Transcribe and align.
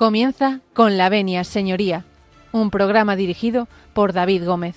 Comienza 0.00 0.60
con 0.72 0.96
la 0.96 1.10
venia, 1.10 1.44
señoría, 1.44 2.06
un 2.52 2.70
programa 2.70 3.16
dirigido 3.16 3.68
por 3.92 4.14
David 4.14 4.46
Gómez. 4.46 4.74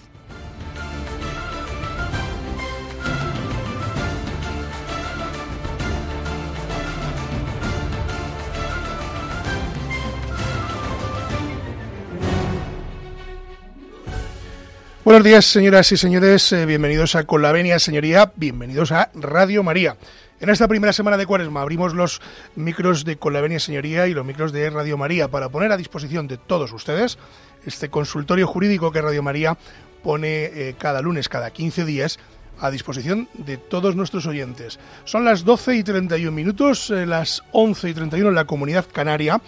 Buenos 15.06 15.24
días, 15.24 15.46
señoras 15.46 15.90
y 15.94 15.96
señores. 15.96 16.52
Eh, 16.52 16.66
bienvenidos 16.66 17.16
a 17.16 17.24
Con 17.24 17.42
la 17.42 17.54
Venia, 17.54 17.80
señoría. 17.80 18.34
Bienvenidos 18.36 18.92
a 18.92 19.10
Radio 19.14 19.64
María. 19.64 19.96
En 20.44 20.50
esta 20.50 20.68
primera 20.68 20.92
semana 20.92 21.16
de 21.16 21.26
Cuaresma 21.26 21.62
abrimos 21.62 21.94
los 21.94 22.20
micros 22.58 23.06
de 23.06 23.16
Con 23.16 23.32
la 23.32 23.40
Venia, 23.40 23.62
señoría 23.62 24.08
y 24.08 24.14
los 24.14 24.26
micros 24.26 24.52
de 24.52 24.70
Radio 24.70 24.98
María 24.98 25.30
para 25.30 25.48
poner 25.48 25.72
a 25.72 25.78
disposición 25.78 26.28
de 26.28 26.36
todos 26.36 26.74
ustedes 26.74 27.18
este 27.66 27.88
consultorio 27.88 28.46
jurídico 28.46 28.92
que 28.92 29.02
Radio 29.02 29.24
María 29.24 29.58
pone 30.04 30.44
eh, 30.48 30.76
cada 30.78 31.02
lunes, 31.02 31.30
cada 31.30 31.52
15 31.52 31.86
días 31.86 32.20
a 32.60 32.72
disposición 32.72 33.30
de 33.36 33.56
todos 33.56 33.96
nuestros 33.96 34.26
oyentes. 34.26 34.82
Son 35.06 35.24
las 35.24 35.46
12 35.46 35.78
y 35.78 35.84
31 35.84 36.34
minutos, 36.34 36.90
eh, 36.90 37.06
las 37.06 37.42
11 37.54 37.92
y 37.92 37.94
31 37.94 38.28
en 38.28 38.36
la 38.36 38.44
comunidad 38.44 38.86
canaria 38.92 39.40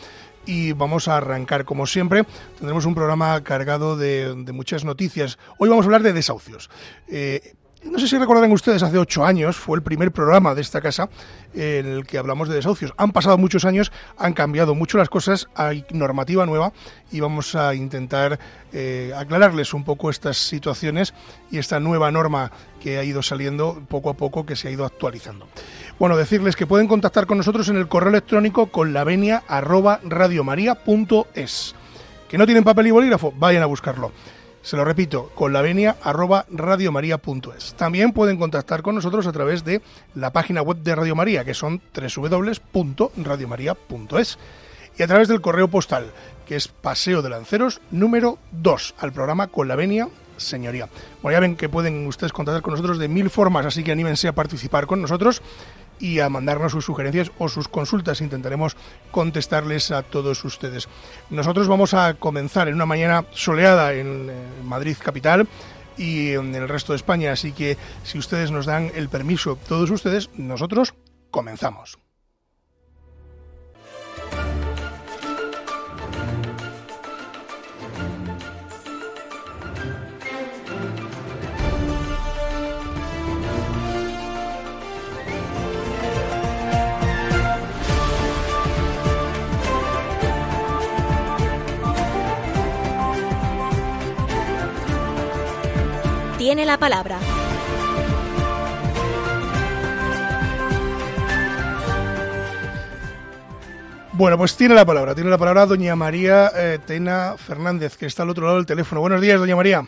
y 0.45 0.71
vamos 0.71 1.09
a 1.09 1.17
arrancar 1.17 1.65
como 1.65 1.87
siempre. 1.87 2.23
Tendremos 2.57 2.85
un 2.85 2.95
programa 2.95 3.43
cargado 3.43 3.97
de, 3.97 4.33
muchas 4.53 4.85
noticias. 4.85 5.39
Hoy 5.59 5.67
vamos 5.67 5.83
a 5.83 5.87
hablar 5.87 6.03
de 6.03 6.13
desahucios. 6.13 6.69
Eh, 7.09 7.53
no 7.91 7.99
sé 7.99 8.07
si 8.07 8.17
recordarán 8.17 8.51
ustedes, 8.51 8.81
hace 8.83 8.97
ocho 8.97 9.23
años 9.25 9.55
fue 9.55 9.77
el 9.77 9.83
primer 9.83 10.11
programa 10.11 10.55
de 10.55 10.61
esta 10.61 10.81
casa 10.81 11.07
en 11.53 11.85
el 11.85 12.05
que 12.05 12.17
hablamos 12.17 12.49
de 12.49 12.55
desahucios. 12.55 12.93
Han 12.97 13.11
pasado 13.11 13.37
muchos 13.37 13.63
años, 13.63 13.91
han 14.17 14.33
cambiado 14.33 14.73
mucho 14.75 14.97
las 14.97 15.09
cosas, 15.09 15.47
hay 15.55 15.85
normativa 15.91 16.45
nueva 16.45 16.73
y 17.11 17.19
vamos 17.19 17.55
a 17.55 17.75
intentar 17.75 18.39
eh, 18.73 19.13
aclararles 19.15 19.73
un 19.73 19.83
poco 19.83 20.09
estas 20.09 20.37
situaciones 20.37 21.13
y 21.51 21.59
esta 21.59 21.79
nueva 21.79 22.11
norma 22.11 22.51
que 22.79 22.97
ha 22.97 23.03
ido 23.03 23.21
saliendo 23.21 23.81
poco 23.87 24.09
a 24.09 24.15
poco, 24.15 24.45
que 24.45 24.55
se 24.55 24.67
ha 24.67 24.71
ido 24.71 24.85
actualizando. 24.85 25.47
Bueno, 25.99 26.17
decirles 26.17 26.55
que 26.55 26.67
pueden 26.67 26.87
contactar 26.87 27.25
con 27.27 27.37
nosotros 27.37 27.69
en 27.69 27.77
el 27.77 27.87
correo 27.87 28.09
electrónico 28.09 28.67
con 28.67 28.93
la 28.93 29.03
venia 29.03 29.43
Que 32.27 32.37
no 32.37 32.45
tienen 32.45 32.63
papel 32.63 32.87
y 32.87 32.91
bolígrafo, 32.91 33.31
vayan 33.37 33.63
a 33.63 33.67
buscarlo. 33.67 34.11
Se 34.65 34.75
lo 34.75 34.83
repito, 34.83 35.31
con 35.35 35.53
la 35.53 35.61
venia 35.61 35.95
También 37.77 38.11
pueden 38.13 38.39
contactar 38.39 38.81
con 38.81 38.95
nosotros 38.95 39.27
a 39.27 39.31
través 39.31 39.63
de 39.63 39.83
la 40.15 40.33
página 40.33 40.63
web 40.63 40.77
de 40.77 40.95
Radio 40.95 41.13
María, 41.13 41.45
que 41.45 41.53
son 41.53 41.83
www.radiomaria.es. 41.93 44.39
Y 44.97 45.03
a 45.03 45.07
través 45.07 45.27
del 45.27 45.41
correo 45.41 45.67
postal, 45.67 46.11
que 46.47 46.55
es 46.55 46.67
Paseo 46.67 47.21
de 47.21 47.29
Lanceros 47.29 47.79
número 47.91 48.39
2, 48.53 48.95
al 48.97 49.13
programa 49.13 49.49
Con 49.49 49.67
la 49.67 49.75
Venia 49.75 50.09
Señoría. 50.37 50.89
Bueno, 51.21 51.37
ya 51.37 51.41
ven 51.41 51.55
que 51.55 51.69
pueden 51.69 52.07
ustedes 52.07 52.33
contactar 52.33 52.63
con 52.63 52.71
nosotros 52.71 52.97
de 52.97 53.07
mil 53.07 53.29
formas, 53.29 53.67
así 53.67 53.83
que 53.83 53.91
anímense 53.91 54.27
a 54.27 54.33
participar 54.33 54.87
con 54.87 54.99
nosotros 54.99 55.43
y 55.99 56.19
a 56.19 56.29
mandarnos 56.29 56.71
sus 56.71 56.85
sugerencias 56.85 57.31
o 57.37 57.49
sus 57.49 57.67
consultas. 57.67 58.21
Intentaremos 58.21 58.75
contestarles 59.11 59.91
a 59.91 60.03
todos 60.03 60.43
ustedes. 60.45 60.87
Nosotros 61.29 61.67
vamos 61.67 61.93
a 61.93 62.13
comenzar 62.15 62.67
en 62.67 62.75
una 62.75 62.85
mañana 62.85 63.25
soleada 63.31 63.93
en 63.93 64.31
Madrid 64.63 64.97
capital 64.99 65.47
y 65.97 66.31
en 66.31 66.53
el 66.55 66.67
resto 66.67 66.93
de 66.93 66.97
España, 66.97 67.31
así 67.31 67.51
que 67.51 67.77
si 68.03 68.17
ustedes 68.17 68.51
nos 68.51 68.65
dan 68.65 68.91
el 68.95 69.09
permiso, 69.09 69.57
todos 69.67 69.89
ustedes, 69.89 70.29
nosotros 70.35 70.93
comenzamos. 71.31 72.04
Tiene 96.45 96.63
la 96.63 96.77
palabra. 96.77 97.17
Bueno, 104.13 104.37
pues 104.37 104.55
tiene 104.55 104.75
la 104.75 104.85
palabra, 104.85 105.15
tiene 105.15 105.31
la 105.31 105.39
palabra 105.39 105.65
doña 105.65 105.95
María 105.95 106.51
eh, 106.55 106.77
Tena 106.85 107.33
Fernández, 107.35 107.97
que 107.97 108.05
está 108.05 108.21
al 108.21 108.29
otro 108.29 108.45
lado 108.45 108.57
del 108.57 108.67
teléfono. 108.67 109.01
Buenos 109.01 109.21
días, 109.21 109.39
doña 109.39 109.55
María. 109.55 109.87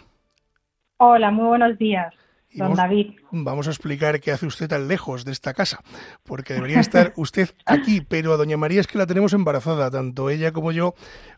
Hola, 0.97 1.29
muy 1.29 1.45
buenos 1.45 1.77
días, 1.77 2.11
don 2.55 2.73
David. 2.73 3.11
Vamos 3.29 3.67
a 3.67 3.69
explicar 3.69 4.19
qué 4.19 4.31
hace 4.31 4.47
usted 4.47 4.67
tan 4.67 4.87
lejos 4.87 5.25
de 5.25 5.33
esta 5.33 5.53
casa, 5.53 5.81
porque 6.23 6.55
debería 6.55 6.79
estar 6.79 7.13
usted 7.17 7.51
aquí, 7.67 8.01
pero 8.01 8.33
a 8.33 8.37
doña 8.37 8.57
María 8.57 8.81
es 8.81 8.87
que 8.87 8.97
la 8.97 9.05
tenemos 9.05 9.33
embarazada, 9.33 9.91
tanto 9.91 10.31
ella 10.31 10.51
como 10.51 10.71
yo 10.71 10.95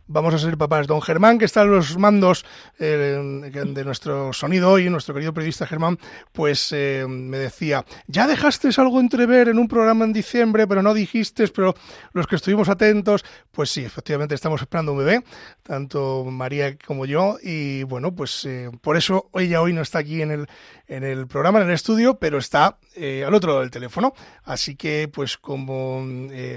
vamos 0.10 0.34
a 0.34 0.40
ser 0.40 0.58
papás. 0.58 0.88
Don 0.88 1.02
Germán, 1.02 1.38
que 1.38 1.46
está 1.46 1.62
en 1.62 1.72
los 1.72 1.98
mandos 1.98 2.46
eh, 2.80 3.42
de 3.52 3.86
nuestro 3.86 4.34
sonido 4.34 4.72
hoy, 4.72 4.90
nuestro 4.90 5.14
querido 5.14 5.34
periodista 5.34 5.66
Germán, 5.66 5.98
pues 6.34 6.72
eh, 6.74 7.06
me 7.08 7.38
decía, 7.38 7.86
ya 8.08 8.28
dejaste 8.28 8.70
algo 8.78 9.00
entrever 9.00 9.48
en 9.48 9.60
un 9.60 9.68
programa 9.68 10.06
en 10.06 10.14
diciembre, 10.14 10.68
pero 10.68 10.82
no 10.82 10.94
dijiste, 10.94 11.48
pero 11.48 11.76
los 12.14 12.28
que 12.28 12.36
estuvimos 12.36 12.70
atentos, 12.70 13.24
pues 13.52 13.70
sí, 13.70 13.86
efectivamente 13.86 14.36
estamos 14.36 14.62
esperando 14.62 14.94
un 14.94 15.00
bebé, 15.00 15.24
tanto 15.64 16.26
María 16.26 16.78
como 16.78 17.06
yo, 17.06 17.38
y 17.42 17.84
bueno, 17.84 18.14
pues 18.14 18.46
eh, 18.46 18.70
por 18.82 18.98
eso 18.98 19.30
ella 19.36 19.62
hoy 19.62 19.74
no 19.74 19.82
está 19.82 20.00
aquí 20.00 20.22
en 20.22 20.32
el, 20.32 20.48
en 20.88 21.04
el 21.04 21.28
programa, 21.28 21.62
en 21.62 21.68
el 21.68 21.74
estudio, 21.74 22.16
pero 22.20 22.40
está 22.40 22.78
al 23.00 23.34
otro 23.34 23.52
lado 23.52 23.62
del 23.62 23.72
teléfono. 23.72 24.14
Así 24.44 24.76
que, 24.76 25.08
pues 25.08 25.38
como 25.38 26.06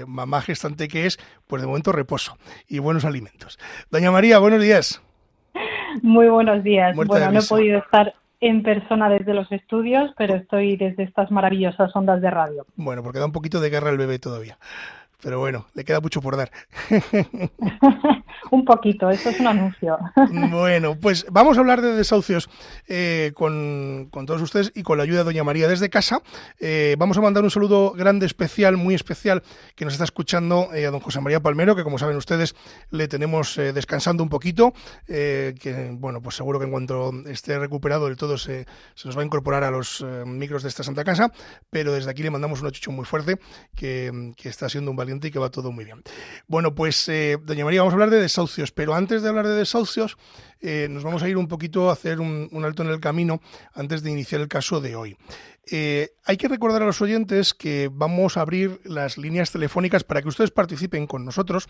mamá 0.07 0.41
gestante 0.41 0.89
que 0.89 1.05
es, 1.05 1.17
pues 1.47 1.61
de 1.61 1.67
momento 1.67 1.93
reposo 1.93 2.37
y 2.67 2.79
buenos 2.79 3.05
alimentos. 3.05 3.42
Doña 3.89 4.11
María, 4.11 4.39
buenos 4.39 4.61
días. 4.61 5.01
Muy 6.01 6.27
buenos 6.27 6.63
días. 6.63 6.95
bueno, 6.95 7.31
no 7.31 7.39
he 7.39 7.43
podido 7.43 7.79
estar 7.79 8.13
en 8.39 8.61
persona 8.61 9.09
desde 9.09 9.33
los 9.33 9.49
estudios, 9.51 10.11
pero 10.17 10.35
estoy 10.35 10.75
desde 10.75 11.03
estas 11.03 11.31
maravillosas 11.31 11.95
ondas 11.95 12.21
de 12.21 12.29
radio. 12.29 12.65
Bueno, 12.75 13.01
porque 13.01 13.19
da 13.19 13.25
un 13.25 13.31
poquito 13.31 13.61
de 13.61 13.69
guerra 13.69 13.89
el 13.89 13.97
bebé 13.97 14.19
todavía. 14.19 14.57
Pero 15.23 15.39
bueno, 15.39 15.67
le 15.73 15.85
queda 15.85 16.01
mucho 16.01 16.21
por 16.21 16.35
dar. 16.35 16.51
un 18.51 18.65
poquito, 18.65 19.09
eso 19.09 19.29
es 19.29 19.39
un 19.39 19.47
anuncio. 19.47 19.97
bueno, 20.51 20.97
pues 20.99 21.25
vamos 21.31 21.57
a 21.57 21.61
hablar 21.61 21.81
de 21.81 21.93
desahucios 21.93 22.49
eh, 22.89 23.31
con, 23.33 24.09
todos 24.11 24.41
ustedes 24.41 24.73
y 24.75 24.83
con 24.83 24.97
la 24.97 25.03
ayuda 25.03 25.19
de 25.19 25.23
Doña 25.23 25.45
María 25.45 25.69
desde 25.69 25.89
casa. 25.89 26.21
Eh, 26.59 26.97
vamos 26.99 27.17
a 27.17 27.21
mandar 27.21 27.41
un 27.41 27.49
saludo 27.49 27.91
grande, 27.93 28.25
especial, 28.25 28.75
muy 28.75 28.95
especial, 28.95 29.43
que 29.75 29.85
nos 29.85 29.93
está 29.93 30.03
escuchando 30.03 30.73
eh, 30.73 30.87
a 30.87 30.91
don 30.91 30.99
José 30.99 31.21
María 31.21 31.39
Palmero, 31.39 31.73
que 31.73 31.85
como 31.85 31.97
saben 31.97 32.17
ustedes 32.17 32.53
le 32.91 33.07
tenemos 33.07 33.55
descansando 33.55 34.23
un 34.23 34.29
poquito, 34.29 34.73
que 35.07 35.89
bueno, 35.93 36.21
pues 36.21 36.35
seguro 36.35 36.59
que 36.59 36.65
en 36.65 36.71
cuanto 36.71 37.13
esté 37.27 37.57
recuperado 37.57 38.07
del 38.07 38.17
todo 38.17 38.37
se, 38.37 38.65
se 38.93 39.07
nos 39.07 39.17
va 39.17 39.21
a 39.21 39.25
incorporar 39.25 39.63
a 39.63 39.71
los 39.71 40.05
micros 40.25 40.63
de 40.63 40.69
esta 40.69 40.83
Santa 40.83 41.05
Casa, 41.05 41.31
pero 41.69 41.93
desde 41.93 42.11
aquí 42.11 42.23
le 42.23 42.29
mandamos 42.29 42.61
un 42.61 42.67
achucho 42.67 42.91
muy 42.91 43.05
fuerte, 43.05 43.39
que, 43.73 44.33
que 44.35 44.49
está 44.49 44.67
siendo 44.67 44.91
un 44.91 44.97
valiente 44.97 45.12
y 45.21 45.31
que 45.31 45.39
va 45.39 45.49
todo 45.49 45.71
muy 45.71 45.85
bien. 45.85 46.01
Bueno, 46.47 46.75
pues, 46.75 47.07
eh, 47.09 47.37
doña 47.43 47.65
María, 47.65 47.81
vamos 47.81 47.93
a 47.93 47.95
hablar 47.95 48.09
de 48.09 48.21
desahucios, 48.21 48.71
pero 48.71 48.95
antes 48.95 49.21
de 49.21 49.29
hablar 49.29 49.47
de 49.47 49.55
desahucios, 49.55 50.17
eh, 50.61 50.87
nos 50.89 51.03
vamos 51.03 51.23
a 51.23 51.29
ir 51.29 51.37
un 51.37 51.47
poquito 51.47 51.89
a 51.89 51.93
hacer 51.93 52.19
un, 52.19 52.49
alto 52.63 52.83
en 52.83 52.89
el 52.89 52.99
camino 52.99 53.41
antes 53.73 54.01
de 54.03 54.11
iniciar 54.11 54.41
el 54.41 54.47
caso 54.47 54.79
de 54.81 54.95
hoy. 54.95 55.17
Eh, 55.71 56.15
hay 56.25 56.35
que 56.35 56.49
recordar 56.49 56.81
a 56.81 56.85
los 56.85 57.01
oyentes 57.01 57.53
que 57.53 57.89
vamos 57.91 58.35
a 58.35 58.41
abrir 58.41 58.81
las 58.83 59.17
líneas 59.17 59.51
telefónicas 59.51 60.03
para 60.03 60.21
que 60.21 60.27
ustedes 60.27 60.51
participen 60.51 61.07
con 61.07 61.23
nosotros 61.23 61.67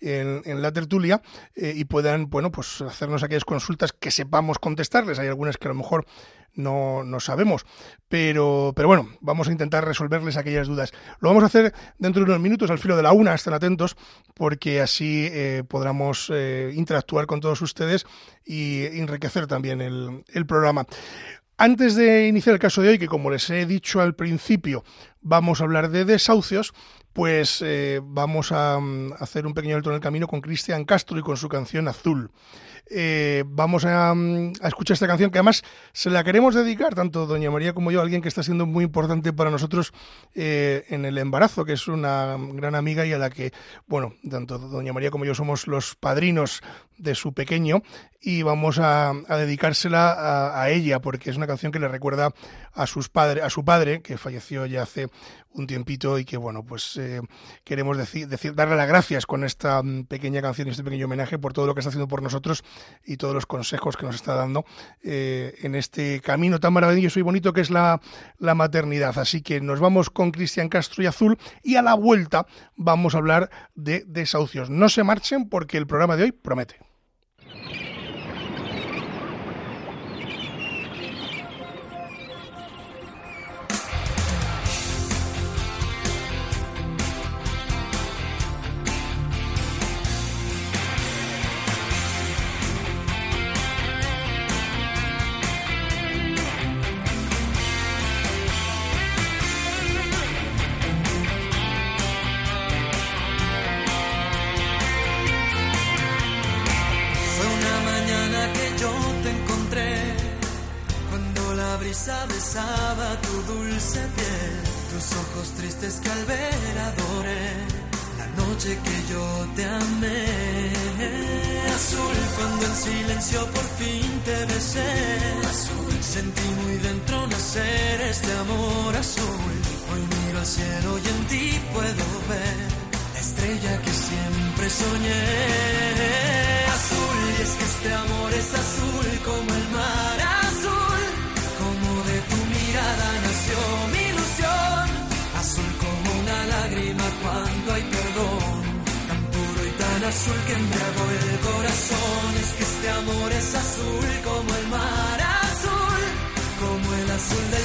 en, 0.00 0.62
la 0.62 0.72
tertulia 0.72 1.22
y 1.56 1.84
puedan, 1.84 2.30
bueno, 2.30 2.52
pues 2.52 2.80
hacernos 2.82 3.22
aquellas 3.22 3.44
consultas 3.44 3.92
que 3.92 4.12
sepamos 4.12 4.58
contestarles. 4.58 5.18
Hay 5.18 5.28
algunas 5.28 5.56
que 5.56 5.66
a 5.66 5.72
lo 5.72 5.76
mejor 5.76 6.06
no, 6.54 7.04
no 7.04 7.20
sabemos. 7.20 7.64
Pero, 8.08 8.72
pero 8.76 8.88
bueno, 8.88 9.08
vamos 9.20 9.48
a 9.48 9.52
intentar 9.52 9.84
resolverles 9.84 10.36
aquellas 10.36 10.68
dudas. 10.68 10.92
Lo 11.20 11.28
vamos 11.28 11.42
a 11.42 11.46
hacer 11.46 11.72
dentro 11.98 12.24
de 12.24 12.30
unos 12.30 12.40
minutos, 12.40 12.70
al 12.70 12.78
filo 12.78 12.96
de 12.96 13.02
la 13.02 13.12
una, 13.12 13.34
estén 13.34 13.54
atentos, 13.54 13.96
porque 14.34 14.80
así 14.80 15.28
eh, 15.30 15.64
podremos 15.66 16.30
eh, 16.32 16.72
interactuar 16.74 17.26
con 17.26 17.40
todos 17.40 17.62
ustedes 17.62 18.04
y 18.44 18.84
enriquecer 18.98 19.46
también 19.46 19.80
el, 19.80 20.46
programa. 20.46 20.86
Antes 21.56 21.94
de 21.94 22.26
iniciar 22.26 22.54
el 22.54 22.60
caso 22.60 22.82
de 22.82 22.88
hoy, 22.88 22.98
que 22.98 23.06
como 23.06 23.30
les 23.30 23.48
he 23.50 23.66
dicho 23.66 24.00
al 24.00 24.14
principio, 24.14 24.84
vamos 25.20 25.60
a 25.60 25.64
hablar 25.64 25.90
de 25.90 26.04
desahucios, 26.04 26.74
pues 27.12 27.62
eh, 27.64 28.00
vamos 28.02 28.52
a, 28.52 28.78
mm, 28.80 29.12
hacer 29.18 29.46
un 29.46 29.54
pequeño 29.54 29.76
alto 29.76 29.90
en 29.90 29.96
el 29.96 30.00
camino 30.00 30.26
con 30.26 30.40
Cristian 30.40 30.84
Castro 30.84 31.18
y 31.18 31.22
con 31.22 31.36
su 31.36 31.48
canción 31.48 31.88
Azul. 31.88 32.30
Eh, 32.90 33.44
vamos 33.46 33.84
mm, 33.84 34.52
a, 34.60 34.68
escuchar 34.68 34.94
esta 34.94 35.06
canción 35.06 35.30
que 35.30 35.38
además 35.38 35.62
se 35.92 36.10
la 36.10 36.24
queremos 36.24 36.54
dedicar, 36.54 36.94
tanto 36.94 37.26
doña 37.26 37.50
María 37.50 37.72
como 37.72 37.90
yo, 37.90 38.00
a 38.00 38.02
alguien 38.02 38.22
que 38.22 38.28
está 38.28 38.42
siendo 38.42 38.66
muy 38.66 38.84
importante 38.84 39.32
para 39.32 39.50
nosotros 39.50 39.92
eh, 40.34 40.84
en 40.88 41.04
el 41.04 41.18
embarazo, 41.18 41.64
que 41.64 41.72
es 41.72 41.88
una 41.88 42.36
gran 42.52 42.74
amiga 42.74 43.06
y 43.06 43.12
a 43.12 43.18
la 43.18 43.30
que, 43.30 43.52
bueno, 43.86 44.14
tanto 44.28 44.58
doña 44.58 44.92
María 44.92 45.10
como 45.10 45.24
yo 45.24 45.34
somos 45.34 45.66
los 45.66 45.94
padrinos 45.94 46.62
de 47.02 47.14
su 47.14 47.32
pequeño 47.34 47.82
y 48.20 48.42
vamos 48.42 48.78
a, 48.78 49.12
dedicársela 49.28 50.60
a, 50.62 50.70
ella 50.70 51.00
porque 51.00 51.30
es 51.30 51.36
una 51.36 51.48
canción 51.48 51.72
que 51.72 51.80
le 51.80 51.88
recuerda 51.88 52.32
a 52.72 52.86
sus 52.86 53.08
padres, 53.08 53.42
a 53.42 53.50
su 53.50 53.64
padre 53.64 54.00
que 54.00 54.16
falleció 54.16 54.64
ya 54.66 54.82
hace 54.82 55.08
un 55.54 55.66
tiempito 55.66 56.18
y 56.18 56.24
que 56.24 56.36
bueno 56.36 56.64
pues 56.64 56.96
eh, 56.96 57.20
queremos 57.64 57.98
decir, 57.98 58.28
decir, 58.28 58.54
darle 58.54 58.76
las 58.76 58.86
gracias 58.86 59.26
con 59.26 59.42
esta 59.42 59.82
mm, 59.82 60.04
pequeña 60.04 60.40
canción 60.40 60.68
y 60.68 60.70
este 60.70 60.84
pequeño 60.84 61.06
homenaje 61.06 61.36
por 61.38 61.52
todo 61.52 61.66
lo 61.66 61.74
que 61.74 61.80
está 61.80 61.88
haciendo 61.88 62.06
por 62.06 62.22
nosotros 62.22 62.62
y 63.04 63.16
todos 63.16 63.34
los 63.34 63.46
consejos 63.46 63.96
que 63.96 64.06
nos 64.06 64.14
está 64.14 64.34
dando 64.34 64.64
eh, 65.02 65.56
en 65.62 65.74
este 65.74 66.20
camino 66.20 66.60
tan 66.60 66.72
maravilloso 66.72 67.18
y 67.18 67.22
bonito 67.22 67.52
que 67.52 67.60
es 67.60 67.70
la, 67.70 68.00
la 68.38 68.54
maternidad. 68.54 69.18
Así 69.18 69.42
que 69.42 69.60
nos 69.60 69.80
vamos 69.80 70.10
con 70.10 70.30
Cristian 70.30 70.68
Castro 70.68 71.02
y 71.02 71.06
Azul 71.06 71.38
y 71.64 71.74
a 71.74 71.82
la 71.82 71.94
vuelta 71.94 72.46
vamos 72.76 73.14
a 73.14 73.18
hablar 73.18 73.50
de 73.74 74.04
desahucios. 74.06 74.70
No 74.70 74.88
se 74.88 75.02
marchen 75.02 75.48
porque 75.48 75.76
el 75.76 75.88
programa 75.88 76.16
de 76.16 76.24
hoy 76.24 76.32
promete. 76.32 76.91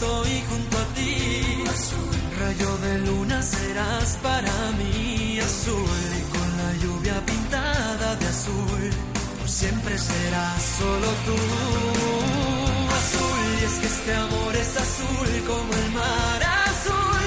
estoy 0.00 0.42
junto 0.48 0.78
a 0.78 0.86
ti. 0.94 1.64
Rayo 2.40 2.76
de 2.78 2.98
luna 3.06 3.42
serás 3.42 4.18
para 4.22 4.52
mí. 4.78 5.38
Azul, 5.38 6.08
y 6.20 6.22
con 6.34 6.48
la 6.60 6.70
lluvia 6.82 7.16
pintada 7.26 8.16
de 8.16 8.26
azul, 8.26 8.90
tú 9.40 9.46
siempre 9.48 9.98
serás 9.98 10.62
solo 10.78 11.08
tú. 11.26 11.38
Azul, 12.98 13.46
y 13.60 13.64
es 13.68 13.74
que 13.80 13.86
este 13.94 14.14
amor 14.14 14.56
es 14.56 14.72
azul 14.86 15.30
como 15.50 15.70
el 15.82 15.88
mar 16.00 16.40
azul. 16.70 17.26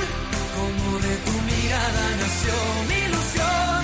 Como 0.58 0.88
de 1.06 1.16
tu 1.26 1.36
mirada 1.52 2.04
nació 2.22 2.56
mi 2.90 2.98
ilusión. 3.08 3.82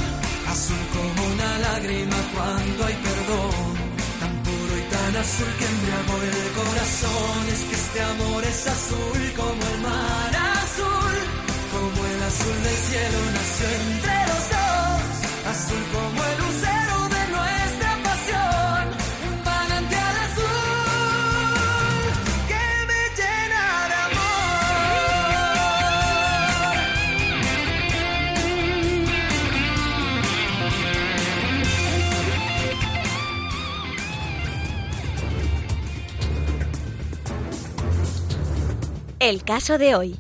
Azul 0.54 0.84
como 0.96 1.20
una 1.34 1.52
lágrima 1.68 2.20
cuando 2.34 2.86
hay 2.86 2.96
embriagó 5.20 6.16
el 6.24 6.52
corazón. 6.54 7.50
Es 7.52 7.62
que 7.68 7.76
este 7.76 8.02
amor 8.02 8.44
es 8.46 8.68
azul 8.68 9.34
como 9.36 9.62
el 9.74 9.82
mar 9.82 10.32
azul, 10.64 11.18
como 11.74 12.06
el 12.08 12.24
azul 12.24 12.64
del 12.64 12.80
cielo 12.88 13.20
nació 13.36 13.68
entre 13.84 14.18
los 14.30 14.44
dos, 14.54 15.02
azul 15.52 15.84
como 15.92 16.19
El 39.30 39.44
caso 39.44 39.78
de 39.78 39.94
hoy. 39.94 40.16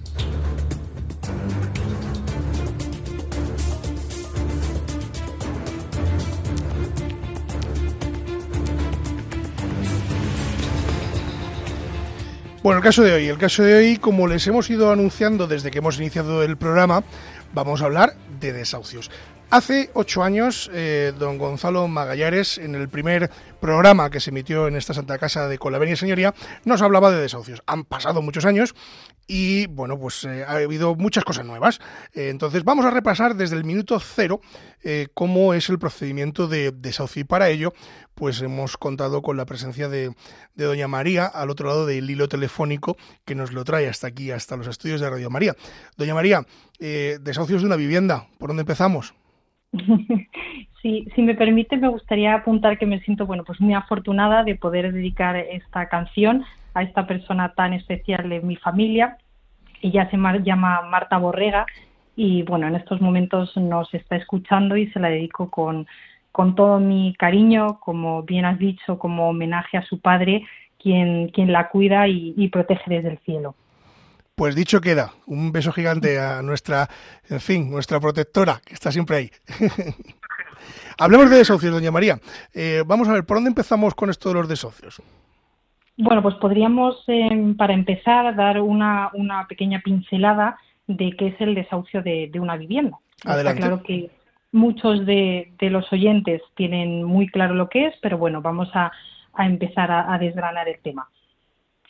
Bueno, 12.62 12.78
el 12.78 12.84
caso 12.84 13.02
de 13.02 13.14
hoy. 13.14 13.28
El 13.30 13.40
caso 13.40 13.64
de 13.64 13.74
hoy, 13.74 13.98
como 13.98 14.28
les 14.28 14.46
hemos 14.46 14.70
ido 14.70 14.92
anunciando 14.92 15.48
desde 15.48 15.72
que 15.72 15.80
hemos 15.80 15.98
iniciado 15.98 16.44
el 16.44 16.56
programa, 16.56 17.04
vamos 17.52 17.82
a 17.82 17.86
hablar 17.86 18.14
de 18.40 18.54
desahucios. 18.54 19.10
Hace 19.52 19.90
ocho 19.96 20.22
años, 20.22 20.70
eh, 20.76 21.12
don 21.18 21.40
Gonzalo 21.40 21.88
Magallares, 21.88 22.60
en 22.60 22.76
el 22.76 22.88
primer 22.88 23.32
programa 23.60 24.12
que 24.12 24.20
se 24.20 24.30
emitió 24.30 24.68
en 24.68 24.76
esta 24.76 24.94
Santa 24.94 25.18
Casa 25.18 25.48
de 25.48 25.58
Colavenia 25.58 25.96
Señoría, 25.96 26.36
nos 26.66 26.84
hablaba 26.84 27.10
de 27.10 27.20
desahucios. 27.20 27.64
Han 27.66 27.84
pasado 27.84 28.22
muchos 28.22 28.46
años 28.46 28.76
y, 29.26 29.66
bueno, 29.66 29.98
pues 30.00 30.24
eh, 30.26 30.46
ha 30.48 30.52
habido 30.52 30.94
muchas 30.94 31.24
cosas 31.24 31.48
nuevas. 31.48 31.80
Eh, 32.14 32.30
entonces, 32.30 32.64
vamos 32.64 32.86
a 32.86 32.92
repasar 32.92 33.36
desde 33.36 33.56
el 33.56 33.64
minuto 33.64 34.00
cero 34.00 34.40
cómo 35.16 35.56
es 35.56 35.68
el 35.70 35.80
procedimiento 35.80 36.48
de 36.48 36.72
desahucio. 36.72 37.22
Y 37.22 37.26
para 37.26 37.50
ello, 37.50 37.74
pues 38.14 38.40
hemos 38.44 38.78
contado 38.78 39.24
con 39.24 39.36
la 39.36 39.46
presencia 39.46 39.90
de, 39.90 40.14
de 40.54 40.66
Doña 40.66 40.88
María 40.88 41.26
al 41.26 41.50
otro 41.50 41.68
lado 41.68 41.88
del 41.88 42.08
hilo 42.08 42.30
telefónico 42.30 42.98
que 43.26 43.34
nos 43.34 43.52
lo 43.52 43.64
trae 43.64 43.90
hasta 43.90 44.06
aquí, 44.06 44.30
hasta 44.30 44.56
los 44.58 44.68
estudios 44.68 45.02
de 45.02 45.10
Radio 45.10 45.32
María. 45.32 45.56
Doña 45.98 46.14
María, 46.14 46.46
desahucios 46.80 47.62
de 47.62 47.66
una 47.66 47.78
vivienda, 47.78 48.28
¿por 48.38 48.50
dónde 48.50 48.62
empezamos? 48.62 49.16
Si 50.82 51.22
me 51.22 51.36
permite, 51.36 51.76
me 51.76 51.90
gustaría 51.90 52.34
apuntar 52.34 52.78
que 52.78 52.86
me 52.86 53.02
siento 53.02 53.26
bueno, 53.26 53.44
pues 53.44 53.60
muy 53.60 53.74
afortunada 53.74 54.46
de 54.46 54.56
poder 54.56 54.94
dedicar 54.94 55.36
esta 55.36 55.90
canción 55.90 56.46
a 56.74 56.84
esta 56.84 57.06
persona 57.06 57.54
tan 57.54 57.74
especial 57.74 58.30
de 58.30 58.40
mi 58.40 58.56
familia. 58.56 59.18
Ella 59.82 60.10
se 60.10 60.18
llama 60.44 60.82
Marta 60.84 61.18
Borrega 61.18 61.66
y 62.16 62.44
bueno, 62.44 62.68
en 62.68 62.76
estos 62.76 63.02
momentos 63.02 63.56
nos 63.58 63.94
está 63.94 64.16
escuchando 64.16 64.78
y 64.78 64.88
se 64.92 65.02
la 65.02 65.10
dedico 65.10 65.50
con, 65.52 65.86
con 66.32 66.56
todo 66.56 66.80
mi 66.80 67.14
cariño, 67.20 67.80
como 67.82 68.24
bien 68.24 68.46
has 68.46 68.58
dicho, 68.58 68.98
como 68.98 69.30
homenaje 69.30 69.78
a 69.78 69.84
su 69.84 70.00
padre, 70.00 70.46
quien, 70.82 71.28
quien 71.30 71.52
la 71.52 71.68
cuida 71.68 72.08
y 72.08 72.48
protege 72.48 72.90
desde 72.90 73.10
el 73.10 73.18
cielo. 73.20 73.54
Pues 74.40 74.56
dicho 74.56 74.80
queda, 74.80 75.12
un 75.28 75.52
beso 75.52 75.74
gigante 75.74 76.18
a 76.18 76.42
nuestra, 76.42 76.88
en 77.30 77.42
fin, 77.42 77.70
nuestra 77.70 78.00
protectora, 78.00 78.62
que 78.66 78.74
está 78.74 78.90
siempre 78.90 79.18
ahí. 79.18 79.30
Hablemos 80.98 81.30
de 81.30 81.40
desahucios, 81.40 81.74
doña 81.74 81.92
María. 81.92 82.18
Eh, 82.54 82.82
vamos 82.88 83.10
a 83.10 83.12
ver, 83.12 83.26
¿por 83.26 83.36
dónde 83.36 83.50
empezamos 83.50 83.94
con 83.96 84.10
esto 84.10 84.30
de 84.30 84.36
los 84.36 84.48
desahucios? 84.48 85.04
Bueno, 85.98 86.22
pues 86.22 86.36
podríamos, 86.36 87.04
em, 87.08 87.58
para 87.58 87.74
empezar, 87.74 88.34
dar 88.34 88.62
una, 88.62 89.12
pequeña 89.50 89.82
pincelada 89.84 90.58
de 90.88 91.12
qué 91.18 91.28
es 91.28 91.42
el 91.42 91.54
desahucio 91.54 92.02
de, 92.02 92.32
una 92.40 92.56
vivienda. 92.56 92.98
Adelante. 93.26 93.60
claro 93.60 93.84
que 93.84 94.10
muchos 94.54 95.06
de, 95.06 95.52
los 95.60 95.92
oyentes 95.92 96.42
tienen 96.56 97.04
muy 97.04 97.28
claro 97.28 97.56
lo 97.56 97.68
que 97.68 97.88
es, 97.88 97.96
pero 98.02 98.18
bueno, 98.18 98.42
vamos 98.42 98.70
a, 98.74 98.90
empezar 99.38 99.92
a, 99.92 100.18
desgranar 100.18 100.70
el 100.70 100.80
tema. 100.80 101.10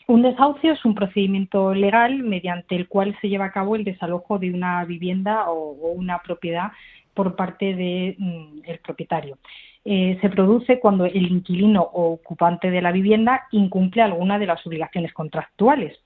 Un 0.10 0.24
desahucio 0.24 0.74
es 0.74 0.84
un 0.86 0.96
procedimiento 0.96 1.72
legal 1.72 2.24
mediante 2.24 2.76
el 2.76 2.88
cual 2.88 3.16
se 3.22 3.30
lleva 3.30 3.46
a 3.46 3.52
cabo 3.52 3.76
el 3.76 3.84
desalojo 3.84 4.40
de 4.40 4.52
una 4.52 4.84
vivienda 4.84 5.52
o, 5.52 5.74
una 5.92 6.18
propiedad 6.18 6.72
por 7.14 7.36
parte 7.36 7.76
del 7.76 8.16
mm, 8.18 8.62
propietario. 8.84 9.38
Eh, 9.86 10.18
se 10.20 10.30
produce 10.30 10.80
cuando 10.80 11.06
el 11.06 11.32
inquilino 11.32 11.84
o 11.84 12.14
ocupante 12.14 12.72
de 12.72 12.82
la 12.82 12.92
vivienda 12.92 13.44
incumple 13.52 14.02
alguna 14.02 14.40
de 14.40 14.48
las 14.48 14.66
obligaciones 14.66 15.14
contractuales. 15.14 16.00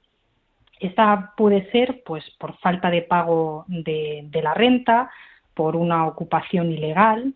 Esta 0.81 1.31
puede 1.38 1.72
ser 1.72 2.03
pues, 2.05 2.29
por 2.38 2.57
falta 2.57 2.89
de 2.89 3.03
pago 3.03 3.63
de 3.69 4.41
la 4.43 4.53
renta, 4.53 5.12
por 5.53 5.77
una 5.77 6.07
ocupación 6.07 6.74
ilegal, 6.74 7.33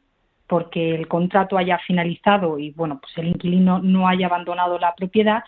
porque 0.47 0.93
el 0.95 1.07
contrato 1.07 1.57
haya 1.57 1.77
finalizado 1.79 2.59
y 2.59 2.71
bueno, 2.71 2.99
pues 2.99 3.17
el 3.17 3.27
inquilino 3.27 3.79
no 3.79 4.05
haya 4.05 4.25
abandonado 4.25 4.77
la 4.79 4.95
propiedad, 4.95 5.45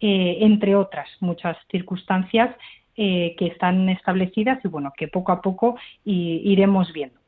eh, 0.00 0.38
entre 0.40 0.74
otras 0.74 1.08
muchas 1.20 1.56
circunstancias 1.70 2.54
eh, 2.96 3.34
que 3.38 3.46
están 3.46 3.88
establecidas 3.88 4.58
y 4.64 4.68
bueno, 4.68 4.92
que 4.96 5.08
poco 5.08 5.32
a 5.32 5.40
poco 5.40 5.76
iremos 6.04 6.92
viendo. 6.92 7.18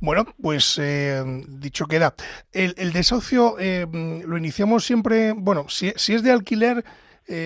Bueno, 0.00 0.24
pues 0.40 0.78
eh, 0.82 1.22
dicho 1.48 1.86
queda. 1.86 2.14
El, 2.52 2.74
el 2.78 2.92
desahucio 2.92 3.56
lo 3.58 4.38
iniciamos 4.38 4.84
siempre, 4.84 5.32
bueno, 5.36 5.68
si, 5.68 5.92
si 5.96 6.14
es 6.14 6.22
de 6.22 6.32
alquiler, 6.32 6.84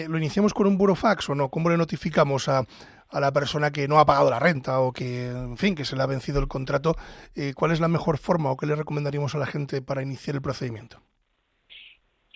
lo 0.09 0.17
iniciamos 0.17 0.55
con 0.55 0.67
un 0.67 0.79
burofax 0.79 1.29
o 1.29 1.35
no, 1.35 1.51
¿cómo 1.51 1.69
le 1.69 1.77
notificamos 1.77 2.49
a, 2.49 2.65
a 3.15 3.21
la 3.21 3.33
persona 3.33 3.71
que 3.71 3.87
no 3.87 4.01
ha 4.01 4.07
pagado 4.07 4.29
la 4.29 4.41
renta 4.41 4.81
o 4.81 4.93
que, 4.93 5.29
en 5.29 5.57
fin, 5.57 5.75
que 5.75 5.85
se 5.85 5.97
le 5.97 6.03
ha 6.03 6.07
vencido 6.07 6.41
el 6.41 6.49
contrato, 6.49 6.97
eh, 7.37 7.53
¿cuál 7.55 7.71
es 7.71 7.81
la 7.81 7.89
mejor 7.89 8.19
forma 8.19 8.51
o 8.51 8.57
qué 8.57 8.67
le 8.67 8.75
recomendaríamos 8.75 9.35
a 9.35 9.39
la 9.39 9.47
gente 9.47 9.81
para 9.83 10.03
iniciar 10.03 10.35
el 10.35 10.43
procedimiento? 10.43 11.01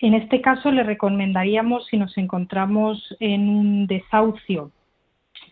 En 0.01 0.13
este 0.13 0.41
caso 0.41 0.71
le 0.71 0.83
recomendaríamos 0.83 1.87
si 1.87 1.97
nos 1.97 2.17
encontramos 2.17 3.15
en 3.19 3.49
un 3.49 3.85
desahucio 3.85 4.71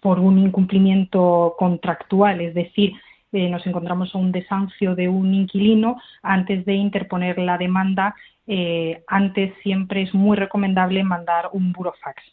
por 0.01 0.19
un 0.19 0.39
incumplimiento 0.39 1.55
contractual, 1.57 2.39
es 2.39 2.53
decir, 2.53 2.93
eh, 3.33 3.49
nos 3.49 3.67
encontramos 3.67 4.15
en 4.15 4.21
un 4.21 4.31
desahucio 4.31 4.95
de 4.95 5.09
un 5.09 5.33
inquilino, 5.33 5.99
antes 6.23 6.63
de 6.65 6.75
interponer 6.75 7.37
la 7.39 7.57
demanda, 7.57 8.15
eh, 8.47 9.03
antes 9.07 9.53
siempre 9.63 10.03
es 10.03 10.13
muy 10.13 10.37
recomendable 10.37 11.03
mandar 11.03 11.49
un 11.51 11.73
burofax. 11.73 12.23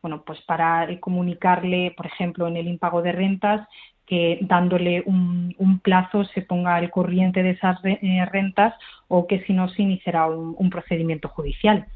Bueno, 0.00 0.22
pues 0.24 0.40
para 0.42 0.86
comunicarle, 1.00 1.92
por 1.96 2.06
ejemplo, 2.06 2.46
en 2.46 2.56
el 2.56 2.68
impago 2.68 3.02
de 3.02 3.10
rentas, 3.10 3.66
que 4.06 4.38
dándole 4.42 5.02
un, 5.04 5.54
plazo 5.82 6.24
se 6.24 6.42
ponga 6.42 6.76
al 6.76 6.90
corriente 6.90 7.42
de 7.42 7.50
esas 7.50 7.78
eh, 7.84 8.24
rentas 8.32 8.74
o 9.08 9.26
que 9.26 9.44
si 9.44 9.52
no 9.52 9.68
se 9.68 9.82
iniciará 9.82 10.26
un, 10.26 10.70
procedimiento 10.70 11.28
judicial. 11.28 11.86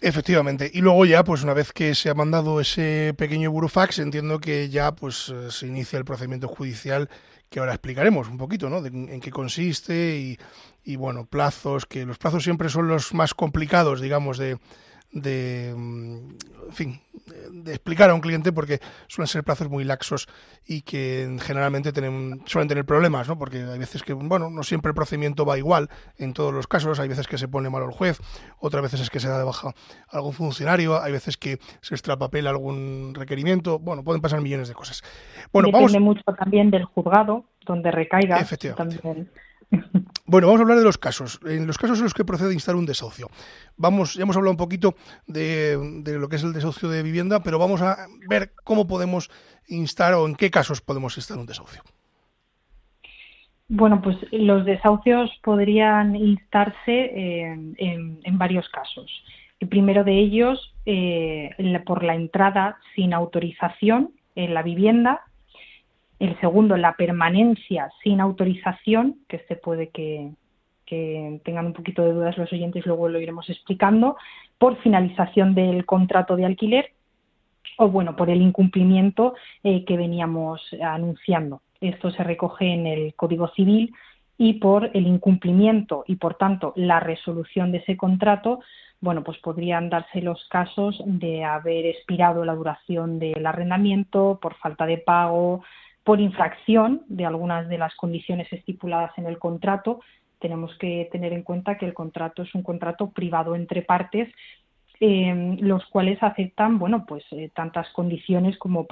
Efectivamente. 0.00 0.70
Y 0.72 0.80
luego 0.80 1.04
ya, 1.06 1.24
pues 1.24 1.42
una 1.42 1.54
vez 1.54 1.72
que 1.72 1.94
se 1.94 2.10
ha 2.10 2.14
mandado 2.14 2.60
ese 2.60 3.14
pequeño 3.16 3.50
burofax, 3.50 4.00
entiendo 4.00 4.38
que 4.38 4.68
ya 4.68 4.92
pues 4.92 5.28
eh, 5.28 5.50
se 5.50 5.66
inicia 5.66 5.98
el 5.98 6.04
procedimiento 6.04 6.48
judicial 6.48 7.08
que 7.48 7.60
ahora 7.60 7.72
explicaremos 7.74 8.28
un 8.28 8.38
poquito, 8.38 8.70
¿no? 8.70 8.84
en 8.84 9.20
qué 9.20 9.30
consiste 9.30 10.38
y, 10.84 10.96
bueno, 10.96 11.26
plazos, 11.26 11.84
que 11.84 12.06
los 12.06 12.16
plazos 12.16 12.42
siempre 12.42 12.70
son 12.70 12.88
los 12.88 13.12
más 13.12 13.34
complicados, 13.34 14.00
digamos, 14.00 14.38
de, 14.38 14.56
de, 15.12 15.74
mm, 15.76 16.16
en 16.68 16.72
fin, 16.72 17.00
de 17.52 17.72
explicar 17.72 18.10
a 18.10 18.14
un 18.14 18.20
cliente 18.20 18.52
porque 18.52 18.80
suelen 19.06 19.28
ser 19.28 19.44
plazos 19.44 19.68
muy 19.68 19.84
laxos 19.84 20.28
y 20.66 20.82
que 20.82 21.36
generalmente 21.40 21.92
tienen, 21.92 22.42
suelen 22.46 22.68
tener 22.68 22.84
problemas, 22.84 23.28
¿no? 23.28 23.38
Porque 23.38 23.58
hay 23.58 23.78
veces 23.78 24.02
que, 24.02 24.14
bueno, 24.14 24.50
no 24.50 24.62
siempre 24.62 24.90
el 24.90 24.94
procedimiento 24.94 25.44
va 25.44 25.58
igual 25.58 25.88
en 26.18 26.32
todos 26.32 26.52
los 26.52 26.66
casos, 26.66 26.98
hay 26.98 27.08
veces 27.08 27.26
que 27.26 27.38
se 27.38 27.48
pone 27.48 27.68
mal 27.68 27.82
el 27.82 27.90
juez, 27.90 28.20
otras 28.58 28.82
veces 28.82 29.00
es 29.00 29.10
que 29.10 29.20
se 29.20 29.28
da 29.28 29.38
de 29.38 29.44
baja 29.44 29.72
algún 30.10 30.32
funcionario, 30.32 31.00
hay 31.00 31.12
veces 31.12 31.36
que 31.36 31.58
se 31.80 31.94
extrapapela 31.94 32.50
algún 32.50 33.12
requerimiento, 33.14 33.78
bueno, 33.78 34.02
pueden 34.02 34.22
pasar 34.22 34.40
millones 34.40 34.68
de 34.68 34.74
cosas. 34.74 35.02
Bueno, 35.52 35.68
Depende 35.68 36.00
mucho 36.00 36.22
también 36.38 36.70
del 36.70 36.84
juzgado 36.84 37.44
donde 37.66 37.90
recaiga. 37.90 38.38
Efectivamente. 38.38 39.30
Bueno, 40.32 40.46
vamos 40.46 40.60
a 40.60 40.62
hablar 40.62 40.78
de 40.78 40.84
los 40.84 40.96
casos. 40.96 41.40
En 41.44 41.66
los 41.66 41.76
casos 41.76 41.98
en 41.98 42.04
los 42.04 42.14
que 42.14 42.24
procede 42.24 42.54
instar 42.54 42.74
un 42.74 42.86
desahucio. 42.86 43.28
Vamos, 43.76 44.14
ya 44.14 44.22
hemos 44.22 44.34
hablado 44.34 44.52
un 44.52 44.56
poquito 44.56 44.94
de, 45.26 45.76
lo 46.06 46.26
que 46.30 46.36
es 46.36 46.42
el 46.42 46.54
desahucio 46.54 46.88
de 46.88 47.02
vivienda, 47.02 47.42
pero 47.42 47.58
vamos 47.58 47.82
a 47.82 48.06
ver 48.30 48.52
cómo 48.64 48.86
podemos 48.86 49.30
instar 49.68 50.14
o 50.14 50.26
en 50.26 50.34
qué 50.34 50.50
casos 50.50 50.80
podemos 50.80 51.18
instar 51.18 51.36
un 51.36 51.44
desahucio. 51.44 51.82
Bueno, 53.68 54.00
pues 54.00 54.16
los 54.32 54.64
desahucios 54.64 55.30
podrían 55.44 56.16
instarse 56.16 56.78
eh, 56.86 57.74
en, 57.76 58.38
varios 58.38 58.66
casos. 58.70 59.10
El 59.60 59.68
primero 59.68 60.02
de 60.02 60.18
ellos, 60.18 60.74
eh, 60.86 61.50
por 61.84 62.02
la 62.02 62.14
entrada 62.14 62.78
sin 62.94 63.12
autorización 63.12 64.14
en 64.34 64.54
la 64.54 64.62
vivienda 64.62 65.20
el 66.22 66.38
segundo, 66.38 66.76
la 66.76 66.94
permanencia 66.94 67.90
sin 68.02 68.20
autorización, 68.20 69.16
que 69.28 69.40
se 69.48 69.56
puede 69.56 69.88
que, 69.88 70.30
tengan 71.42 71.64
un 71.64 71.72
poquito 71.72 72.02
de 72.02 72.12
dudas 72.12 72.36
los 72.36 72.52
oyentes, 72.52 72.84
luego 72.84 73.08
lo 73.08 73.18
iremos 73.18 73.48
explicando, 73.48 74.16
por 74.58 74.76
finalización 74.82 75.54
del 75.54 75.86
contrato 75.86 76.36
de 76.36 76.44
alquiler 76.44 76.90
o, 77.78 77.88
bueno, 77.88 78.14
por 78.14 78.28
el 78.28 78.42
incumplimiento 78.42 79.34
eh, 79.64 79.86
que 79.86 79.96
veníamos 79.96 80.60
anunciando. 80.82 81.62
Esto 81.80 82.10
se 82.10 82.22
recoge 82.22 82.74
en 82.74 82.86
el 82.86 83.14
Código 83.14 83.48
Civil 83.56 83.94
y 84.36 84.54
por 84.54 84.90
el 84.92 85.06
incumplimiento 85.06 86.04
y, 86.06 86.16
por 86.16 86.34
tanto, 86.34 86.74
la 86.76 87.00
resolución 87.00 87.72
de 87.72 87.78
ese 87.78 87.96
contrato, 87.96 88.60
bueno, 89.00 89.24
pues 89.24 89.38
podrían 89.38 89.88
darse 89.88 90.20
los 90.20 90.46
casos 90.50 91.02
de 91.06 91.42
haber 91.42 91.86
expirado 91.86 92.44
la 92.44 92.54
duración 92.54 93.18
del 93.18 93.46
arrendamiento 93.46 94.38
por 94.42 94.56
falta 94.56 94.84
de 94.84 94.98
pago, 94.98 95.62
por 96.04 96.20
infracción 96.20 97.02
de 97.08 97.26
algunas 97.26 97.68
de 97.68 97.78
las 97.78 97.94
condiciones 97.96 98.52
estipuladas 98.52 99.12
en 99.18 99.26
el 99.26 99.38
contrato. 99.38 100.00
Tenemos 100.40 100.76
que 100.78 101.08
tener 101.12 101.32
en 101.32 101.42
cuenta 101.42 101.78
que 101.78 101.86
el 101.86 101.94
contrato 101.94 102.42
es 102.42 102.54
un 102.54 102.62
contrato 102.62 103.10
privado 103.10 103.54
entre 103.54 103.82
partes 103.82 104.28
eh, 105.04 105.56
los 105.58 105.84
cuales 105.86 106.22
aceptan, 106.22 106.78
bueno, 106.78 107.04
pues 107.08 107.24
eh, 107.32 107.50
tantas 107.52 107.90
condiciones 107.90 108.56
como, 108.56 108.86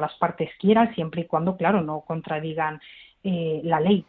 las 0.00 0.14
partes 0.14 0.48
quieran, 0.58 0.94
siempre 0.94 1.20
y 1.20 1.24
cuando, 1.26 1.58
claro, 1.58 1.82
no 1.82 2.00
contradigan 2.00 2.80
eh, 3.22 3.60
la 3.62 3.78
ley. 3.78 4.02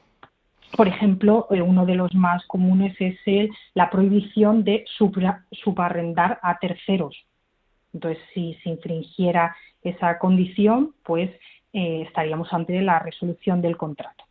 Por 0.77 0.87
ejemplo, 0.87 1.45
uno 1.49 1.85
de 1.85 1.95
los 1.95 2.15
más 2.15 2.45
comunes 2.45 2.95
es 2.99 3.17
la 3.73 3.89
prohibición 3.89 4.63
de 4.63 4.85
subarrendar 5.51 6.39
a 6.41 6.57
terceros. 6.59 7.13
Entonces, 7.93 8.23
si 8.33 8.53
se 8.63 8.69
infringiera 8.69 9.53
esa 9.81 10.17
condición, 10.19 10.95
pues 11.03 11.29
eh, 11.73 12.03
estaríamos 12.07 12.53
ante 12.53 12.81
la 12.81 12.99
resolución 12.99 13.61
del 13.61 13.77
contrato. 13.77 14.23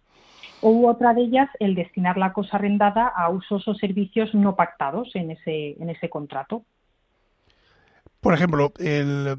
O 0.61 0.89
otra 0.89 1.13
de 1.13 1.23
ellas, 1.23 1.51
el 1.59 1.75
destinar 1.75 2.17
la 2.17 2.33
cosa 2.33 2.57
arrendada 2.57 3.09
a 3.09 3.29
usos 3.31 3.67
o 3.67 3.75
servicios 3.75 4.33
no 4.33 4.55
pactados 4.55 5.11
en 5.15 5.33
ese, 5.33 5.77
en 5.81 5.91
ese 5.91 6.09
contrato. 6.09 6.65
Por 8.21 8.35
ejemplo, 8.35 8.73
el, 8.79 9.37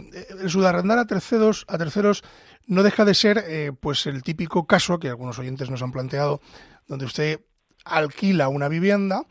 subarrendar 0.48 1.00
a 1.00 1.08
terceros, 1.08 1.66
a 1.70 1.78
terceros 1.78 2.22
no 2.68 2.84
deja 2.84 3.06
de 3.06 3.14
ser 3.14 3.42
eh, 3.48 3.72
pues 3.80 4.06
el 4.06 4.22
típico 4.24 4.68
caso 4.68 5.00
que 5.00 5.08
algunos 5.08 5.40
oyentes 5.40 5.70
nos 5.70 5.82
han 5.82 5.94
planteado, 5.94 6.42
donde 6.88 7.06
usted 7.06 7.40
alquila 7.86 8.50
una 8.50 8.68
vivienda, 8.68 9.24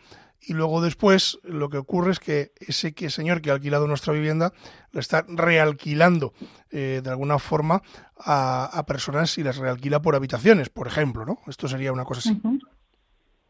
y 0.44 0.54
luego 0.54 0.80
después 0.80 1.38
lo 1.44 1.68
que 1.68 1.78
ocurre 1.78 2.12
es 2.12 2.20
que 2.20 2.52
ese 2.60 2.94
que 2.94 3.10
señor 3.10 3.40
que 3.40 3.50
ha 3.50 3.54
alquilado 3.54 3.86
nuestra 3.86 4.12
vivienda 4.12 4.52
la 4.92 5.00
está 5.00 5.24
realquilando 5.28 6.32
eh, 6.70 7.00
de 7.02 7.10
alguna 7.10 7.38
forma 7.38 7.82
a, 8.16 8.84
personas 8.86 9.36
y 9.38 9.42
las 9.42 9.56
realquila 9.56 10.02
por 10.02 10.14
habitaciones, 10.14 10.68
por 10.68 10.86
ejemplo, 10.86 11.24
¿no? 11.24 11.38
Esto 11.46 11.68
sería 11.68 11.92
una 11.92 12.04
cosa 12.04 12.20
así. 12.20 12.40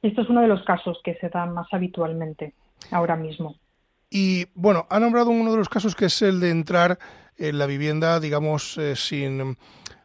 Esto 0.03 0.23
es 0.23 0.29
uno 0.29 0.41
de 0.41 0.49
los 0.49 0.63
casos 0.65 0.99
que 1.05 1.15
se 1.15 1.29
dan 1.29 1.53
más 1.55 1.67
habitualmente 1.73 2.55
ahora 2.91 3.17
mismo. 3.17 3.57
Y 4.11 4.47
bueno, 4.55 4.87
ha 4.91 5.01
nombrado 5.01 5.31
uno 5.31 5.53
de 5.53 5.57
los 5.57 5.69
casos 5.69 5.95
que 5.95 6.07
es 6.07 6.23
el 6.23 6.41
de 6.41 6.51
entrar 6.51 6.99
en 7.37 7.59
la 7.59 7.67
vivienda, 7.67 8.21
digamos, 8.21 8.77
eh, 8.79 8.95
sin, 8.95 9.57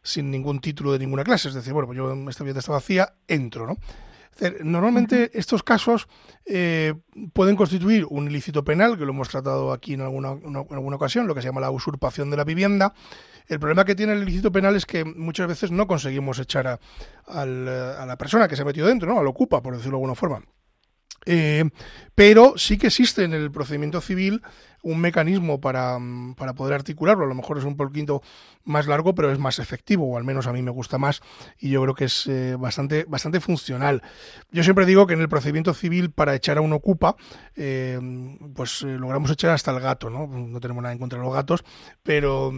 sin 0.01 0.31
ningún 0.31 0.59
título 0.59 0.93
de 0.93 0.99
ninguna 0.99 1.23
clase. 1.23 1.49
Es 1.49 1.53
decir, 1.53 1.73
bueno, 1.73 1.87
pues 1.87 1.97
yo 1.97 2.13
esta 2.29 2.43
vivienda 2.43 2.59
está 2.59 2.71
vacía, 2.71 3.13
entro, 3.27 3.67
¿no? 3.67 3.75
Normalmente 4.63 5.31
estos 5.33 5.63
casos 5.63 6.07
eh, 6.45 6.93
pueden 7.33 7.55
constituir 7.55 8.05
un 8.09 8.27
ilícito 8.27 8.63
penal, 8.63 8.97
que 8.97 9.05
lo 9.05 9.11
hemos 9.11 9.29
tratado 9.29 9.71
aquí 9.71 9.93
en 9.93 10.01
alguna, 10.01 10.31
en 10.31 10.55
alguna 10.55 10.95
ocasión, 10.95 11.27
lo 11.27 11.35
que 11.35 11.41
se 11.41 11.47
llama 11.47 11.61
la 11.61 11.71
usurpación 11.71 12.29
de 12.29 12.37
la 12.37 12.43
vivienda. 12.43 12.93
El 13.47 13.59
problema 13.59 13.85
que 13.85 13.95
tiene 13.95 14.13
el 14.13 14.23
ilícito 14.23 14.51
penal 14.51 14.75
es 14.75 14.85
que 14.85 15.05
muchas 15.05 15.47
veces 15.47 15.71
no 15.71 15.87
conseguimos 15.87 16.37
echar 16.39 16.67
a, 16.67 16.79
a 17.27 17.45
la 17.45 18.17
persona 18.17 18.47
que 18.47 18.55
se 18.55 18.61
ha 18.61 18.65
metido 18.65 18.87
dentro, 18.87 19.11
¿no? 19.11 19.19
Al 19.19 19.27
ocupa, 19.27 19.61
por 19.61 19.73
decirlo 19.73 19.97
de 19.97 20.03
alguna 20.03 20.15
forma. 20.15 20.43
Eh, 21.29 21.65
pero 22.15 22.53
sí 22.55 22.77
que 22.77 22.87
existe 22.87 23.25
en 23.25 23.33
el 23.33 23.51
procedimiento 23.51 23.99
civil 23.99 24.41
un 24.81 24.99
mecanismo 24.99 25.59
para, 25.59 25.97
para, 26.37 26.53
poder 26.53 26.73
articularlo. 26.75 27.25
A 27.25 27.27
lo 27.27 27.35
mejor 27.35 27.57
es 27.57 27.65
un 27.65 27.75
poquito 27.75 28.21
más 28.63 28.87
largo, 28.87 29.13
pero 29.13 29.31
es 29.31 29.37
más 29.37 29.59
efectivo, 29.59 30.09
o 30.09 30.17
al 30.17 30.23
menos 30.23 30.47
a 30.47 30.53
mí 30.53 30.61
me 30.61 30.71
gusta 30.71 30.97
más, 30.97 31.21
y 31.59 31.69
yo 31.69 31.81
creo 31.81 31.93
que 31.93 32.05
es 32.05 32.25
eh, 32.27 32.55
bastante, 32.57 33.03
bastante 33.03 33.41
funcional. 33.41 34.01
Yo 34.51 34.63
siempre 34.63 34.85
digo 34.85 35.05
que 35.05 35.13
en 35.13 35.21
el 35.21 35.27
procedimiento 35.27 35.73
civil, 35.73 36.11
para 36.11 36.35
echar 36.35 36.57
a 36.57 36.61
un 36.61 36.71
ocupa, 36.71 37.17
eh, 37.55 37.99
pues 38.55 38.83
logramos 38.83 39.29
echar 39.29 39.51
hasta 39.51 39.71
el 39.71 39.81
gato, 39.81 40.09
¿no? 40.09 40.27
No 40.27 40.59
tenemos 40.61 40.81
nada 40.81 40.93
en 40.93 40.99
contra 40.99 41.19
de 41.19 41.25
los 41.25 41.33
gatos, 41.33 41.65
pero, 42.03 42.53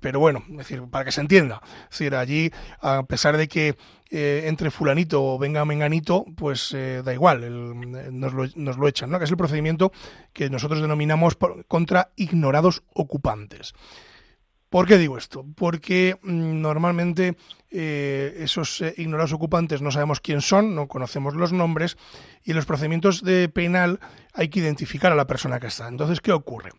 pero 0.00 0.20
bueno, 0.20 0.42
es 0.52 0.56
decir, 0.56 0.82
para 0.90 1.04
que 1.04 1.12
se 1.12 1.20
entienda. 1.20 1.60
Es 1.90 1.98
decir, 1.98 2.14
allí, 2.14 2.50
a 2.80 3.02
pesar 3.02 3.36
de 3.36 3.46
que 3.48 3.76
eh, 4.16 4.46
entre 4.46 4.70
fulanito 4.70 5.18
o 5.24 5.38
venga 5.38 5.64
menganito, 5.64 6.24
pues 6.36 6.72
eh, 6.72 7.02
da 7.04 7.12
igual, 7.12 7.42
nos, 8.16 8.32
lo, 8.32 8.46
nos, 8.54 8.78
lo, 8.78 8.86
echan, 8.86 9.10
¿no? 9.10 9.18
que 9.18 9.24
es 9.24 9.30
el 9.30 9.36
procedimiento 9.36 9.90
que 10.32 10.48
nosotros 10.48 10.80
denominamos 10.80 11.36
contra 11.66 12.10
ignorados 12.14 12.84
ocupantes. 12.92 13.74
¿Por 14.74 14.88
qué 14.88 14.98
digo 14.98 15.16
esto? 15.16 15.46
Porque 15.54 16.18
mm, 16.20 16.60
normalmente 16.60 17.36
eh, 17.70 18.38
esos 18.40 18.80
eh, 18.80 18.92
ignorados 18.96 19.32
ocupantes 19.32 19.80
no 19.80 19.92
sabemos 19.92 20.18
quién 20.18 20.40
son, 20.40 20.74
no 20.74 20.88
conocemos 20.88 21.36
los 21.36 21.52
nombres 21.52 21.96
y 22.42 22.50
en 22.50 22.56
los 22.56 22.66
procedimientos 22.66 23.22
de 23.22 23.48
penal 23.48 24.00
hay 24.32 24.48
que 24.48 24.58
identificar 24.58 25.12
a 25.12 25.14
la 25.14 25.28
persona 25.28 25.60
que 25.60 25.68
está. 25.68 25.86
Entonces, 25.86 26.20
¿qué 26.20 26.32
ocurre? 26.32 26.70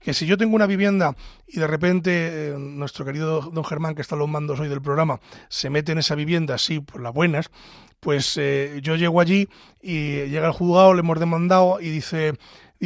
Que 0.00 0.14
si 0.14 0.26
yo 0.26 0.36
tengo 0.36 0.56
una 0.56 0.66
vivienda 0.66 1.14
y 1.46 1.60
de 1.60 1.68
repente 1.68 2.10
eh, 2.14 2.54
nuestro 2.58 3.04
querido 3.04 3.42
don 3.42 3.64
Germán, 3.64 3.94
que 3.94 4.02
está 4.02 4.16
a 4.16 4.18
los 4.18 4.28
mandos 4.28 4.58
hoy 4.58 4.68
del 4.68 4.82
programa, 4.82 5.20
se 5.48 5.70
mete 5.70 5.92
en 5.92 5.98
esa 5.98 6.16
vivienda 6.16 6.56
así 6.56 6.80
por 6.80 7.02
las 7.02 7.14
buenas, 7.14 7.52
pues 8.00 8.34
yo 8.34 8.96
llego 8.96 9.18
allí 9.18 9.48
y 9.80 10.26
llega 10.26 10.48
el 10.48 10.52
juzgado, 10.52 10.92
le 10.92 11.00
hemos 11.00 11.18
demandado 11.18 11.80
y 11.80 11.88
dice 11.88 12.34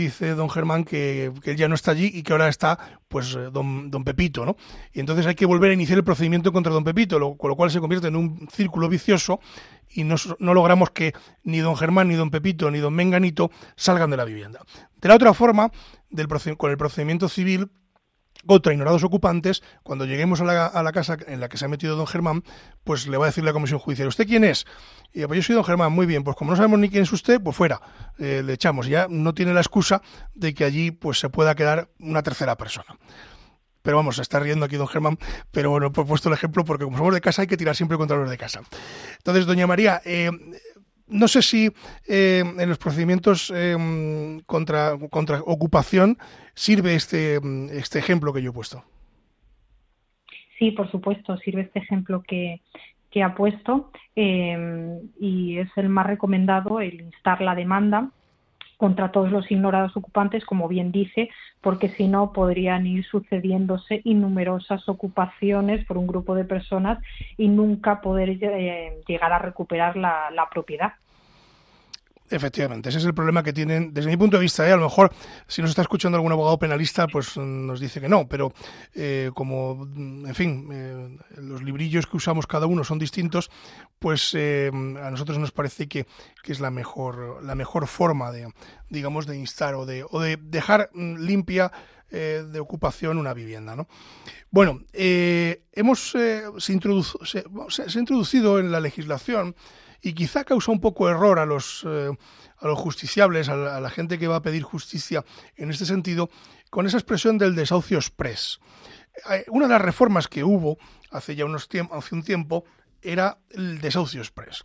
dice 0.00 0.34
don 0.34 0.50
Germán 0.50 0.84
que, 0.84 1.32
él 1.44 1.56
ya 1.56 1.68
no 1.68 1.74
está 1.74 1.92
allí 1.92 2.10
y 2.12 2.22
que 2.22 2.32
ahora 2.32 2.48
está 2.48 2.78
pues 3.08 3.34
eh, 3.34 3.50
don, 3.52 3.90
don 3.90 4.04
Pepito, 4.04 4.44
¿no? 4.44 4.56
Y 4.92 5.00
entonces 5.00 5.26
hay 5.26 5.34
que 5.34 5.46
volver 5.46 5.70
a 5.70 5.74
iniciar 5.74 5.98
el 5.98 6.04
procedimiento 6.04 6.52
contra 6.52 6.72
don 6.72 6.84
Pepito, 6.84 7.36
con 7.36 7.50
lo 7.50 7.56
cual 7.56 7.70
se 7.70 7.80
convierte 7.80 8.08
en 8.08 8.16
un 8.16 8.48
círculo 8.52 8.88
vicioso 8.88 9.40
y 9.90 10.04
no, 10.04 10.16
no, 10.38 10.54
logramos 10.54 10.90
que 10.90 11.14
ni 11.44 11.58
don 11.58 11.76
Germán, 11.76 12.08
ni 12.08 12.14
don 12.14 12.30
Pepito, 12.30 12.70
ni 12.70 12.78
don 12.78 12.94
Menganito 12.94 13.50
salgan 13.76 14.10
de 14.10 14.16
la 14.16 14.24
vivienda. 14.24 14.60
De 15.00 15.08
la 15.08 15.14
otra 15.14 15.32
forma, 15.34 15.70
del, 16.10 16.28
con 16.56 16.70
el 16.70 16.76
procedimiento 16.76 17.28
civil, 17.28 17.70
contra 18.46 18.72
ignorados 18.72 19.04
ocupantes, 19.04 19.62
cuando 19.82 20.04
lleguemos 20.04 20.40
a 20.40 20.44
la, 20.44 20.66
a 20.66 20.82
la, 20.82 20.92
casa 20.92 21.16
en 21.26 21.40
la 21.40 21.48
que 21.48 21.56
se 21.56 21.64
ha 21.64 21.68
metido 21.68 21.96
don 21.96 22.06
Germán, 22.06 22.44
pues 22.84 23.06
le 23.06 23.16
va 23.16 23.26
a 23.26 23.28
decir 23.28 23.44
la 23.44 23.52
comisión 23.52 23.78
judicial, 23.78 24.08
¿usted 24.08 24.26
quién 24.26 24.44
es? 24.44 24.66
Y 25.12 25.24
pues 25.26 25.38
yo 25.38 25.42
soy 25.42 25.54
don 25.54 25.64
Germán, 25.64 25.92
muy 25.92 26.06
bien, 26.06 26.22
pues 26.22 26.36
como 26.36 26.50
no 26.50 26.56
sabemos 26.56 26.78
ni 26.78 26.90
quién 26.90 27.02
es 27.02 27.12
usted, 27.12 27.40
pues 27.40 27.56
fuera, 27.56 27.80
eh, 28.18 28.42
le 28.44 28.52
echamos. 28.52 28.86
Ya 28.86 29.06
no 29.08 29.34
tiene 29.34 29.54
la 29.54 29.60
excusa 29.60 30.02
de 30.34 30.54
que 30.54 30.64
allí 30.64 30.90
pues 30.90 31.18
se 31.18 31.30
pueda 31.30 31.54
quedar 31.54 31.88
una 31.98 32.22
tercera 32.22 32.56
persona. 32.56 32.98
Pero 33.82 33.96
vamos, 33.96 34.16
se 34.16 34.22
está 34.22 34.38
riendo 34.38 34.66
aquí 34.66 34.76
don 34.76 34.88
Germán, 34.88 35.18
pero 35.50 35.70
bueno, 35.70 35.86
he 35.86 35.90
puesto 35.90 36.28
el 36.28 36.34
ejemplo 36.34 36.64
porque 36.64 36.84
como 36.84 36.98
somos 36.98 37.14
de 37.14 37.20
casa 37.20 37.42
hay 37.42 37.48
que 37.48 37.56
tirar 37.56 37.74
siempre 37.74 37.96
contra 37.96 38.18
los 38.18 38.28
de 38.28 38.36
casa. 38.36 38.60
Entonces, 39.16 39.46
doña 39.46 39.66
María, 39.66 40.02
eh, 40.04 40.30
no 41.10 41.28
sé 41.28 41.42
si 41.42 41.70
eh, 42.08 42.42
en 42.58 42.68
los 42.68 42.78
procedimientos 42.78 43.52
contra, 44.46 44.96
contra 45.10 45.40
ocupación 45.42 46.18
sirve 46.54 46.94
este, 46.94 47.40
este 47.72 47.98
ejemplo 47.98 48.32
que 48.32 48.42
yo 48.42 48.50
he 48.50 48.54
puesto. 48.54 48.84
Sí, 50.58 50.72
por 50.72 50.90
supuesto, 50.90 51.36
sirve 51.38 51.62
este 51.62 51.78
ejemplo 51.78 52.22
que, 52.26 52.60
que 53.10 53.22
ha 53.22 53.34
puesto 53.34 53.90
eh, 54.16 55.00
y 55.20 55.58
es 55.58 55.68
el 55.76 55.88
más 55.88 56.06
recomendado 56.06 56.80
el 56.80 57.00
instar 57.00 57.40
la 57.40 57.54
demanda 57.54 58.10
contra 58.78 59.10
todos 59.10 59.30
los 59.30 59.50
ignorados 59.50 59.96
ocupantes, 59.96 60.46
como 60.46 60.68
bien 60.68 60.92
dice, 60.92 61.28
porque 61.60 61.90
si 61.90 62.06
no 62.06 62.32
podrían 62.32 62.86
ir 62.86 63.04
sucediéndose 63.04 64.00
innumerosas 64.04 64.88
ocupaciones 64.88 65.84
por 65.84 65.98
un 65.98 66.06
grupo 66.06 66.34
de 66.34 66.44
personas 66.44 66.98
y 67.36 67.48
nunca 67.48 68.00
poder 68.00 68.30
eh, 68.40 69.00
llegar 69.06 69.32
a 69.32 69.40
recuperar 69.40 69.96
la, 69.96 70.30
la 70.30 70.48
propiedad. 70.48 70.92
Efectivamente, 72.30 72.90
ese 72.90 72.98
es 72.98 73.04
el 73.04 73.14
problema 73.14 73.42
que 73.42 73.54
tienen, 73.54 73.94
desde 73.94 74.10
mi 74.10 74.16
punto 74.18 74.36
de 74.36 74.42
vista, 74.42 74.68
¿eh? 74.68 74.72
a 74.72 74.76
lo 74.76 74.84
mejor 74.84 75.10
si 75.46 75.62
nos 75.62 75.70
está 75.70 75.82
escuchando 75.82 76.16
algún 76.16 76.32
abogado 76.32 76.58
penalista, 76.58 77.06
pues 77.06 77.38
nos 77.38 77.80
dice 77.80 78.02
que 78.02 78.08
no, 78.08 78.28
pero 78.28 78.52
eh, 78.94 79.30
como, 79.34 79.88
en 79.96 80.34
fin, 80.34 80.68
eh, 80.70 81.18
los 81.38 81.62
librillos 81.62 82.06
que 82.06 82.18
usamos 82.18 82.46
cada 82.46 82.66
uno 82.66 82.84
son 82.84 82.98
distintos, 82.98 83.50
pues 83.98 84.34
a 84.34 85.10
nosotros 85.10 85.38
nos 85.38 85.52
parece 85.52 85.88
que, 85.88 86.06
que, 86.42 86.52
es 86.52 86.60
la 86.60 86.70
mejor, 86.70 87.42
la 87.42 87.54
mejor 87.54 87.86
forma 87.86 88.30
de, 88.30 88.52
digamos, 88.90 89.26
de 89.26 89.38
instar 89.38 89.74
o 89.74 89.86
de, 89.86 90.04
o 90.08 90.20
de 90.20 90.36
dejar 90.36 90.90
mm, 90.92 91.16
limpia 91.16 91.72
de 92.10 92.58
ocupación 92.58 93.18
una 93.18 93.34
vivienda. 93.34 93.76
¿no? 93.76 93.86
Bueno, 94.50 94.80
hemos 94.94 96.10
se, 96.10 96.44
se, 96.58 96.80
se 97.68 97.98
ha 97.98 98.00
introducido 98.00 98.58
en 98.58 98.72
la 98.72 98.80
legislación 98.80 99.54
y 100.02 100.12
quizá 100.14 100.44
causa 100.44 100.72
un 100.72 100.80
poco 100.80 101.08
error 101.08 101.38
a 101.38 101.46
los, 101.46 101.84
eh, 101.88 102.10
a 102.58 102.66
los 102.66 102.78
justiciables, 102.78 103.48
a 103.48 103.80
la, 103.80 103.90
gente 103.90 104.18
que 104.18 104.28
va 104.28 104.36
a 104.36 104.42
pedir 104.42 104.62
justicia 104.62 105.24
en 105.56 105.70
este 105.70 105.86
sentido, 105.86 106.30
con 106.70 106.86
esa 106.86 106.98
expresión 106.98 107.38
del 107.38 107.54
desahucio 107.54 107.98
express. 107.98 108.60
Una 109.48 109.66
de 109.66 109.72
las 109.72 109.82
reformas 109.82 110.28
que 110.28 110.44
hubo 110.44 110.78
hace 111.10 111.34
ya 111.34 111.44
unos 111.44 111.68
hace 111.90 112.14
un 112.14 112.22
tiempo 112.22 112.64
era 113.02 113.38
el 113.50 113.80
desahucio 113.80 114.20
express. 114.20 114.64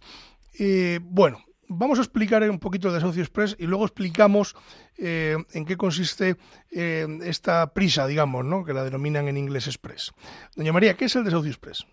bueno, 1.01 1.39
vamos 1.67 1.99
a 1.99 2.01
explicar 2.01 2.47
un 2.49 2.59
poquito 2.59 2.87
el 2.87 2.93
desahucio 2.93 3.23
express 3.23 3.55
y 3.59 3.65
luego 3.65 3.85
explicamos 3.85 4.55
eh, 4.97 5.35
en 5.53 5.65
qué 5.65 5.77
consiste 5.77 6.35
eh, 6.71 7.07
esta 7.23 7.73
prisa, 7.73 8.07
digamos, 8.07 8.45
¿no? 8.45 8.63
que 8.63 8.73
la 8.73 8.83
denominan 8.83 9.27
en 9.27 9.37
inglés 9.37 9.67
express. 9.67 10.13
Doña 10.55 10.73
María, 10.73 10.95
¿qué 10.95 11.05
es 11.05 11.15
el 11.15 11.23
desahucio 11.23 11.51
express? 11.51 11.85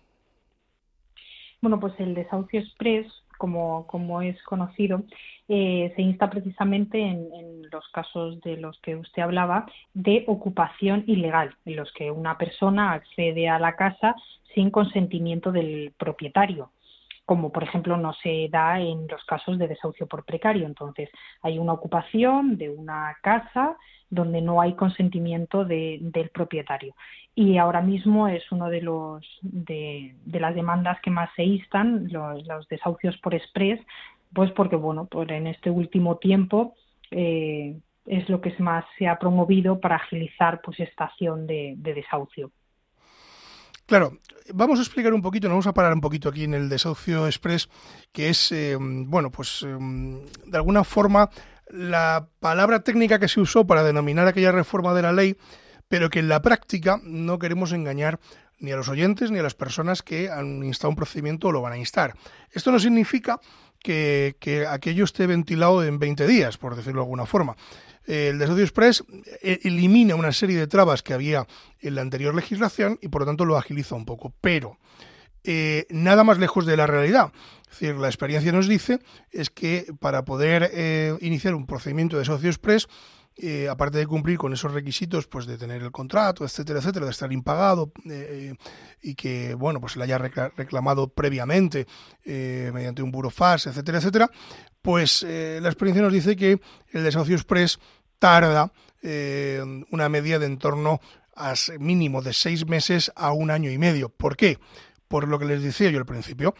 Bueno, 1.61 1.79
pues 1.79 1.93
el 1.99 2.15
desahucio 2.15 2.59
express 2.59 3.07
como, 3.41 3.87
como 3.87 4.21
es 4.21 4.39
conocido, 4.43 5.01
eh, 5.47 5.91
se 5.95 6.01
insta 6.03 6.29
precisamente 6.29 7.01
en, 7.01 7.27
los 7.71 7.87
casos 7.91 8.39
de 8.41 8.57
los 8.57 8.79
que 8.81 8.95
usted 8.95 9.23
hablaba 9.23 9.65
de 9.95 10.25
ocupación 10.27 11.05
ilegal, 11.07 11.55
en 11.65 11.77
los 11.77 11.91
que 11.93 12.11
una 12.11 12.37
persona 12.37 12.91
accede 12.91 13.49
a 13.49 13.57
la 13.57 13.75
casa 13.75 14.13
sin 14.53 14.69
consentimiento 14.69 15.51
del 15.51 15.93
propietario 15.97 16.71
como 17.31 17.49
por 17.49 17.63
ejemplo 17.63 17.95
no 17.95 18.11
se 18.11 18.49
da 18.51 18.81
en 18.81 19.07
los 19.07 19.23
casos 19.23 19.57
de 19.57 19.69
desahucio 19.69 20.05
por 20.05 20.25
precario. 20.25 20.65
Entonces, 20.65 21.09
hay 21.41 21.59
una 21.59 21.71
ocupación 21.71 22.57
de 22.57 22.69
una 22.69 23.15
casa 23.21 23.77
donde 24.09 24.41
no 24.41 24.59
hay 24.59 24.73
consentimiento 24.73 25.63
del 25.63 26.29
propietario. 26.33 26.93
Y 27.33 27.57
ahora 27.57 27.79
mismo 27.79 28.27
es 28.27 28.43
uno 28.51 28.67
de 28.67 28.81
los 28.81 29.25
de, 29.43 30.13
las 30.25 30.53
demandas 30.55 30.99
que 30.99 31.09
más 31.09 31.29
se 31.37 31.45
instan, 31.45 32.09
los, 32.11 32.67
desahucios 32.67 33.15
por 33.19 33.33
express, 33.33 33.79
pues 34.33 34.51
porque 34.51 34.75
bueno, 34.75 35.05
por 35.05 35.31
en 35.31 35.47
este 35.47 35.69
último 35.69 36.17
tiempo 36.17 36.73
eh, 37.11 37.77
es 38.07 38.27
lo 38.27 38.41
que 38.41 38.53
más 38.59 38.83
se 38.97 39.07
ha 39.07 39.17
promovido 39.17 39.79
para 39.79 39.95
agilizar 39.95 40.59
pues 40.61 40.81
esta 40.81 41.05
acción 41.05 41.47
de 41.47 41.77
desahucio. 41.77 42.51
Claro, 43.91 44.17
vamos 44.53 44.79
a 44.79 44.83
explicar 44.83 45.13
un 45.13 45.21
poquito, 45.21 45.49
nos 45.49 45.55
vamos 45.55 45.67
a 45.67 45.73
parar 45.73 45.91
un 45.91 45.99
poquito 45.99 46.29
aquí 46.29 46.45
en 46.45 46.53
el 46.53 46.69
desahucio 46.69 47.27
express, 47.27 47.67
que 48.13 48.29
es, 48.29 48.49
eh, 48.53 48.77
bueno, 48.79 49.33
pues 49.33 49.65
eh, 49.67 49.77
de 50.45 50.57
alguna 50.57 50.85
forma 50.85 51.29
la 51.67 52.29
palabra 52.39 52.85
técnica 52.85 53.19
que 53.19 53.27
se 53.27 53.41
usó 53.41 53.67
para 53.67 53.83
denominar 53.83 54.29
aquella 54.29 54.53
reforma 54.53 54.93
de 54.93 55.01
la 55.01 55.11
ley, 55.11 55.35
pero 55.89 56.09
que 56.09 56.19
en 56.19 56.29
la 56.29 56.41
práctica 56.41 57.01
no 57.03 57.37
queremos 57.37 57.73
engañar 57.73 58.21
ni 58.59 58.71
a 58.71 58.77
los 58.77 58.87
oyentes 58.87 59.29
ni 59.29 59.39
a 59.39 59.43
las 59.43 59.55
personas 59.55 60.01
que 60.01 60.29
han 60.29 60.63
instado 60.63 60.91
un 60.91 60.95
procedimiento 60.95 61.49
o 61.49 61.51
lo 61.51 61.61
van 61.61 61.73
a 61.73 61.77
instar. 61.77 62.15
Esto 62.49 62.71
no 62.71 62.79
significa 62.79 63.41
que, 63.77 64.37
que 64.39 64.67
aquello 64.67 65.03
esté 65.03 65.27
ventilado 65.27 65.83
en 65.83 65.99
20 65.99 66.27
días, 66.27 66.57
por 66.57 66.77
decirlo 66.77 67.01
de 67.01 67.07
alguna 67.07 67.25
forma 67.25 67.57
el 68.05 68.39
desahucio 68.39 68.63
express 68.63 69.03
eh, 69.41 69.59
elimina 69.63 70.15
una 70.15 70.31
serie 70.31 70.57
de 70.57 70.67
trabas 70.67 71.03
que 71.03 71.13
había 71.13 71.47
en 71.79 71.95
la 71.95 72.01
anterior 72.01 72.33
legislación 72.33 72.97
y 73.01 73.09
por 73.09 73.21
lo 73.21 73.25
tanto 73.27 73.45
lo 73.45 73.57
agiliza 73.57 73.95
un 73.95 74.05
poco. 74.05 74.33
Pero 74.41 74.77
eh, 75.43 75.85
nada 75.89 76.23
más 76.23 76.37
lejos 76.37 76.65
de 76.65 76.77
la 76.77 76.87
realidad. 76.87 77.31
Es 77.63 77.79
decir, 77.79 77.95
la 77.95 78.07
experiencia 78.07 78.51
nos 78.51 78.67
dice 78.67 78.99
es 79.31 79.49
que 79.49 79.85
para 79.99 80.25
poder 80.25 80.69
eh, 80.73 81.15
iniciar 81.21 81.55
un 81.55 81.65
procedimiento 81.65 82.15
de 82.15 82.21
desahucio 82.21 82.49
express 82.49 82.87
eh, 83.37 83.69
aparte 83.69 83.97
de 83.97 84.07
cumplir 84.07 84.37
con 84.37 84.53
esos 84.53 84.73
requisitos, 84.73 85.27
pues 85.27 85.45
de 85.45 85.57
tener 85.57 85.81
el 85.81 85.91
contrato, 85.91 86.43
etcétera, 86.43 86.79
etcétera, 86.79 87.05
de 87.05 87.11
estar 87.11 87.31
impagado 87.31 87.91
eh, 88.09 88.53
y 89.01 89.15
que, 89.15 89.53
bueno, 89.53 89.79
pues 89.79 89.95
le 89.95 90.03
haya 90.03 90.17
reclamado 90.17 91.07
previamente 91.07 91.87
mediante 92.25 93.01
un 93.01 93.11
burofax, 93.11 93.67
etcétera, 93.67 93.97
etcétera, 93.99 94.31
pues 94.81 95.23
la 95.23 95.67
experiencia 95.67 96.01
nos 96.01 96.13
dice 96.13 96.35
que 96.35 96.59
el 96.91 97.03
desahucio 97.03 97.35
express 97.35 97.79
tarda 98.19 98.71
una 99.01 100.09
media 100.09 100.37
de 100.37 100.45
en 100.45 100.57
torno 100.57 100.99
a 101.35 101.53
mínimo 101.79 102.21
de 102.21 102.33
seis 102.33 102.67
meses 102.67 103.11
a 103.15 103.31
un 103.31 103.49
año 103.49 103.71
y 103.71 103.77
medio. 103.77 104.09
¿Por 104.09 104.35
qué? 104.35 104.59
Por 105.07 105.27
lo 105.27 105.39
que 105.39 105.45
les 105.45 105.63
decía 105.63 105.89
yo 105.89 105.99
al 105.99 106.05
principio 106.05 106.53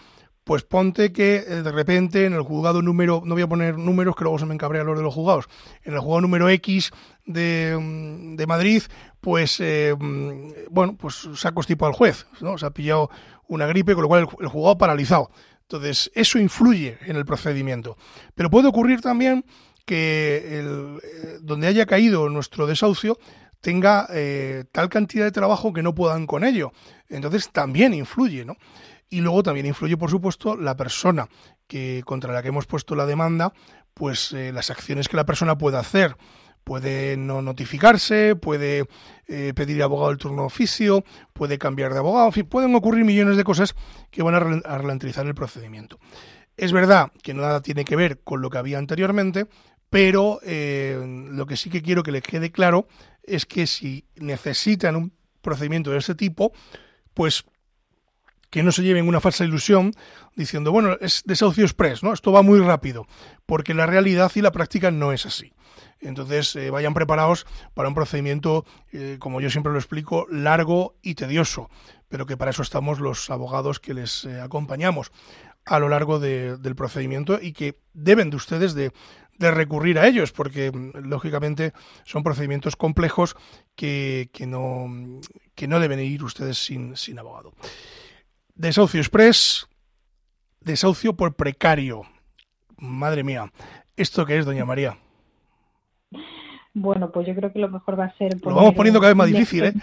pues 0.44 0.64
ponte 0.64 1.14
que 1.14 1.36
eh, 1.36 1.62
de 1.62 1.72
repente 1.72 2.26
en 2.26 2.34
el 2.34 2.42
juzgado 2.42 2.82
número, 2.82 3.22
no 3.24 3.36
voy 3.36 3.44
a 3.44 3.48
poner 3.48 3.78
números 3.78 4.16
que 4.16 4.24
luego 4.24 4.40
se 4.40 4.46
me 4.46 4.54
encabrea 4.54 4.84
lo 4.84 4.96
de 4.96 5.04
los 5.04 5.14
juzgados, 5.14 5.48
en 5.84 5.94
el 5.94 6.00
juzgado 6.00 6.22
número 6.22 6.50
X 6.50 6.92
de, 7.26 7.78
mm, 7.80 8.36
de 8.36 8.48
Madrid, 8.48 8.84
pues 9.20 9.60
eh, 9.60 9.96
mm, 9.98 10.52
bueno, 10.72 10.96
pues 10.98 11.30
se 11.36 11.48
ha 11.48 11.52
constipado 11.52 11.90
al 11.90 11.96
juez, 11.96 12.26
¿no? 12.42 12.58
Se 12.58 12.66
ha 12.66 12.72
pillado 12.72 13.10
una 13.48 13.68
gripe, 13.68 13.94
con 13.94 14.04
lo 14.04 14.08
cual 14.08 14.28
el, 14.40 14.48
juzgado 14.48 14.78
paralizado. 14.78 15.32
Entonces, 15.64 16.12
eso 16.16 16.40
influye 16.40 16.98
en 17.06 17.16
el 17.16 17.26
procedimiento. 17.26 17.98
Pero 18.36 18.50
puede 18.50 18.68
ocurrir 18.68 19.00
también 19.02 19.46
que 19.86 20.60
el, 20.60 21.00
eh, 21.04 21.38
donde 21.42 21.68
haya 21.68 21.86
caído 21.86 22.30
nuestro 22.30 22.68
desahucio 22.68 23.20
tenga 23.62 24.08
tal 24.72 24.90
cantidad 24.90 25.24
de 25.24 25.32
trabajo 25.32 25.72
que 25.72 25.84
no 25.84 25.94
puedan 25.94 26.26
con 26.26 26.44
ello. 26.44 26.72
Entonces 27.10 27.52
también 27.52 27.94
influye, 27.94 28.44
¿no? 28.44 28.56
Y 29.14 29.20
luego 29.20 29.44
también 29.44 29.66
influye, 29.66 29.98
por 29.98 30.10
supuesto, 30.10 30.56
la 30.56 30.78
persona 30.78 31.28
que 31.68 32.02
contra 32.06 32.34
la 32.34 32.42
que 32.42 32.48
hemos 32.48 32.66
puesto 32.66 32.96
la 32.96 33.06
demanda, 33.06 33.52
pues 33.94 34.32
eh, 34.32 34.54
las 34.54 34.70
acciones 34.70 35.10
que 35.10 35.18
la 35.18 35.26
persona 35.26 35.58
puede 35.58 35.78
hacer. 35.78 36.16
Puede 36.64 37.18
no 37.18 37.42
notificarse, 37.42 38.38
puede 38.38 38.86
eh, 39.28 39.52
pedir 39.54 39.84
abogado 39.84 40.10
del 40.10 40.18
turno 40.18 40.46
oficio, 40.46 41.04
puede 41.34 41.58
cambiar 41.58 41.92
de 41.92 42.00
abogado, 42.00 42.28
en 42.28 42.32
fin, 42.32 42.46
pueden 42.46 42.74
ocurrir 42.74 43.04
millones 43.04 43.36
de 43.36 43.44
cosas 43.44 43.76
que 44.12 44.24
van 44.24 44.36
a, 44.36 44.40
ralentizar 44.78 45.26
el 45.26 45.36
procedimiento. 45.36 46.00
Es 46.56 46.72
verdad 46.72 47.12
que 47.22 47.34
nada 47.34 47.62
tiene 47.62 47.84
que 47.84 47.98
ver 47.98 48.22
con 48.22 48.42
lo 48.42 48.50
que 48.50 48.60
había 48.60 48.78
anteriormente, 48.78 49.48
pero 49.90 50.40
eh, 50.46 51.28
lo 51.32 51.46
que 51.48 51.58
sí 51.58 51.70
que 51.70 51.82
quiero 51.82 52.04
que 52.04 52.14
les 52.14 52.24
quede 52.24 52.52
claro 52.52 52.88
es 53.24 53.46
que 53.46 53.68
si 53.68 54.06
necesitan 54.16 54.96
un 54.96 55.12
procedimiento 55.42 55.92
de 55.92 55.98
ese 55.98 56.16
tipo, 56.16 56.54
pues 57.14 57.44
que 58.52 58.62
no 58.62 58.72
se 58.72 58.84
lleven 58.84 59.08
una 59.08 59.22
falsa 59.22 59.46
ilusión 59.46 59.94
diciendo, 60.36 60.72
bueno, 60.72 60.98
es 61.02 61.24
desahucio 61.26 61.64
express, 61.64 62.04
¿no? 62.04 62.14
Esto 62.14 62.32
va 62.32 62.44
muy 62.44 62.60
rápido, 62.60 63.08
porque 63.48 63.74
la 63.74 63.88
realidad 63.88 64.32
y 64.36 64.42
la 64.42 64.52
práctica 64.52 64.92
no 64.92 65.14
es 65.14 65.26
así. 65.26 65.54
Entonces, 66.02 66.56
eh, 66.56 66.70
vayan 66.70 66.94
preparados 66.94 67.48
para 67.74 67.88
un 67.88 67.96
procedimiento, 67.96 68.66
eh, 68.92 69.18
como 69.20 69.40
yo 69.40 69.50
siempre 69.50 69.72
lo 69.72 69.80
explico, 69.80 70.28
largo 70.30 70.96
y 71.02 71.16
tedioso, 71.16 71.70
pero 72.10 72.26
que 72.26 72.38
para 72.38 72.52
eso 72.52 72.62
estamos 72.62 73.00
los 73.00 73.30
abogados 73.30 73.80
que 73.80 73.94
les 73.94 74.26
eh, 74.26 74.42
acompañamos 74.42 75.12
a 75.64 75.80
lo 75.80 75.90
largo 75.90 76.20
del 76.20 76.76
procedimiento 76.76 77.40
y 77.42 77.54
que 77.54 77.80
deben 77.94 78.32
de 78.32 78.36
ustedes 78.36 78.74
de, 78.74 78.92
recurrir 79.40 79.98
a 79.98 80.06
ellos, 80.06 80.32
porque 80.32 80.72
mm, 80.72 81.08
lógicamente 81.08 81.74
son 82.06 82.22
procedimientos 82.22 82.76
complejos 82.76 83.36
que, 83.76 84.30
que, 84.34 84.46
no, 84.46 84.88
que 85.56 85.68
no 85.68 85.80
deben 85.80 86.00
ir 86.00 86.24
ustedes 86.24 86.64
sin, 86.64 86.96
sin 86.96 87.18
abogado. 87.18 87.54
Desahucio 88.62 89.00
Express, 89.00 89.68
desahucio 90.60 91.16
por 91.16 91.34
precario. 91.34 92.04
Madre 92.78 93.24
mía, 93.24 93.52
¿esto 93.98 94.24
qué 94.24 94.38
es, 94.38 94.46
doña 94.46 94.66
María? 94.66 95.00
Bueno, 96.72 97.12
pues 97.12 97.26
yo 97.26 97.34
creo 97.34 97.52
que 97.52 97.58
lo 97.58 97.70
mejor 97.70 98.00
va 98.00 98.06
a 98.06 98.18
ser... 98.18 98.36
Lo 98.46 98.54
vamos 98.54 98.76
poniendo 98.76 99.00
cada 99.00 99.14
vez 99.14 99.18
más 99.18 99.28
difícil, 99.30 99.64
¿eh? 99.64 99.74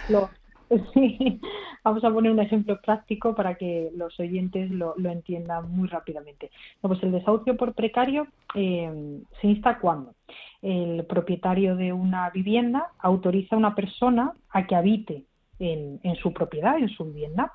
Sí, 0.95 1.41
vamos 1.83 2.05
a 2.05 2.11
poner 2.11 2.31
un 2.31 2.39
ejemplo 2.39 2.81
práctico 2.81 3.35
para 3.35 3.57
que 3.57 3.91
los 3.97 4.21
oyentes 4.21 4.71
lo, 4.71 4.95
entiendan 4.97 5.69
muy 5.73 5.89
rápidamente. 5.89 6.53
pues 6.81 7.03
el 7.03 7.11
desahucio 7.11 7.57
por 7.57 7.75
precario 7.75 8.29
eh, 8.55 9.19
se 9.41 9.47
insta 9.49 9.81
cuando 9.81 10.15
el 10.63 11.05
propietario 11.07 11.75
de 11.75 11.93
una 11.93 12.31
vivienda 12.31 12.93
autoriza 13.01 13.57
a 13.57 13.59
una 13.59 13.75
persona 13.75 14.35
a 14.51 14.69
que 14.69 14.77
habite 14.77 15.25
en, 15.59 15.99
en 16.05 16.15
su 16.17 16.33
propiedad, 16.33 16.79
en 16.79 16.91
su 16.91 17.07
vivienda, 17.07 17.53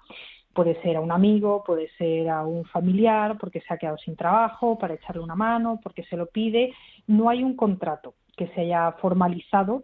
Puede 0.54 0.80
ser 0.82 0.98
a 0.98 1.02
un 1.02 1.12
amigo, 1.12 1.64
puede 1.66 1.90
ser 1.98 2.30
a 2.30 2.46
un 2.46 2.64
familiar, 2.66 3.38
porque 3.40 3.62
se 3.62 3.74
ha 3.74 3.78
quedado 3.78 3.98
sin 3.98 4.16
trabajo, 4.16 4.78
para 4.78 4.94
echarle 4.94 5.22
una 5.22 5.36
mano, 5.36 5.80
porque 5.82 6.04
se 6.04 6.16
lo 6.16 6.28
pide. 6.28 6.74
No 7.08 7.30
hay 7.30 7.44
un 7.44 7.56
contrato 7.56 8.14
que 8.38 8.48
se 8.50 8.62
haya 8.62 8.92
formalizado 8.94 9.84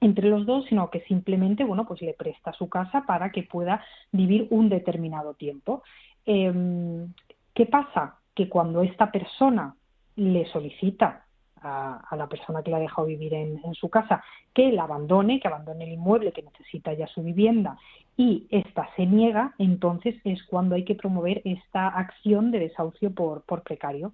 entre 0.00 0.28
los 0.28 0.44
dos, 0.44 0.64
sino 0.68 0.90
que 0.90 1.00
simplemente, 1.02 1.64
bueno, 1.64 1.86
pues 1.86 2.02
le 2.02 2.14
presta 2.14 2.52
su 2.52 2.68
casa 2.68 3.04
para 3.06 3.30
que 3.30 3.44
pueda 3.44 3.84
vivir 4.10 4.48
un 4.50 4.68
determinado 4.68 5.34
tiempo. 5.34 5.82
Em, 6.26 7.12
¿Qué 7.54 7.66
pasa? 7.66 8.18
Que 8.34 8.48
cuando 8.48 8.82
esta 8.82 9.12
persona 9.12 9.76
le 10.16 10.46
solicita 10.46 11.21
a, 11.62 12.16
la 12.16 12.26
persona 12.26 12.62
que 12.62 12.70
la 12.70 12.78
ha 12.78 12.80
dejado 12.80 13.06
vivir 13.06 13.34
en, 13.34 13.60
su 13.74 13.88
casa 13.88 14.22
que 14.54 14.72
la 14.72 14.84
abandone, 14.84 15.40
que 15.40 15.48
abandone 15.48 15.84
el 15.84 15.92
inmueble, 15.92 16.32
que 16.32 16.42
necesita 16.42 16.92
ya 16.92 17.06
su 17.06 17.22
vivienda 17.22 17.78
y 18.16 18.46
ésta 18.50 18.88
se 18.96 19.06
niega, 19.06 19.54
entonces 19.58 20.16
es 20.24 20.42
cuando 20.44 20.74
hay 20.74 20.84
que 20.84 20.94
promover 20.94 21.40
esta 21.44 21.88
acción 21.88 22.50
de 22.50 22.60
desahucio 22.60 23.12
por 23.12 23.62
precario. 23.62 24.12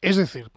Es 0.00 0.16
decir, 0.16 0.50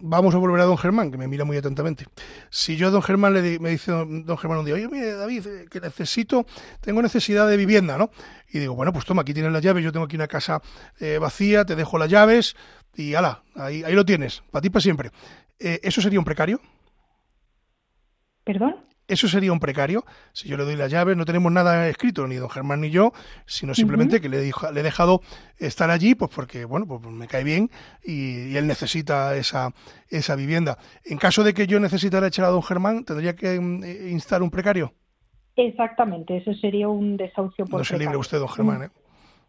vamos 0.00 0.34
a 0.34 0.38
volver 0.38 0.60
a 0.60 0.64
don 0.64 0.76
Germán, 0.76 1.10
que 1.10 1.18
me 1.18 1.28
mira 1.28 1.44
muy 1.44 1.56
atentamente. 1.56 2.06
Si 2.50 2.76
yo 2.76 2.88
a 2.88 2.90
don 2.90 3.02
Germán 3.02 3.34
le 3.34 3.58
me 3.58 3.70
dice 3.70 3.92
don 3.92 4.38
Germán 4.38 4.60
un 4.60 4.64
día, 4.64 4.74
oye, 4.74 4.88
mire, 4.88 5.12
David, 5.12 5.46
eh, 5.46 5.66
que 5.70 5.80
necesito, 5.80 6.46
tengo 6.80 7.02
necesidad 7.02 7.48
de 7.48 7.56
vivienda, 7.56 7.98
¿no? 7.98 8.10
Y 8.52 8.58
digo, 8.58 8.74
bueno, 8.74 8.92
pues 8.92 9.04
toma, 9.04 9.22
aquí 9.22 9.34
tienes 9.34 9.52
las 9.52 9.62
llaves, 9.62 9.84
yo 9.84 9.92
tengo 9.92 10.06
aquí 10.06 10.16
una 10.16 10.28
casa 10.28 10.60
eh, 10.98 11.18
vacía, 11.18 11.64
te 11.64 11.76
dejo 11.76 11.98
las 11.98 12.08
llaves 12.08 12.56
y 12.94 13.14
ala, 13.14 13.42
ahí, 13.54 13.82
ahí 13.84 13.94
lo 13.94 14.04
tienes, 14.04 14.42
para 14.50 14.62
ti 14.62 14.70
para 14.70 14.82
siempre. 14.82 15.10
Eh, 15.58 15.80
¿Eso 15.82 16.00
sería 16.00 16.18
un 16.18 16.24
precario? 16.24 16.60
¿Perdón? 18.44 18.89
Eso 19.10 19.26
sería 19.26 19.52
un 19.52 19.58
precario. 19.58 20.04
Si 20.32 20.48
yo 20.48 20.56
le 20.56 20.64
doy 20.64 20.76
las 20.76 20.88
llaves, 20.88 21.16
no 21.16 21.24
tenemos 21.24 21.50
nada 21.50 21.88
escrito, 21.88 22.28
ni 22.28 22.36
don 22.36 22.48
Germán 22.48 22.80
ni 22.80 22.90
yo, 22.90 23.12
sino 23.44 23.74
simplemente 23.74 24.20
que 24.20 24.28
le, 24.28 24.38
le, 24.38 24.80
he 24.80 24.82
dejado 24.84 25.20
estar 25.58 25.90
allí, 25.90 26.14
pues 26.14 26.30
porque, 26.32 26.64
bueno, 26.64 26.86
pues 26.86 27.00
me 27.02 27.26
cae 27.26 27.42
bien 27.42 27.70
y, 28.04 28.56
él 28.56 28.68
necesita 28.68 29.34
esa, 29.34 29.72
esa 30.10 30.36
vivienda. 30.36 30.78
En 31.04 31.18
caso 31.18 31.42
de 31.42 31.54
que 31.54 31.66
yo 31.66 31.80
necesitara 31.80 32.28
echar 32.28 32.44
a 32.44 32.50
don 32.50 32.62
Germán, 32.62 33.04
¿tendría 33.04 33.34
que 33.34 33.58
mm, 33.58 33.82
eh, 33.82 34.08
instar 34.12 34.42
un 34.42 34.50
precario? 34.50 34.92
Exactamente, 35.56 36.36
eso 36.36 36.54
sería 36.54 36.88
un 36.88 37.16
desahucio 37.16 37.64
por 37.66 37.80
precario. 37.80 37.80
No 37.80 37.84
se 37.84 37.98
libre 37.98 38.16
usted, 38.16 38.38
don 38.38 38.48
Germán, 38.48 38.82
¿eh? 38.84 38.90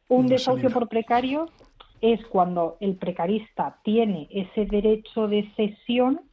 Un 0.07 0.25
desahucio 0.25 0.71
por 0.71 0.89
precario 0.89 1.49
es 2.01 2.19
cuando 2.25 2.77
el 2.79 2.95
precarista 2.95 3.77
tiene 3.83 4.27
ese 4.31 4.65
derecho 4.65 5.27
de 5.27 5.47
cesión 5.55 6.30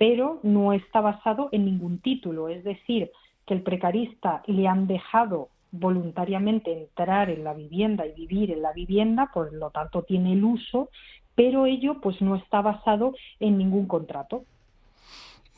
pero 0.00 0.40
no 0.42 0.72
está 0.72 1.02
basado 1.02 1.50
en 1.52 1.66
ningún 1.66 1.98
título, 1.98 2.48
es 2.48 2.64
decir, 2.64 3.10
que 3.46 3.52
el 3.52 3.62
precarista 3.62 4.42
le 4.46 4.66
han 4.66 4.86
dejado 4.86 5.50
voluntariamente 5.72 6.72
entrar 6.72 7.28
en 7.28 7.44
la 7.44 7.52
vivienda 7.52 8.06
y 8.06 8.14
vivir 8.14 8.50
en 8.50 8.62
la 8.62 8.72
vivienda, 8.72 9.30
por 9.34 9.52
lo 9.52 9.68
tanto 9.68 10.02
tiene 10.02 10.32
el 10.32 10.42
uso, 10.42 10.88
pero 11.34 11.66
ello 11.66 12.00
pues 12.00 12.18
no 12.22 12.36
está 12.36 12.62
basado 12.62 13.12
en 13.40 13.58
ningún 13.58 13.86
contrato. 13.86 14.44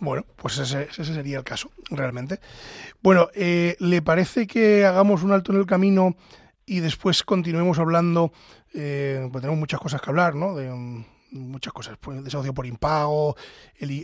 Bueno, 0.00 0.24
pues 0.34 0.58
ese, 0.58 0.88
sería 0.90 1.38
el 1.38 1.44
caso, 1.44 1.70
realmente. 1.88 2.40
Bueno, 3.00 3.28
eh, 3.36 3.76
¿le 3.78 4.02
parece 4.02 4.48
que 4.48 4.84
hagamos 4.84 5.22
un 5.22 5.30
alto 5.30 5.52
en 5.52 5.60
el 5.60 5.66
camino 5.66 6.16
y 6.66 6.80
después 6.80 7.22
continuemos 7.22 7.78
hablando? 7.78 8.32
Eh, 8.74 9.28
pues 9.30 9.40
tenemos 9.40 9.60
muchas 9.60 9.78
cosas 9.78 10.02
que 10.02 10.10
hablar, 10.10 10.34
¿no? 10.34 10.56
De, 10.56 11.04
muchas 11.32 11.72
cosas, 11.72 11.96
pues, 12.00 12.22
desahucio 12.22 12.54
por 12.54 12.66
impago, 12.66 13.36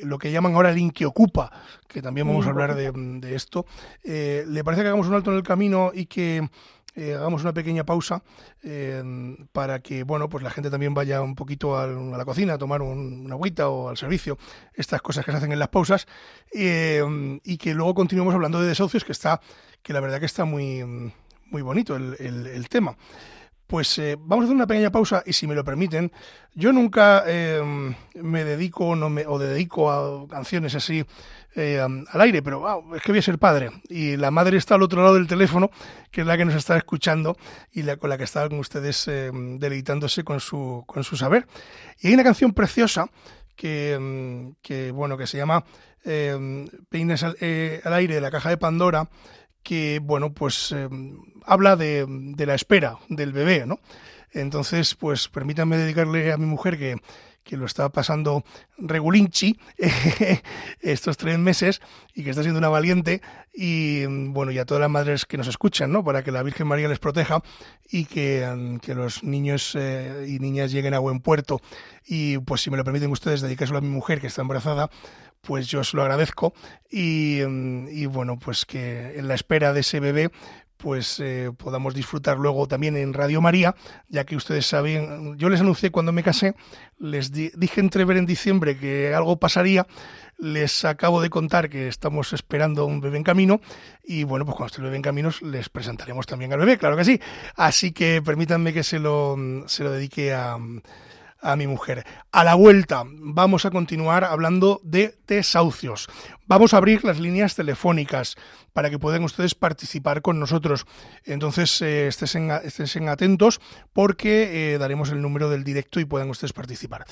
lo 0.02 0.18
que 0.18 0.32
llaman 0.32 0.54
ahora 0.54 0.70
el 0.70 0.78
inquiocupa, 0.78 1.50
que 1.86 2.02
también 2.02 2.26
vamos 2.26 2.46
a 2.46 2.50
hablar 2.50 2.74
de, 2.74 3.34
esto. 3.34 3.66
Eh, 4.02 4.44
¿Le 4.46 4.64
parece 4.64 4.82
que 4.82 4.88
hagamos 4.88 5.08
un 5.08 5.14
alto 5.14 5.30
en 5.30 5.36
el 5.36 5.42
camino 5.42 5.90
y 5.94 6.06
que 6.06 6.48
eh, 6.94 7.14
hagamos 7.14 7.42
una 7.42 7.52
pequeña 7.52 7.84
pausa 7.84 8.22
eh, 8.62 9.36
para 9.52 9.80
que 9.80 10.02
bueno 10.02 10.28
pues 10.28 10.42
la 10.42 10.50
gente 10.50 10.70
también 10.70 10.94
vaya 10.94 11.22
un 11.22 11.36
poquito 11.36 11.76
a 11.76 11.86
la 11.86 12.24
cocina 12.24 12.54
a 12.54 12.58
tomar 12.58 12.82
una 12.82 13.34
agüita 13.34 13.68
o 13.68 13.88
al 13.88 13.96
servicio 13.96 14.36
estas 14.74 15.00
cosas 15.00 15.24
que 15.24 15.30
se 15.30 15.36
hacen 15.36 15.52
en 15.52 15.60
las 15.60 15.68
pausas 15.68 16.08
y 16.50 17.58
que 17.58 17.74
luego 17.74 17.94
continuemos 17.94 18.34
hablando 18.34 18.60
de 18.60 18.68
desahucios 18.68 19.04
que 19.04 19.12
está 19.12 19.40
que 19.82 19.92
la 19.92 20.00
verdad 20.00 20.18
que 20.18 20.26
está 20.26 20.44
muy 20.44 21.12
muy 21.44 21.62
bonito 21.62 21.94
el, 21.94 22.16
el 22.18 22.68
tema 22.68 22.96
pues 23.68 23.96
eh, 23.98 24.16
vamos 24.18 24.42
a 24.42 24.44
hacer 24.46 24.56
una 24.56 24.66
pequeña 24.66 24.90
pausa 24.90 25.22
y 25.24 25.32
si 25.32 25.46
me 25.46 25.54
lo 25.54 25.62
permiten, 25.62 26.10
yo 26.54 26.72
nunca 26.72 27.22
eh, 27.26 27.62
me 28.14 28.44
dedico 28.44 28.96
no 28.96 29.10
me, 29.10 29.26
o 29.26 29.38
dedico 29.38 29.92
a 29.92 30.26
canciones 30.26 30.74
así 30.74 31.04
eh, 31.54 31.78
al 31.80 32.20
aire, 32.20 32.42
pero 32.42 32.94
es 32.94 33.02
que 33.02 33.12
voy 33.12 33.20
a 33.20 33.22
ser 33.22 33.38
padre 33.38 33.70
y 33.88 34.16
la 34.16 34.30
madre 34.30 34.56
está 34.56 34.74
al 34.74 34.82
otro 34.82 35.02
lado 35.02 35.14
del 35.14 35.28
teléfono, 35.28 35.70
que 36.10 36.22
es 36.22 36.26
la 36.26 36.36
que 36.36 36.44
nos 36.44 36.54
está 36.54 36.76
escuchando 36.76 37.36
y 37.70 37.82
la 37.82 37.96
con 37.96 38.10
la 38.10 38.18
que 38.18 38.24
están 38.24 38.52
ustedes 38.54 39.06
deleitándose 39.06 40.24
con 40.24 40.40
su, 40.40 40.82
con 40.86 41.04
su 41.04 41.16
saber. 41.16 41.46
Y 42.00 42.08
hay 42.08 42.14
una 42.14 42.24
canción 42.24 42.52
preciosa 42.52 43.10
que, 43.54 43.98
mm, 44.00 44.62
que 44.62 44.90
bueno, 44.92 45.18
que 45.18 45.26
se 45.26 45.36
llama 45.36 45.64
eh, 46.04 46.66
Peines 46.88 47.22
al, 47.22 47.36
eh, 47.40 47.80
al 47.84 47.92
aire 47.92 48.14
de 48.14 48.20
la 48.20 48.30
caja 48.30 48.48
de 48.48 48.56
Pandora, 48.56 49.10
que 49.62 50.00
bueno, 50.02 50.32
pues 50.32 50.72
eh, 50.72 50.88
habla 51.44 51.76
de, 51.76 52.06
de 52.08 52.46
la 52.46 52.54
espera 52.54 52.98
del 53.08 53.32
bebé, 53.32 53.66
¿no? 53.66 53.80
Entonces, 54.32 54.94
pues 54.94 55.28
permítanme 55.28 55.78
dedicarle 55.78 56.32
a 56.32 56.36
mi 56.36 56.46
mujer 56.46 56.78
que, 56.78 56.96
que 57.48 57.56
lo 57.56 57.64
está 57.64 57.88
pasando 57.88 58.44
regulinchi 58.76 59.58
estos 60.80 61.16
tres 61.16 61.38
meses 61.38 61.80
y 62.14 62.22
que 62.22 62.30
está 62.30 62.42
siendo 62.42 62.58
una 62.58 62.68
valiente 62.68 63.22
y 63.54 64.04
bueno, 64.04 64.52
y 64.52 64.58
a 64.58 64.66
todas 64.66 64.82
las 64.82 64.90
madres 64.90 65.24
que 65.24 65.38
nos 65.38 65.48
escuchan, 65.48 65.90
¿no? 65.90 66.04
Para 66.04 66.22
que 66.22 66.30
la 66.30 66.42
Virgen 66.42 66.66
María 66.66 66.88
les 66.88 66.98
proteja 66.98 67.42
y 67.90 68.04
que, 68.04 68.46
mm, 68.46 68.76
que 68.80 68.94
los 68.94 69.24
niños 69.24 69.74
eh, 69.78 70.26
y 70.28 70.38
niñas 70.40 70.72
lleguen 70.72 70.92
a 70.92 70.98
buen 70.98 71.20
puerto. 71.20 71.62
Y 72.06 72.36
pues 72.38 72.60
si 72.60 72.70
me 72.70 72.76
lo 72.76 72.84
permiten 72.84 73.10
ustedes, 73.10 73.40
dedicárselo 73.40 73.78
a 73.78 73.82
mi 73.82 73.88
mujer 73.88 74.20
que 74.20 74.26
está 74.26 74.42
embarazada, 74.42 74.90
pues 75.40 75.66
yo 75.68 75.84
se 75.84 75.96
lo 75.96 76.02
agradezco 76.02 76.52
y, 76.90 77.40
mm, 77.46 77.88
y 77.90 78.06
bueno, 78.06 78.38
pues 78.38 78.64
que 78.66 79.18
en 79.18 79.28
la 79.28 79.34
espera 79.34 79.72
de 79.72 79.80
ese 79.80 80.00
bebé 80.00 80.30
pues 80.76 81.18
eh, 81.18 81.50
podamos 81.56 81.92
disfrutar 81.92 82.38
luego 82.38 82.68
también 82.68 82.96
en 82.96 83.12
Radio 83.12 83.40
María, 83.40 83.74
ya 84.08 84.24
que 84.24 84.36
ustedes 84.36 84.64
saben, 84.64 85.36
yo 85.36 85.48
les 85.48 85.58
anuncié 85.60 85.90
cuando 85.90 86.12
me 86.12 86.22
casé, 86.22 86.54
les 87.00 87.32
di- 87.32 87.50
dije 87.56 87.80
entrever 87.80 88.16
en 88.16 88.26
diciembre 88.26 88.76
que 88.78 89.12
algo 89.12 89.38
pasaría, 89.40 89.88
les 90.38 90.84
acabo 90.84 91.20
de 91.20 91.30
contar 91.30 91.68
que 91.68 91.88
estamos 91.88 92.32
esperando 92.32 92.86
un 92.86 93.00
bebé 93.00 93.16
en 93.16 93.24
camino 93.24 93.60
y 94.04 94.22
bueno, 94.22 94.44
pues 94.44 94.56
cuando 94.56 94.66
esté 94.68 94.78
el 94.78 94.84
bebé 94.84 94.96
en 94.98 95.02
camino 95.02 95.30
les 95.42 95.68
presentaremos 95.68 96.26
también 96.26 96.52
al 96.52 96.60
bebé, 96.60 96.78
claro 96.78 96.96
que 96.96 97.04
sí. 97.04 97.20
Así 97.56 97.90
que 97.90 98.22
permítanme 98.24 98.72
que 98.72 98.84
se 98.84 99.00
lo, 99.00 99.36
se 99.66 99.82
lo 99.82 99.90
dedique 99.90 100.32
a, 100.32 100.58
a 101.40 101.56
mi 101.56 101.66
mujer. 101.66 102.04
A 102.32 102.44
la 102.44 102.54
vuelta 102.54 103.04
vamos 103.06 103.64
a 103.64 103.70
continuar 103.70 104.24
hablando 104.24 104.80
de 104.82 105.18
desahucios. 105.26 106.08
Vamos 106.46 106.72
a 106.72 106.78
abrir 106.78 107.04
las 107.04 107.18
líneas 107.18 107.54
telefónicas 107.54 108.36
para 108.72 108.90
que 108.90 108.98
puedan 108.98 109.24
ustedes 109.24 109.54
participar 109.54 110.22
con 110.22 110.40
nosotros. 110.40 110.86
Entonces, 111.24 111.80
eh, 111.82 112.08
estén, 112.08 112.50
estén 112.50 113.08
atentos 113.08 113.60
porque 113.92 114.74
eh, 114.74 114.78
daremos 114.78 115.10
el 115.10 115.20
número 115.20 115.50
del 115.50 115.64
directo 115.64 116.00
y 116.00 116.04
puedan 116.04 116.30
ustedes 116.30 116.52
participar. 116.52 117.04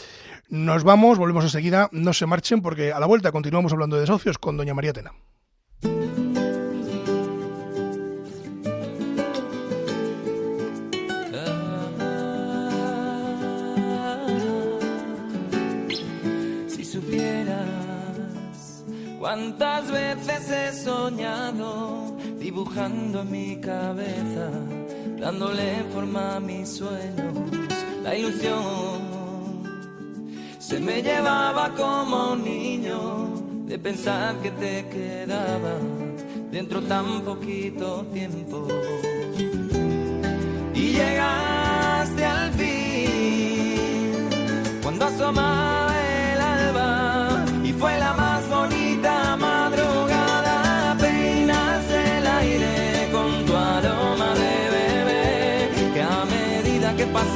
Nos 0.48 0.84
vamos, 0.84 1.18
volvemos 1.18 1.44
enseguida, 1.44 1.88
no 1.92 2.12
se 2.12 2.26
marchen 2.26 2.62
porque 2.62 2.92
a 2.92 3.00
la 3.00 3.06
vuelta 3.06 3.32
continuamos 3.32 3.72
hablando 3.72 3.96
de 3.96 4.02
desahucios 4.02 4.38
con 4.38 4.56
doña 4.56 4.74
María 4.74 4.92
Tena. 4.92 5.12
Cuántas 19.26 19.90
veces 19.90 20.50
he 20.52 20.72
soñado 20.84 22.16
dibujando 22.38 23.22
en 23.22 23.30
mi 23.32 23.56
cabeza, 23.56 24.50
dándole 25.18 25.82
forma 25.92 26.36
a 26.36 26.40
mis 26.40 26.68
sueños, 26.68 27.34
la 28.04 28.14
ilusión 28.14 29.64
se 30.60 30.78
me 30.78 31.02
llevaba 31.02 31.74
como 31.74 32.34
un 32.34 32.44
niño 32.44 33.34
de 33.66 33.76
pensar 33.80 34.36
que 34.42 34.52
te 34.52 34.86
quedaba 34.90 35.74
dentro 36.52 36.80
tan 36.82 37.22
poquito 37.22 38.06
tiempo. 38.12 38.68
Y 40.72 40.92
llegaste 40.98 42.24
al 42.24 42.52
fin 42.52 44.28
cuando 44.84 45.04
asomaba 45.06 45.92
el 46.32 46.40
alba 46.40 47.44
y 47.64 47.72
fue 47.72 47.98
la 47.98 48.25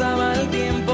pasaba 0.01 0.33
el 0.33 0.49
tiempo 0.49 0.90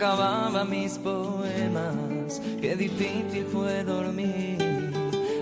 acababa 0.00 0.64
mis 0.64 0.96
poemas, 0.96 2.40
qué 2.58 2.74
difícil 2.74 3.44
fue 3.52 3.84
dormir. 3.84 4.56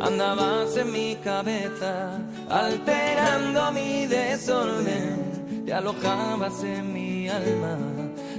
Andabas 0.01 0.77
en 0.77 0.91
mi 0.91 1.15
cabeza, 1.23 2.19
alterando 2.51 3.71
mi 3.71 4.07
desorden, 4.07 5.63
te 5.65 5.73
alojabas 5.73 6.65
en 6.65 6.93
mi 6.93 7.29
alma, 7.29 7.79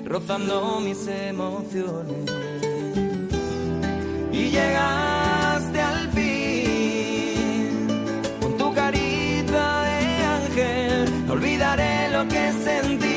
rozando 0.03 0.81
mis 0.81 1.07
emociones. 1.07 2.25
Y 4.33 4.49
llegaste 4.49 5.79
al 5.79 6.09
fin 6.09 7.87
con 8.41 8.57
tu 8.57 8.73
carita 8.73 9.83
de 9.83 10.25
ángel. 10.37 11.31
Olvidaré 11.31 12.09
lo 12.11 12.27
que 12.27 12.51
sentí 12.65 13.08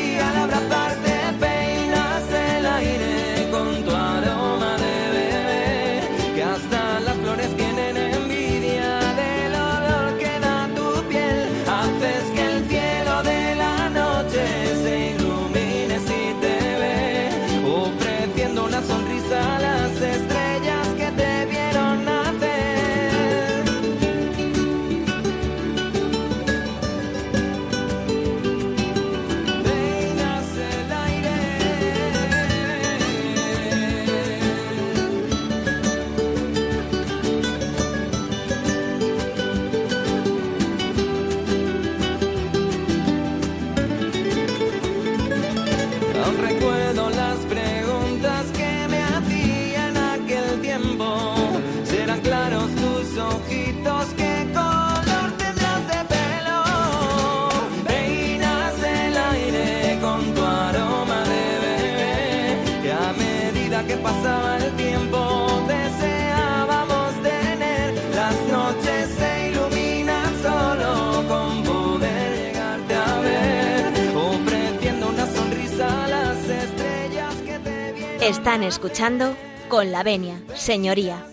escuchando 78.72 79.36
con 79.68 79.92
la 79.92 80.02
venia, 80.02 80.40
señoría. 80.54 81.26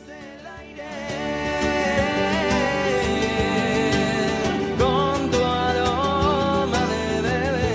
Con 4.77 5.31
tu 5.31 5.37
aroma 5.37 6.85
de 6.91 7.21
bebé. 7.21 7.69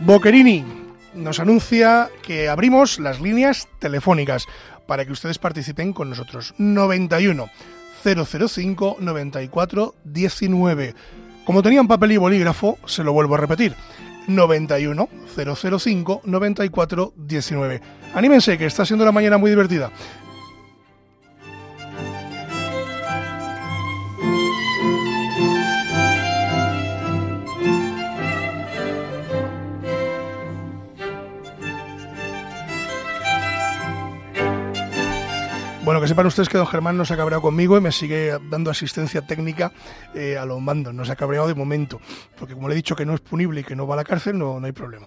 Boquerini 0.00 0.77
nos 1.28 1.40
anuncia 1.40 2.08
que 2.22 2.48
abrimos 2.48 2.98
las 2.98 3.20
líneas 3.20 3.68
telefónicas 3.80 4.46
para 4.86 5.04
que 5.04 5.12
ustedes 5.12 5.38
participen 5.38 5.92
con 5.92 6.08
nosotros. 6.08 6.54
91 6.56 7.50
005 8.02 8.96
94 8.98 9.94
19. 10.04 10.94
Como 11.44 11.62
tenían 11.62 11.86
papel 11.86 12.12
y 12.12 12.16
bolígrafo, 12.16 12.78
se 12.86 13.04
lo 13.04 13.12
vuelvo 13.12 13.34
a 13.34 13.38
repetir. 13.38 13.74
91 14.26 15.06
005 15.36 16.22
94 16.24 17.12
19. 17.14 17.80
Anímense, 18.14 18.56
que 18.56 18.64
está 18.64 18.86
siendo 18.86 19.04
la 19.04 19.12
mañana 19.12 19.36
muy 19.36 19.50
divertida. 19.50 19.90
Que 36.08 36.12
sepan 36.14 36.26
ustedes 36.26 36.48
que 36.48 36.56
don 36.56 36.66
Germán 36.66 36.96
no 36.96 37.04
se 37.04 37.12
ha 37.12 37.18
cabreado 37.18 37.42
conmigo 37.42 37.76
y 37.76 37.82
me 37.82 37.92
sigue 37.92 38.38
dando 38.50 38.70
asistencia 38.70 39.26
técnica 39.26 39.72
eh, 40.14 40.38
a 40.38 40.46
los 40.46 40.58
mandos. 40.58 40.94
No 40.94 41.04
se 41.04 41.12
ha 41.12 41.16
cabreado 41.16 41.46
de 41.46 41.54
momento, 41.54 42.00
porque 42.38 42.54
como 42.54 42.66
le 42.66 42.72
he 42.72 42.76
dicho 42.76 42.96
que 42.96 43.04
no 43.04 43.12
es 43.12 43.20
punible 43.20 43.60
y 43.60 43.64
que 43.64 43.76
no 43.76 43.86
va 43.86 43.92
a 43.92 43.98
la 43.98 44.04
cárcel, 44.04 44.38
no, 44.38 44.58
no 44.58 44.64
hay 44.64 44.72
problema. 44.72 45.06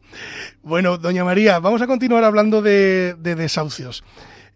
Bueno, 0.61 0.99
doña 0.99 1.25
María, 1.25 1.57
vamos 1.57 1.81
a 1.81 1.87
continuar 1.87 2.23
hablando 2.23 2.61
de, 2.61 3.15
desahucios. 3.19 4.03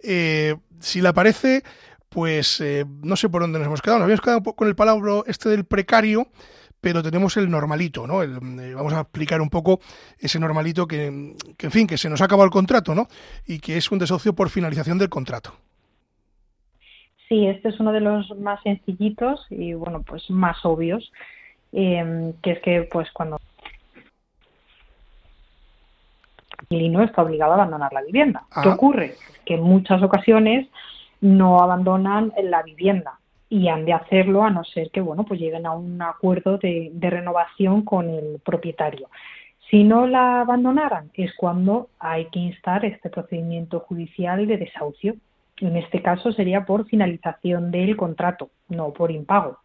Eh, 0.03 0.55
si 0.79 1.01
le 1.01 1.13
parece, 1.13 1.63
pues 2.10 2.62
eh, 2.62 2.86
no 3.01 3.15
sé 3.15 3.27
por 3.27 3.41
dónde 3.41 3.58
nos 3.58 3.65
hemos 3.65 3.81
quedado. 3.81 3.97
Nos 3.97 4.05
habíamos 4.05 4.21
quedado 4.21 4.43
con 4.43 4.67
el 4.67 4.75
palabra 4.75 5.23
este 5.25 5.49
del 5.49 5.65
precario, 5.65 6.27
pero 6.79 7.01
tenemos 7.01 7.38
el 7.38 7.49
normalito, 7.49 8.05
¿no? 8.05 8.17
vamos 8.17 8.93
a 8.93 8.99
explicar 8.99 9.41
un 9.41 9.49
poco 9.49 9.79
ese 10.19 10.38
normalito 10.38 10.88
que, 10.88 11.08
en 11.08 11.71
fin, 11.71 11.88
que 11.88 11.97
se 11.97 12.08
nos 12.08 12.21
ha 12.21 12.25
acabado 12.25 12.45
el 12.45 12.51
contrato, 12.51 12.93
¿no? 12.93 13.08
Y 13.47 13.58
que 13.58 13.77
es 13.77 13.91
un 13.91 13.97
desahucio 13.97 14.36
por 14.36 14.51
finalización 14.51 14.99
del 14.99 15.10
contrato. 15.10 15.55
Sí, 17.27 17.47
este 17.47 17.69
es 17.69 17.79
uno 17.79 17.91
de 17.91 18.01
los 18.01 18.29
más 18.38 18.61
sencillitos 18.61 19.45
y 19.49 19.73
bueno, 19.73 20.03
pues 20.03 20.29
más 20.29 20.63
obvios, 20.63 21.11
em, 21.71 22.33
que 22.41 22.51
es 22.51 22.59
que 22.59 22.88
pues 22.91 23.11
cuando 23.11 23.39
el 26.69 26.77
inquilino 26.77 27.03
está 27.03 27.23
obligado 27.23 27.53
a 27.53 27.55
abandonar 27.55 27.91
la 27.93 28.03
vivienda. 28.03 28.43
¿Qué 28.61 28.69
ocurre? 28.69 29.15
Que 29.43 29.55
en 29.55 29.63
muchas 29.63 30.01
ocasiones 30.03 30.67
no 31.21 31.59
abandonan 31.59 32.31
la 32.43 32.61
vivienda 32.61 33.19
y 33.49 33.67
han 33.69 33.85
de 33.85 33.93
hacerlo 33.93 34.43
a 34.43 34.49
no 34.49 34.63
ser 34.63 34.91
que 34.91 35.01
bueno 35.01 35.23
pues 35.23 35.39
lleguen 35.39 35.65
a 35.65 35.71
un 35.71 36.01
acuerdo 36.01 36.57
de, 36.57 36.91
de 36.93 37.09
renovación 37.09 37.83
con 37.83 38.09
el 38.09 38.39
propietario. 38.43 39.09
Si 39.69 39.83
no 39.83 40.05
la 40.05 40.41
abandonaran 40.41 41.09
es 41.15 41.33
cuando 41.35 41.89
hay 41.99 42.25
que 42.25 42.39
instar 42.39 42.85
este 42.85 43.09
procedimiento 43.09 43.79
judicial 43.79 44.45
de 44.45 44.57
desahucio 44.57 45.15
en 45.61 45.77
este 45.77 46.01
caso 46.01 46.31
sería 46.31 46.65
por 46.65 46.85
finalización 46.87 47.71
del 47.71 47.95
contrato, 47.95 48.49
no 48.69 48.91
por 48.91 49.11
impago. 49.11 49.59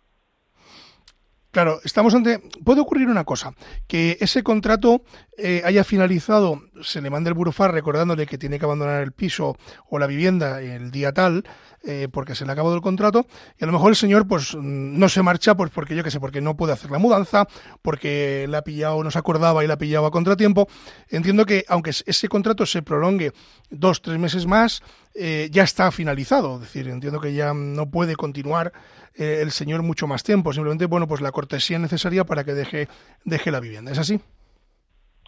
Claro, 1.50 1.80
estamos 1.82 2.14
ante. 2.14 2.40
Puede 2.64 2.80
ocurrir 2.80 3.08
una 3.08 3.24
cosa: 3.24 3.54
que 3.88 4.16
ese 4.20 4.42
contrato 4.42 5.02
eh, 5.36 5.62
haya 5.64 5.82
finalizado, 5.82 6.62
se 6.82 7.00
le 7.00 7.10
manda 7.10 7.28
el 7.28 7.34
burofar 7.34 7.72
recordándole 7.72 8.26
que 8.26 8.38
tiene 8.38 8.58
que 8.58 8.64
abandonar 8.64 9.02
el 9.02 9.12
piso 9.12 9.56
o 9.88 9.98
la 9.98 10.06
vivienda 10.06 10.60
el 10.62 10.92
día 10.92 11.12
tal, 11.12 11.44
eh, 11.82 12.08
porque 12.12 12.34
se 12.34 12.44
le 12.44 12.50
ha 12.50 12.52
acabado 12.52 12.76
el 12.76 12.82
contrato, 12.82 13.26
y 13.58 13.64
a 13.64 13.66
lo 13.66 13.72
mejor 13.72 13.90
el 13.90 13.96
señor 13.96 14.28
pues 14.28 14.54
no 14.54 15.08
se 15.08 15.22
marcha, 15.22 15.56
pues 15.56 15.70
porque 15.70 15.96
yo 15.96 16.04
qué 16.04 16.10
sé, 16.10 16.20
porque 16.20 16.40
no 16.40 16.56
puede 16.56 16.72
hacer 16.72 16.90
la 16.90 16.98
mudanza, 16.98 17.46
porque 17.82 18.46
la 18.48 18.58
ha 18.58 18.62
pillado, 18.62 19.02
no 19.02 19.10
se 19.10 19.18
acordaba 19.18 19.64
y 19.64 19.66
la 19.66 19.74
ha 19.74 19.78
pillado 19.78 20.06
a 20.06 20.10
contratiempo. 20.10 20.68
Entiendo 21.08 21.46
que 21.46 21.64
aunque 21.68 21.90
ese 21.90 22.28
contrato 22.28 22.64
se 22.64 22.82
prolongue 22.82 23.32
dos, 23.70 24.02
tres 24.02 24.18
meses 24.18 24.46
más, 24.46 24.82
eh, 25.14 25.48
ya 25.50 25.64
está 25.64 25.90
finalizado. 25.90 26.56
Es 26.56 26.60
decir, 26.60 26.86
entiendo 26.88 27.20
que 27.20 27.34
ya 27.34 27.54
no 27.54 27.90
puede 27.90 28.14
continuar 28.14 28.72
eh, 29.20 29.42
el 29.42 29.50
señor 29.50 29.82
mucho 29.82 30.06
más 30.06 30.22
tiempo. 30.22 30.52
Simplemente, 30.52 30.86
bueno, 30.86 31.06
pues 31.06 31.20
la 31.20 31.30
cortesía 31.30 31.78
necesaria 31.78 32.24
para 32.24 32.44
que 32.44 32.54
deje, 32.54 32.88
deje 33.24 33.50
la 33.50 33.60
vivienda. 33.60 33.92
¿Es 33.92 33.98
así? 33.98 34.20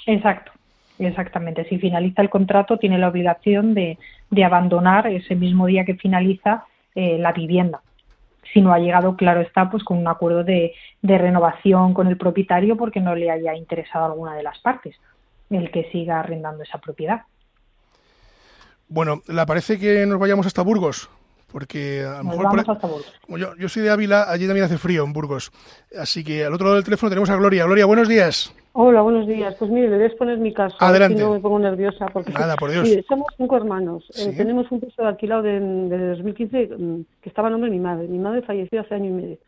Exacto. 0.06 0.52
Exactamente. 0.98 1.64
Si 1.68 1.78
finaliza 1.78 2.22
el 2.22 2.30
contrato, 2.30 2.78
tiene 2.78 2.98
la 2.98 3.08
obligación 3.08 3.74
de, 3.74 3.98
de 4.30 4.44
abandonar 4.44 5.06
ese 5.06 5.34
mismo 5.34 5.66
día 5.66 5.84
que 5.84 5.94
finaliza 5.94 6.64
eh, 6.94 7.18
la 7.18 7.32
vivienda. 7.32 7.80
Si 8.52 8.60
no 8.60 8.72
ha 8.72 8.78
llegado, 8.78 9.16
claro 9.16 9.40
está, 9.40 9.70
pues 9.70 9.82
con 9.82 9.98
un 9.98 10.08
acuerdo 10.08 10.44
de, 10.44 10.74
de, 11.00 11.18
renovación 11.18 11.94
con 11.94 12.06
el 12.08 12.18
propietario 12.18 12.76
porque 12.76 13.00
no 13.00 13.14
le 13.14 13.30
haya 13.30 13.54
interesado 13.54 14.06
alguna 14.06 14.34
de 14.34 14.42
las 14.42 14.58
partes 14.58 14.96
el 15.50 15.70
que 15.70 15.90
siga 15.90 16.20
arrendando 16.20 16.62
esa 16.62 16.78
propiedad. 16.78 17.22
Bueno, 18.88 19.22
¿le 19.26 19.46
parece 19.46 19.78
que 19.78 20.06
nos 20.06 20.18
vayamos 20.18 20.46
hasta 20.46 20.62
Burgos? 20.62 21.10
Porque 21.52 22.02
a 22.02 22.22
lo 22.22 22.24
mejor. 22.24 22.64
Como 23.26 23.38
yo, 23.38 23.54
yo 23.56 23.68
soy 23.68 23.82
de 23.82 23.90
Ávila, 23.90 24.24
allí 24.28 24.46
también 24.46 24.64
hace 24.64 24.78
frío 24.78 25.04
en 25.04 25.12
Burgos. 25.12 25.52
Así 25.96 26.24
que 26.24 26.44
al 26.44 26.54
otro 26.54 26.66
lado 26.66 26.76
del 26.76 26.84
teléfono 26.84 27.10
tenemos 27.10 27.30
a 27.30 27.36
Gloria. 27.36 27.66
Gloria, 27.66 27.84
buenos 27.84 28.08
días. 28.08 28.54
Hola, 28.74 29.02
buenos 29.02 29.26
días. 29.26 29.54
Pues 29.58 29.70
mire, 29.70 29.88
le 29.90 29.96
voy 29.96 30.04
a 30.04 30.06
exponer 30.06 30.38
mi 30.38 30.54
caso. 30.54 30.76
Adelante. 30.80 31.18
Si 31.18 31.22
no 31.22 31.34
me 31.34 31.40
pongo 31.40 31.58
nerviosa. 31.58 32.06
Porque, 32.06 32.32
Nada, 32.32 32.56
por 32.56 32.70
Dios. 32.70 32.88
somos 33.06 33.26
cinco 33.36 33.56
hermanos. 33.56 34.04
Eh, 34.16 34.32
tenemos 34.34 34.70
un 34.72 34.80
piso 34.80 35.04
alquilado 35.04 35.42
de, 35.42 35.60
de 35.60 36.08
2015 36.08 36.68
mm, 36.78 37.04
que 37.20 37.28
estaba 37.28 37.48
en 37.48 37.52
nombre 37.52 37.70
de 37.70 37.76
mi 37.76 37.82
madre. 37.82 38.08
Mi 38.08 38.18
madre 38.18 38.40
falleció 38.42 38.80
hace 38.80 38.94
año 38.94 39.10
y 39.10 39.12
medio. 39.12 39.38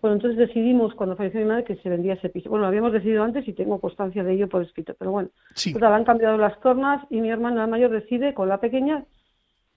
Bueno, 0.00 0.16
entonces 0.16 0.38
decidimos, 0.38 0.94
cuando 0.94 1.14
falleció 1.14 1.40
mi 1.40 1.46
madre, 1.46 1.64
que 1.64 1.76
se 1.76 1.90
vendía 1.90 2.14
ese 2.14 2.30
piso. 2.30 2.48
Bueno, 2.48 2.62
lo 2.62 2.68
habíamos 2.68 2.92
decidido 2.92 3.22
antes 3.22 3.46
y 3.46 3.52
tengo 3.52 3.80
constancia 3.80 4.24
de 4.24 4.32
ello 4.32 4.48
por 4.48 4.62
escrito. 4.62 4.94
Pero 4.98 5.10
bueno, 5.10 5.28
sí. 5.54 5.74
han 5.78 6.04
cambiado 6.04 6.38
las 6.38 6.58
tornas 6.60 7.04
y 7.10 7.20
mi 7.20 7.28
hermana 7.28 7.66
mayor 7.66 7.90
decide 7.90 8.32
con 8.32 8.48
la 8.48 8.60
pequeña 8.60 9.04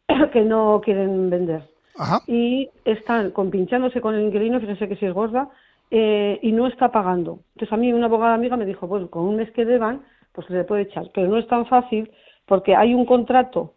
que 0.31 0.41
no 0.43 0.79
quieren 0.83 1.29
vender. 1.29 1.72
Ajá. 1.97 2.21
Y 2.27 2.69
están 2.85 3.31
compinchándose 3.31 4.01
con 4.01 4.15
el 4.15 4.23
inquilino, 4.23 4.59
fíjense 4.59 4.87
que 4.87 4.95
si 4.95 5.05
es 5.05 5.13
gorda, 5.13 5.49
eh, 5.91 6.39
y 6.41 6.51
no 6.51 6.67
está 6.67 6.91
pagando. 6.91 7.39
Entonces 7.53 7.73
a 7.73 7.77
mí 7.77 7.93
una 7.93 8.07
abogada 8.07 8.33
amiga 8.33 8.57
me 8.57 8.65
dijo, 8.65 8.87
pues 8.87 9.07
con 9.09 9.25
un 9.25 9.35
mes 9.35 9.51
que 9.51 9.65
deban, 9.65 10.01
pues 10.31 10.47
se 10.47 10.53
le 10.53 10.63
puede 10.63 10.83
echar. 10.83 11.09
Pero 11.13 11.27
no 11.27 11.37
es 11.37 11.47
tan 11.47 11.65
fácil 11.67 12.11
porque 12.45 12.75
hay 12.75 12.93
un 12.93 13.05
contrato, 13.05 13.75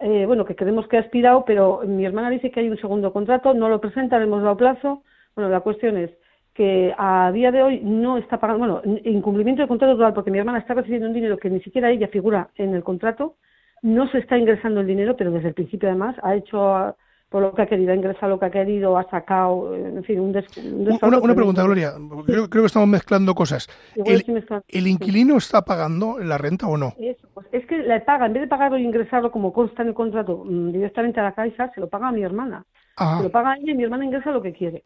eh, 0.00 0.26
bueno, 0.26 0.44
que 0.44 0.54
creemos 0.54 0.86
que 0.88 0.98
ha 0.98 1.00
expirado, 1.00 1.44
pero 1.44 1.80
mi 1.86 2.04
hermana 2.04 2.30
dice 2.30 2.50
que 2.50 2.60
hay 2.60 2.68
un 2.68 2.78
segundo 2.78 3.12
contrato, 3.12 3.54
no 3.54 3.68
lo 3.68 3.80
presenta, 3.80 4.18
le 4.18 4.24
hemos 4.24 4.42
dado 4.42 4.56
plazo. 4.56 5.02
Bueno, 5.34 5.50
la 5.50 5.60
cuestión 5.60 5.96
es 5.96 6.10
que 6.54 6.92
a 6.98 7.30
día 7.32 7.52
de 7.52 7.62
hoy 7.62 7.80
no 7.82 8.18
está 8.18 8.38
pagando, 8.38 8.82
bueno, 8.82 9.00
incumplimiento 9.04 9.62
de 9.62 9.68
contrato 9.68 9.96
total, 9.96 10.12
porque 10.12 10.30
mi 10.30 10.38
hermana 10.38 10.58
está 10.58 10.74
recibiendo 10.74 11.06
un 11.06 11.14
dinero 11.14 11.38
que 11.38 11.50
ni 11.50 11.60
siquiera 11.60 11.90
ella 11.90 12.08
figura 12.08 12.50
en 12.56 12.74
el 12.74 12.82
contrato, 12.82 13.36
no 13.80 14.08
se 14.08 14.18
está 14.18 14.36
ingresando 14.36 14.80
el 14.80 14.86
dinero, 14.86 15.16
pero 15.16 15.30
desde 15.30 15.48
el 15.48 15.54
principio 15.54 15.88
además 15.88 16.16
ha 16.22 16.34
hecho 16.34 16.96
por 17.28 17.42
lo 17.42 17.52
que 17.54 17.62
ha 17.62 17.66
querido, 17.66 17.92
ha 17.92 17.94
ingresado 17.94 18.30
lo 18.30 18.38
que 18.38 18.46
ha 18.46 18.50
querido, 18.50 18.96
ha 18.96 19.08
sacado, 19.10 19.74
en 19.74 20.02
fin, 20.04 20.18
un, 20.18 20.32
des, 20.32 20.46
Una, 20.56 21.18
una 21.18 21.34
pregunta, 21.34 21.62
Gloria, 21.62 21.92
creo, 22.24 22.48
creo, 22.48 22.62
que 22.62 22.66
estamos 22.66 22.88
mezclando 22.88 23.34
cosas. 23.34 23.68
El, 23.94 24.24
¿El, 24.68 24.86
inquilino 24.86 25.36
está 25.36 25.62
pagando 25.62 26.18
la 26.18 26.38
renta 26.38 26.66
o 26.66 26.78
no? 26.78 26.94
Eso, 26.98 27.28
pues 27.34 27.46
es 27.52 27.66
que 27.66 27.78
le 27.78 28.00
paga, 28.00 28.26
en 28.26 28.32
vez 28.32 28.42
de 28.42 28.48
pagarlo 28.48 28.78
y 28.78 28.84
ingresarlo 28.84 29.30
como 29.30 29.52
consta 29.52 29.82
en 29.82 29.88
el 29.88 29.94
contrato 29.94 30.42
mm, 30.44 30.72
directamente 30.72 31.20
a 31.20 31.24
la 31.24 31.32
Caixa, 31.32 31.70
se 31.74 31.80
lo 31.80 31.88
paga 31.88 32.08
a 32.08 32.12
mi 32.12 32.22
hermana. 32.22 32.64
Ajá. 32.96 33.18
Se 33.18 33.24
lo 33.24 33.30
paga 33.30 33.52
a 33.52 33.56
ella 33.56 33.72
y 33.72 33.74
mi 33.74 33.84
hermana 33.84 34.06
ingresa 34.06 34.30
lo 34.30 34.40
que 34.40 34.54
quiere. 34.54 34.82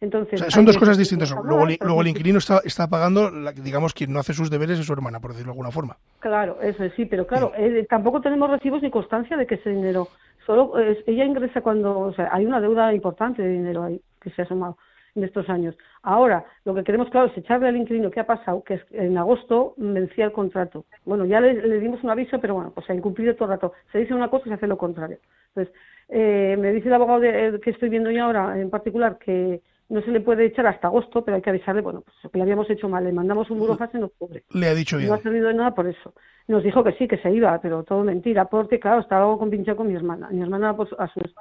Entonces, 0.00 0.40
o 0.40 0.44
sea, 0.44 0.50
son 0.50 0.64
dos 0.64 0.78
cosas 0.78 0.96
distintas. 0.96 1.30
Luego, 1.30 1.66
luego 1.78 2.00
el 2.00 2.08
inquilino 2.08 2.38
está, 2.38 2.62
está 2.64 2.88
pagando, 2.88 3.30
digamos, 3.52 3.92
quien 3.92 4.12
no 4.12 4.18
hace 4.18 4.32
sus 4.32 4.48
deberes 4.48 4.78
es 4.78 4.86
su 4.86 4.92
hermana, 4.94 5.20
por 5.20 5.32
decirlo 5.32 5.52
de 5.52 5.56
alguna 5.56 5.70
forma. 5.70 5.98
Claro, 6.20 6.58
eso 6.62 6.84
sí, 6.96 7.04
pero 7.04 7.26
claro, 7.26 7.52
eh, 7.54 7.86
tampoco 7.88 8.22
tenemos 8.22 8.48
recibos 8.48 8.80
ni 8.80 8.90
constancia 8.90 9.36
de 9.36 9.46
que 9.46 9.56
ese 9.56 9.68
dinero 9.68 10.08
solo 10.50 10.80
eh, 10.80 11.00
ella 11.06 11.24
ingresa 11.24 11.60
cuando, 11.60 11.96
o 12.00 12.12
sea, 12.12 12.28
hay 12.32 12.44
una 12.44 12.60
deuda 12.60 12.92
importante 12.92 13.40
de 13.40 13.50
dinero 13.50 13.84
ahí 13.84 14.00
que 14.20 14.30
se 14.30 14.42
ha 14.42 14.46
sumado 14.46 14.76
en 15.14 15.22
estos 15.22 15.48
años. 15.48 15.76
Ahora, 16.02 16.44
lo 16.64 16.74
que 16.74 16.82
queremos, 16.82 17.08
claro, 17.08 17.28
es 17.28 17.38
echarle 17.38 17.68
al 17.68 17.76
inquilino 17.76 18.10
qué 18.10 18.18
ha 18.18 18.26
pasado, 18.26 18.64
que 18.64 18.80
en 18.90 19.16
agosto 19.16 19.74
vencía 19.76 20.24
el 20.24 20.32
contrato. 20.32 20.86
Bueno, 21.04 21.24
ya 21.24 21.40
le, 21.40 21.78
dimos 21.78 22.02
un 22.02 22.10
aviso, 22.10 22.40
pero 22.40 22.54
bueno, 22.54 22.72
pues 22.74 22.88
ha 22.90 22.94
incumplido 22.94 23.34
todo 23.36 23.44
el 23.44 23.50
rato. 23.52 23.72
Se 23.92 23.98
dice 23.98 24.12
una 24.12 24.28
cosa 24.28 24.46
y 24.46 24.48
se 24.48 24.54
hace 24.54 24.66
lo 24.66 24.76
contrario. 24.76 25.18
Entonces, 25.54 25.72
eh, 26.08 26.56
me 26.58 26.72
dice 26.72 26.88
el 26.88 26.94
abogado 26.94 27.20
de, 27.20 27.60
que 27.62 27.70
estoy 27.70 27.88
viendo 27.88 28.10
yo 28.10 28.24
ahora, 28.24 28.60
en 28.60 28.70
particular, 28.70 29.18
que 29.18 29.60
no 29.88 30.02
se 30.02 30.10
le 30.10 30.20
puede 30.20 30.46
echar 30.46 30.66
hasta 30.66 30.88
agosto, 30.88 31.24
pero 31.24 31.36
hay 31.36 31.42
que 31.42 31.50
avisarle, 31.50 31.82
bueno, 31.82 32.02
pues 32.02 32.32
que 32.32 32.38
le 32.38 32.42
habíamos 32.42 32.68
hecho 32.70 32.88
mal, 32.88 33.04
le 33.04 33.12
mandamos 33.12 33.50
un 33.50 33.58
burofax 33.60 33.94
en 33.94 34.04
octubre. 34.04 34.42
Le 34.50 34.68
ha 34.68 34.74
dicho 34.74 34.96
bien. 34.96 35.08
No 35.08 35.14
ha 35.14 35.22
servido 35.22 35.48
de 35.48 35.54
nada 35.54 35.74
por 35.74 35.86
eso. 35.86 36.14
Nos 36.50 36.64
dijo 36.64 36.82
que 36.82 36.94
sí, 36.94 37.06
que 37.06 37.18
se 37.18 37.30
iba, 37.30 37.60
pero 37.60 37.84
todo 37.84 38.02
mentira, 38.02 38.46
porque 38.46 38.80
claro, 38.80 39.02
estaba 39.02 39.22
algo 39.22 39.38
compinchado 39.38 39.76
con 39.76 39.86
mi 39.86 39.94
hermana. 39.94 40.30
Mi 40.32 40.42
hermana 40.42 40.76
pues, 40.76 40.90
a 40.98 41.06
sus... 41.06 41.32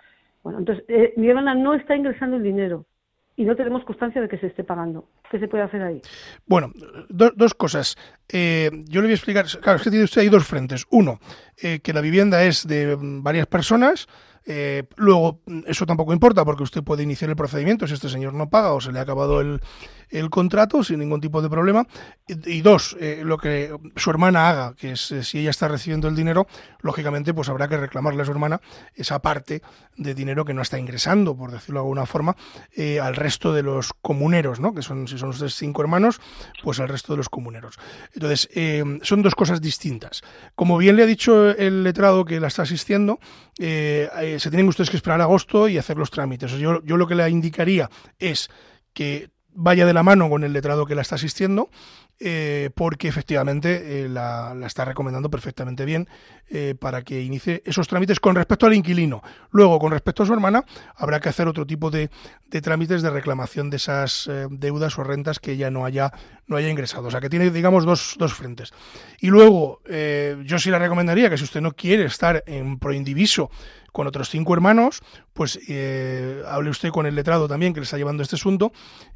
Bueno, 0.43 0.59
entonces, 0.59 0.85
eh, 0.87 1.13
mi 1.17 1.27
hermana 1.27 1.55
no 1.55 1.73
está 1.73 1.95
ingresando 1.95 2.37
el 2.37 2.43
dinero 2.43 2.85
y 3.35 3.43
no 3.43 3.55
tenemos 3.55 3.83
constancia 3.85 4.21
de 4.21 4.29
que 4.29 4.37
se 4.37 4.45
esté 4.45 4.63
pagando. 4.63 5.05
¿Qué 5.31 5.39
se 5.39 5.47
puede 5.47 5.63
hacer 5.63 5.81
ahí? 5.81 5.99
Bueno, 6.45 6.71
do, 7.09 7.31
dos 7.35 7.55
cosas. 7.55 7.95
Eh, 8.31 8.69
yo 8.87 9.01
le 9.01 9.07
voy 9.07 9.13
a 9.13 9.15
explicar, 9.15 9.45
claro, 9.63 9.77
es 9.77 9.83
que 9.83 9.89
tiene 9.89 10.05
usted 10.05 10.21
ahí 10.21 10.29
dos 10.29 10.45
frentes. 10.45 10.85
Uno, 10.91 11.17
eh, 11.59 11.79
que 11.79 11.91
la 11.91 12.01
vivienda 12.01 12.43
es 12.43 12.67
de 12.67 12.95
varias 12.99 13.47
personas, 13.47 14.07
Eh, 14.51 14.85
luego, 14.95 15.41
eso 15.67 15.85
tampoco 15.85 16.11
importa 16.11 16.43
porque 16.43 16.63
usted 16.63 16.83
puede 16.83 17.03
iniciar 17.03 17.29
el 17.29 17.35
procedimiento 17.35 17.85
si 17.85 17.93
este 17.93 18.09
señor 18.09 18.33
no 18.33 18.49
paga 18.49 18.73
o 18.73 18.81
se 18.81 18.91
le 18.91 18.97
ha 18.97 19.03
acabado 19.03 19.41
el, 19.41 19.61
el 20.09 20.29
contrato 20.29 20.83
sin 20.83 20.99
ningún 20.99 21.21
tipo 21.21 21.41
de 21.41 21.49
problema. 21.49 21.87
Y, 22.27 22.61
dos, 22.61 22.95
eh, 22.99 23.21
lo 23.23 23.37
que 23.37 23.73
su 23.95 24.09
hermana 24.09 24.49
haga, 24.49 24.73
que 24.75 24.91
es 24.91 25.11
eh, 25.11 25.23
si 25.23 25.39
ella 25.39 25.51
está 25.51 25.67
recibiendo 25.67 26.07
el 26.07 26.15
dinero, 26.15 26.47
lógicamente 26.81 27.33
pues 27.33 27.49
habrá 27.49 27.67
que 27.67 27.77
reclamarle 27.77 28.21
a 28.21 28.25
su 28.25 28.31
hermana 28.31 28.61
esa 28.95 29.19
parte 29.19 29.61
de 29.97 30.13
dinero 30.13 30.45
que 30.45 30.53
no 30.53 30.61
está 30.61 30.79
ingresando, 30.79 31.35
por 31.35 31.51
decirlo 31.51 31.79
de 31.79 31.85
alguna 31.85 32.05
forma, 32.05 32.35
eh, 32.75 32.99
al 32.99 33.15
resto 33.15 33.53
de 33.53 33.63
los 33.63 33.93
comuneros, 34.01 34.59
¿no? 34.59 34.73
que 34.73 34.81
son, 34.81 35.07
si 35.07 35.17
son 35.17 35.29
ustedes 35.29 35.55
cinco 35.55 35.81
hermanos, 35.81 36.19
pues 36.63 36.79
al 36.79 36.89
resto 36.89 37.13
de 37.13 37.17
los 37.17 37.29
comuneros. 37.29 37.77
Entonces, 38.13 38.49
son 39.03 39.21
dos 39.21 39.35
cosas 39.35 39.61
distintas. 39.61 40.21
Como 40.55 40.77
bien 40.77 40.95
le 40.95 41.03
ha 41.03 41.05
dicho 41.05 41.49
el 41.51 41.83
letrado 41.83 42.25
que 42.25 42.39
la 42.39 42.47
está 42.47 42.63
asistiendo, 42.63 43.19
se 44.39 44.49
tienen 44.49 44.67
ustedes 44.67 44.89
que 44.89 44.97
esperar 44.97 45.21
a 45.21 45.23
agosto 45.23 45.67
y 45.67 45.77
hacer 45.77 45.97
los 45.97 46.11
trámites. 46.11 46.51
Yo, 46.53 46.83
yo 46.83 46.97
lo 46.97 47.07
que 47.07 47.15
le 47.15 47.29
indicaría 47.29 47.89
es 48.17 48.49
que 48.93 49.29
vaya 49.53 49.85
de 49.85 49.93
la 49.93 50.03
mano 50.03 50.29
con 50.29 50.43
el 50.43 50.53
letrado 50.53 50.85
que 50.85 50.95
la 50.95 51.01
está 51.01 51.15
asistiendo, 51.15 51.69
eh, 52.21 52.69
porque 52.75 53.07
efectivamente 53.07 54.03
eh, 54.03 54.09
la, 54.09 54.53
está 54.65 54.83
recomendando 54.83 55.29
perfectamente 55.29 55.85
bien 55.85 56.09
eh, 56.49 56.75
para 56.77 57.01
que 57.01 57.21
inicie 57.21 57.63
esos 57.65 57.87
trámites 57.87 58.19
con 58.19 58.35
respecto 58.35 58.65
al 58.65 58.73
inquilino. 58.73 59.23
Luego, 59.51 59.79
con 59.79 59.93
respecto 59.93 60.23
a 60.23 60.25
su 60.25 60.33
hermana, 60.33 60.65
habrá 60.97 61.21
que 61.21 61.29
hacer 61.29 61.47
otro 61.47 61.65
tipo 61.65 61.89
de, 61.89 62.09
trámites 62.61 63.01
de 63.03 63.09
reclamación 63.09 63.69
de 63.69 63.77
esas 63.77 64.29
deudas 64.49 64.99
o 64.99 65.03
rentas 65.05 65.39
que 65.39 65.53
ella 65.53 65.71
no 65.71 65.85
haya, 65.85 66.11
no 66.47 66.57
haya 66.57 66.67
ingresado. 66.67 67.07
O 67.07 67.11
sea, 67.11 67.21
que 67.21 67.29
tiene, 67.29 67.51
digamos, 67.51 67.85
dos, 67.85 68.15
dos 68.19 68.33
frentes. 68.33 68.73
Y 69.21 69.27
luego, 69.27 69.81
yo 70.43 70.59
sí 70.59 70.71
le 70.71 70.79
recomendaría 70.79 71.29
que 71.29 71.37
si 71.37 71.45
usted 71.45 71.61
no 71.61 71.71
quiere 71.71 72.05
estar 72.05 72.43
en 72.47 72.79
proindiviso 72.79 73.49
con 73.91 74.07
otros 74.07 74.29
cinco 74.29 74.53
hermanos, 74.53 75.01
pues 75.33 75.59
hable 76.47 76.69
usted 76.69 76.89
con 76.89 77.05
el 77.05 77.15
letrado 77.15 77.47
también 77.47 77.73
que 77.73 77.79
le 77.79 77.85
está 77.85 77.97
llevando 77.97 78.23
este 78.23 78.35
asunto 78.35 78.71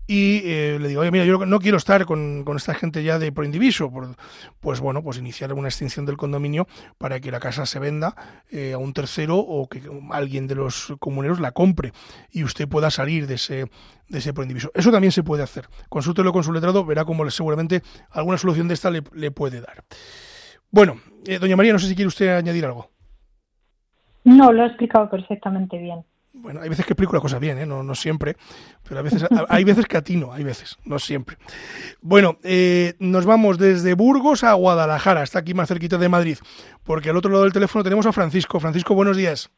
y 0.07 0.41
le 0.41 0.87
digo, 0.87 1.01
oye, 1.01 1.11
mira, 1.11 1.25
yo 1.25 1.45
no 1.45 1.59
quiero 1.59 1.77
estar 1.77 2.05
con, 2.05 2.45
esta 2.55 2.73
gente 2.73 2.92
ya 3.01 3.17
de 3.17 3.31
proindiviso, 3.31 3.89
por, 3.89 4.15
pues 4.59 4.81
bueno, 4.81 5.01
pues 5.01 5.17
iniciar 5.17 5.53
una 5.53 5.69
extinción 5.69 6.05
del 6.05 6.17
condominio 6.17 6.67
para 6.97 7.19
que 7.19 7.31
la 7.31 7.39
casa 7.39 7.65
se 7.65 7.79
venda 7.79 8.15
eh, 8.51 8.73
a 8.73 8.77
un 8.77 8.93
tercero 8.93 9.37
o 9.37 9.67
que 9.67 9.81
alguien 10.11 10.47
de 10.47 10.55
los 10.55 10.93
comuneros 10.99 11.39
la 11.39 11.53
compre 11.53 11.93
y 12.29 12.43
usted 12.43 12.67
pueda 12.67 12.91
salir 12.91 13.25
de 13.25 13.35
ese 13.35 13.65
de 14.09 14.19
ese 14.19 14.33
proindiviso. 14.33 14.69
Eso 14.75 14.91
también 14.91 15.11
se 15.11 15.23
puede 15.23 15.43
hacer. 15.43 15.67
Consúltelo 15.89 16.33
con 16.33 16.43
su 16.43 16.51
letrado, 16.51 16.85
verá 16.85 17.05
cómo 17.05 17.27
seguramente 17.31 17.81
alguna 18.11 18.37
solución 18.37 18.67
de 18.67 18.73
esta 18.73 18.91
le, 18.91 19.01
le 19.13 19.31
puede 19.31 19.61
dar. 19.61 19.85
Bueno, 20.69 20.97
doña 21.39 21.55
María, 21.55 21.73
no 21.73 21.79
sé 21.79 21.87
si 21.87 21.95
quiere 21.95 22.07
usted 22.07 22.35
añadir 22.35 22.65
algo. 22.65 22.89
No, 24.23 24.51
lo 24.51 24.63
he 24.63 24.67
explicado 24.67 25.09
perfectamente 25.09 25.77
bien. 25.77 26.03
Bueno, 26.43 26.59
hay 26.59 26.67
veces 26.67 26.85
que 26.85 26.91
explico 26.91 27.15
la 27.15 27.21
cosa 27.21 27.39
bien, 27.39 27.57
¿eh? 27.57 27.65
no, 27.65 27.83
no 27.83 27.95
siempre, 27.95 28.35
pero 28.85 28.99
a 28.99 29.01
veces, 29.01 29.25
hay 29.47 29.63
veces 29.63 29.85
que 29.85 29.95
atino, 29.95 30.33
hay 30.33 30.43
veces, 30.43 30.77
no 30.83 30.99
siempre. 30.99 31.37
Bueno, 32.01 32.37
eh, 32.43 32.95
nos 32.99 33.25
vamos 33.25 33.57
desde 33.57 33.93
Burgos 33.93 34.43
a 34.43 34.51
Guadalajara, 34.51 35.23
está 35.23 35.39
aquí 35.39 35.53
más 35.53 35.69
cerquita 35.69 35.97
de 35.97 36.09
Madrid, 36.09 36.37
porque 36.83 37.09
al 37.11 37.15
otro 37.15 37.31
lado 37.31 37.43
del 37.43 37.53
teléfono 37.53 37.81
tenemos 37.81 38.05
a 38.07 38.11
Francisco. 38.11 38.59
Francisco, 38.59 38.93
buenos 38.93 39.15
días. 39.15 39.49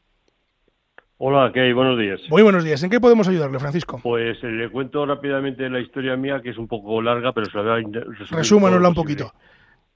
Hola, 1.18 1.50
¿qué 1.52 1.62
hay? 1.62 1.72
Buenos 1.72 1.98
días. 1.98 2.20
Muy 2.30 2.42
buenos 2.42 2.62
días. 2.62 2.80
¿En 2.84 2.90
qué 2.90 3.00
podemos 3.00 3.26
ayudarle, 3.26 3.58
Francisco? 3.58 3.98
Pues 4.00 4.38
eh, 4.44 4.46
le 4.46 4.70
cuento 4.70 5.04
rápidamente 5.04 5.68
la 5.68 5.80
historia 5.80 6.14
mía, 6.14 6.40
que 6.40 6.50
es 6.50 6.56
un 6.56 6.68
poco 6.68 7.02
larga, 7.02 7.32
pero 7.32 7.50
se 7.50 7.56
la 7.56 7.62
voy 7.64 7.82
a 7.82 8.36
Resúmanosla 8.36 8.88
un 8.88 8.94
poquito. 8.94 9.32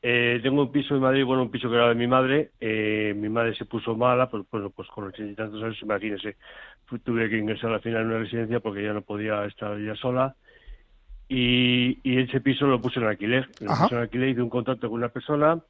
Eh, 0.02 0.40
tengo 0.42 0.62
un 0.62 0.72
piso 0.72 0.94
en 0.94 1.02
Madrid, 1.02 1.26
bueno, 1.26 1.42
un 1.42 1.50
piso 1.50 1.68
que 1.68 1.74
era 1.74 1.90
de 1.90 1.94
mi 1.94 2.06
madre. 2.06 2.52
Eh, 2.58 3.12
mi 3.14 3.28
madre 3.28 3.54
se 3.54 3.66
puso 3.66 3.94
mala, 3.94 4.30
pues, 4.30 4.44
bueno, 4.50 4.70
pues 4.70 4.88
con 4.88 5.04
ochenta 5.04 5.30
y 5.30 5.34
tantos 5.34 5.62
años, 5.62 5.76
imagínese, 5.82 6.36
tuve 6.98 7.28
que 7.28 7.38
ingresar 7.38 7.72
al 7.72 7.80
final 7.80 8.02
en 8.02 8.08
una 8.08 8.18
residencia 8.18 8.60
porque 8.60 8.82
ya 8.82 8.92
no 8.92 9.02
podía 9.02 9.44
estar 9.44 9.78
ya 9.78 9.94
sola. 9.94 10.34
Y, 11.28 11.98
y 12.02 12.20
ese 12.20 12.40
piso 12.40 12.66
lo 12.66 12.80
puse 12.80 12.98
en 12.98 13.06
alquiler. 13.06 13.48
Lo 13.60 13.68
puse 13.68 13.94
en 13.94 14.00
alquiler, 14.00 14.30
hice 14.30 14.42
un 14.42 14.50
contrato 14.50 14.88
con 14.88 14.98
una 14.98 15.08
persona 15.08 15.60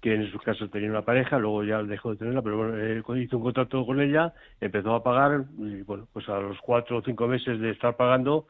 que 0.00 0.14
en 0.14 0.30
su 0.30 0.38
caso 0.38 0.68
tenía 0.68 0.90
una 0.90 1.02
pareja, 1.02 1.38
luego 1.38 1.64
ya 1.64 1.82
dejó 1.82 2.12
de 2.12 2.18
tenerla, 2.18 2.42
pero 2.42 2.56
bueno, 2.58 2.76
eh, 2.78 3.02
hice 3.20 3.36
un 3.36 3.42
contrato 3.42 3.84
con 3.84 4.00
ella, 4.00 4.32
empezó 4.60 4.94
a 4.94 5.02
pagar 5.02 5.44
y 5.58 5.82
bueno, 5.82 6.06
pues 6.12 6.28
a 6.28 6.38
los 6.38 6.58
cuatro 6.60 6.98
o 6.98 7.02
cinco 7.02 7.26
meses 7.26 7.58
de 7.58 7.70
estar 7.70 7.96
pagando, 7.96 8.46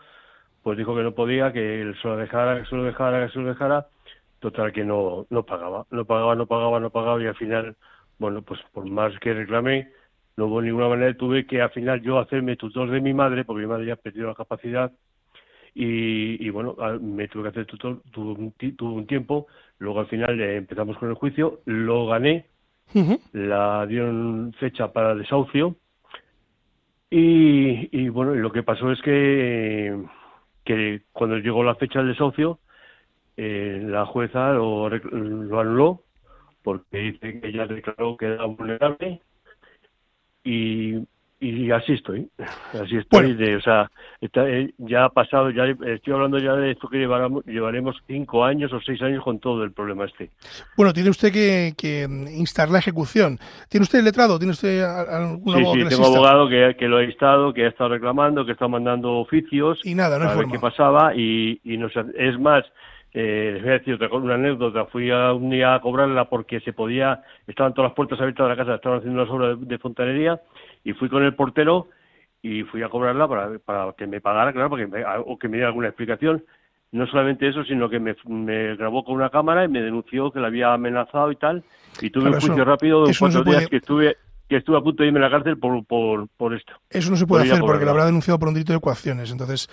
pues 0.63 0.77
dijo 0.77 0.95
que 0.95 1.03
no 1.03 1.15
podía, 1.15 1.53
que 1.53 1.81
él 1.81 1.97
se 2.03 2.09
lo 2.09 2.17
dejara, 2.17 2.61
que 2.61 2.69
se 2.69 2.77
lo 2.77 2.85
dejara, 2.85 3.27
que 3.27 3.33
se 3.33 3.39
lo 3.39 3.49
dejara 3.49 3.87
total 4.41 4.73
que 4.73 4.85
no, 4.85 5.27
no 5.31 5.43
pagaba, 5.45 5.87
no 5.91 6.05
pagaba, 6.05 6.35
no 6.35 6.47
pagaba, 6.47 6.81
no 6.81 6.91
pagaba 6.91 7.23
y 7.23 7.27
al 7.27 7.37
final, 7.37 7.77
bueno, 8.19 8.43
pues 8.43 8.61
por 8.73 8.85
más 8.89 9.19
que 9.21 9.35
reclamé, 9.35 9.91
no 10.37 10.47
hubo 10.47 10.63
ninguna 10.63 10.89
manera, 10.89 11.17
tuve 11.17 11.47
que 11.47 11.63
al 11.63 11.71
final 11.71 12.03
yo 12.03 12.19
hacerme 12.19 12.57
tutor 12.57 12.91
de 12.91 13.01
mi 13.01 13.15
madre, 13.15 13.45
porque 13.45 13.63
mi 13.63 13.69
madre 13.69 13.87
ya 13.87 13.97
perdió 13.97 14.27
la 14.27 14.35
capacidad. 14.35 14.93
Y, 15.79 16.49
bueno, 16.49 16.75
me 17.03 17.29
tuve 17.29 17.45
que 17.45 17.49
hacer 17.51 17.67
tutor, 17.67 18.01
tuve 18.11 18.33
un, 18.33 19.07
tiempo, 19.07 19.47
luego 19.79 20.01
al 20.01 20.07
final 20.07 20.41
empezamos 20.41 20.97
con 20.97 21.11
el 21.11 21.17
juicio, 21.17 21.61
lo 21.67 22.07
gané, 22.07 22.47
la 23.33 23.87
dieron 23.87 24.55
fecha 24.59 24.93
para 24.93 25.15
desahucio. 25.15 25.77
Y, 27.11 27.89
y 27.93 28.09
bueno, 28.09 28.35
lo 28.35 28.51
que 28.53 28.63
pasó 28.63 28.91
es 28.91 29.03
que, 29.03 30.03
que 30.65 31.03
cuando 31.13 31.37
llegó 31.37 31.63
la 31.63 31.75
fecha 31.75 31.99
del 31.99 32.09
desahucio, 32.09 32.59
eh, 33.37 33.83
la 33.85 34.07
jueza 34.07 34.53
lo, 34.53 34.89
lo, 34.89 35.61
anuló 35.61 36.03
porque 36.63 36.99
dice 36.99 37.39
que 37.39 37.49
ella 37.49 37.67
declaró 37.67 38.17
que 38.17 38.27
era 38.27 38.47
vulnerable 38.47 39.21
y, 40.47 41.07
y 41.39 41.71
así 41.71 41.93
estoy, 41.93 42.29
así 42.73 42.97
estoy, 42.97 43.35
de, 43.35 43.57
o 43.57 43.61
sea, 43.61 43.91
eh, 44.23 44.71
ya 44.79 45.05
ha 45.05 45.09
pasado, 45.11 45.51
ya 45.51 45.65
estoy 45.65 46.15
hablando 46.15 46.39
ya 46.39 46.55
de 46.55 46.71
esto 46.71 46.89
que 46.89 46.99
llevaremos 46.99 47.97
cinco 48.07 48.45
años 48.45 48.73
o 48.73 48.81
seis 48.81 49.03
años 49.03 49.23
con 49.23 49.39
todo 49.39 49.63
el 49.65 49.73
problema 49.73 50.07
este. 50.07 50.31
Bueno, 50.77 50.95
tiene 50.95 51.11
usted 51.11 51.33
que, 51.33 51.75
que 51.77 52.05
instar 52.05 52.71
la 52.71 52.79
ejecución. 52.79 53.39
¿Tiene 53.69 53.83
usted 53.83 53.99
el 53.99 54.07
letrado? 54.07 54.39
¿Tiene 54.39 54.53
usted 54.53 54.83
algún 54.83 55.55
abogado 55.55 55.75
sí, 55.75 55.83
sí, 55.83 55.89
tengo 55.89 56.07
abogado 56.07 56.49
que, 56.49 56.77
que, 56.79 56.89
lo 56.89 56.99
ha 56.99 57.05
instado, 57.05 57.53
que 57.53 57.65
ha 57.65 57.69
estado 57.69 57.91
reclamando, 57.91 58.47
que 58.47 58.53
está 58.53 58.69
mandando 58.69 59.19
oficios 59.19 59.81
y 59.85 59.95
nada, 59.95 60.19
no 60.19 60.31
a 60.31 60.35
ver 60.37 60.47
qué 60.47 60.59
pasaba 60.59 61.15
y, 61.15 61.61
y 61.65 61.77
nos, 61.77 61.93
es 62.17 62.39
más, 62.39 62.65
eh, 63.19 63.53
les 63.55 63.63
voy 63.63 63.71
a 63.71 63.79
decir 63.79 63.95
otra, 63.95 64.15
una 64.15 64.35
anécdota. 64.35 64.85
Fui 64.85 65.11
a 65.11 65.33
un 65.33 65.49
día 65.49 65.75
a 65.75 65.81
cobrarla 65.81 66.29
porque 66.29 66.61
se 66.61 66.75
podía, 66.75 67.23
estaban 67.47 67.73
todas 67.73 67.89
las 67.89 67.97
puertas 67.97 68.21
abiertas 68.21 68.45
de 68.45 68.51
la 68.51 68.57
casa, 68.57 68.75
estaban 68.75 68.99
haciendo 68.99 69.23
las 69.23 69.31
obras 69.31 69.57
de, 69.59 69.79
fontanería 69.79 70.39
y 70.85 70.93
fui 70.93 71.09
con 71.09 71.25
el 71.25 71.35
portero 71.35 71.89
y 72.43 72.65
fui 72.65 72.83
a 72.83 72.91
cobrarla 72.91 73.27
para, 73.27 73.59
para 73.59 73.95
que 73.95 74.07
me 74.07 74.21
pagara, 74.21 74.53
claro, 74.53 74.69
porque 74.69 74.87
o 75.25 75.39
que 75.39 75.49
me 75.49 75.57
diera 75.57 75.69
alguna 75.69 75.89
explicación. 75.89 76.45
No 76.93 77.07
solamente 77.07 77.49
eso, 77.49 77.65
sino 77.65 77.89
que 77.89 77.99
me, 77.99 78.15
grabó 78.77 79.03
con 79.03 79.15
una 79.15 79.31
cámara 79.31 79.65
y 79.65 79.69
me 79.69 79.81
denunció 79.81 80.31
que 80.31 80.39
la 80.39 80.49
había 80.49 80.75
amenazado 80.75 81.33
y 81.33 81.37
tal. 81.37 81.65
Y 82.03 82.11
tuve 82.11 82.29
un 82.29 82.39
juicio 82.39 82.67
rápido 82.67 83.07
de 83.07 83.17
cuatro 83.19 83.45
días 83.45 83.67
que 83.69 83.77
estuve 83.77 84.19
que 84.49 84.57
estuve 84.57 84.79
a 84.79 84.81
punto 84.81 85.03
de 85.03 85.09
irme 85.09 85.19
a 85.19 85.23
la 85.23 85.31
cárcel 85.31 85.59
por, 85.59 85.85
por, 85.85 86.29
por 86.37 86.55
esto. 86.55 86.73
Eso 86.89 87.11
no 87.11 87.17
se 87.17 87.27
puede 87.27 87.45
hacer 87.45 87.61
porque 87.61 87.85
lo 87.85 87.91
habrá 87.91 88.07
denunciado 88.07 88.39
por 88.39 88.49
un 88.49 88.55
delito 88.55 88.73
de 88.73 88.81
coacciones. 88.81 89.31
Entonces, 89.31 89.69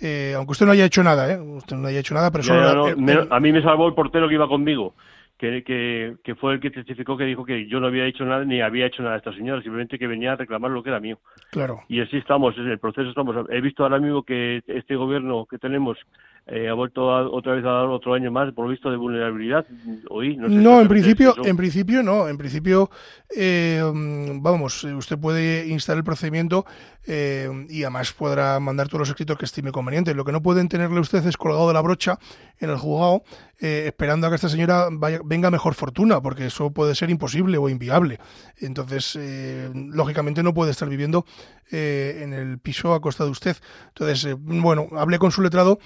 eh, 0.00 0.32
aunque 0.36 0.52
usted 0.52 0.66
no 0.66 0.72
haya 0.72 0.86
hecho 0.86 1.02
nada, 1.02 1.30
¿eh? 1.30 1.38
Usted 1.38 1.76
no 1.76 1.88
haya 1.88 2.00
hecho 2.00 2.14
nada, 2.14 2.30
pero 2.30 2.42
A 3.30 3.40
mí 3.40 3.52
me 3.52 3.62
salvó 3.62 3.88
el 3.88 3.94
portero 3.94 4.28
que 4.28 4.34
iba 4.34 4.48
conmigo, 4.48 4.94
que, 5.36 5.62
que, 5.62 6.16
que, 6.24 6.34
fue 6.34 6.54
el 6.54 6.60
que 6.60 6.70
testificó 6.70 7.16
que 7.16 7.24
dijo 7.24 7.44
que 7.44 7.66
yo 7.68 7.80
no 7.80 7.88
había 7.88 8.06
hecho 8.06 8.24
nada 8.24 8.44
ni 8.44 8.60
había 8.60 8.86
hecho 8.86 9.02
nada 9.02 9.16
a 9.16 9.18
esta 9.18 9.32
señora, 9.34 9.60
simplemente 9.60 9.98
que 9.98 10.06
venía 10.06 10.32
a 10.32 10.36
reclamar 10.36 10.70
lo 10.70 10.82
que 10.82 10.90
era 10.90 11.00
mío. 11.00 11.18
Claro. 11.50 11.82
Y 11.88 12.00
así 12.00 12.16
estamos, 12.16 12.56
en 12.56 12.68
el 12.68 12.78
proceso 12.78 13.10
estamos. 13.10 13.36
He 13.50 13.60
visto 13.60 13.82
ahora 13.82 13.98
mismo 13.98 14.22
que 14.22 14.62
este 14.66 14.96
gobierno 14.96 15.46
que 15.46 15.58
tenemos 15.58 15.98
eh, 16.46 16.68
ha 16.68 16.74
vuelto 16.74 17.06
otra 17.06 17.54
vez 17.54 17.64
a 17.64 17.70
dar 17.70 17.86
otro 17.86 18.12
año 18.12 18.30
más, 18.30 18.52
por 18.52 18.68
visto, 18.68 18.90
de 18.90 18.98
vulnerabilidad. 18.98 19.64
Hoy, 20.10 20.36
no, 20.36 20.80
en 20.80 20.88
principio, 20.88 21.34
en 21.42 21.56
principio 21.56 22.02
no. 22.02 22.28
En 22.28 22.36
principio, 22.36 22.90
eh, 23.34 23.80
vamos, 24.34 24.84
usted 24.84 25.18
puede 25.18 25.66
instalar 25.68 25.98
el 25.98 26.04
procedimiento 26.04 26.66
eh, 27.06 27.48
y 27.70 27.82
además 27.84 28.12
podrá 28.12 28.60
mandar 28.60 28.88
todos 28.88 29.00
los 29.00 29.08
escritos 29.08 29.38
que 29.38 29.46
estime 29.46 29.72
conveniente. 29.72 30.14
Lo 30.14 30.24
que 30.24 30.32
no 30.32 30.42
pueden 30.42 30.68
tenerle 30.68 31.00
usted 31.00 31.26
es 31.26 31.38
colgado 31.38 31.66
de 31.68 31.74
la 31.74 31.80
brocha 31.80 32.18
en 32.60 32.68
el 32.68 32.76
juzgado 32.76 33.22
eh, 33.60 33.84
esperando 33.86 34.26
a 34.26 34.30
que 34.30 34.36
esta 34.36 34.48
señora 34.48 34.88
vaya, 34.90 35.20
venga 35.24 35.50
mejor 35.50 35.74
fortuna, 35.74 36.20
porque 36.20 36.46
eso 36.46 36.70
puede 36.72 36.94
ser 36.94 37.10
imposible 37.10 37.56
o 37.56 37.68
inviable. 37.68 38.18
Entonces, 38.58 39.16
eh, 39.18 39.70
lógicamente 39.72 40.42
no 40.42 40.52
puede 40.52 40.72
estar 40.72 40.88
viviendo 40.88 41.24
eh, 41.70 42.20
en 42.22 42.32
el 42.32 42.58
piso 42.58 42.92
a 42.94 43.00
costa 43.00 43.24
de 43.24 43.30
usted. 43.30 43.56
Entonces, 43.88 44.36
bueno, 44.38 44.88
hablé 44.96 45.18
con 45.18 45.30
su 45.30 45.40
letrado 45.40 45.78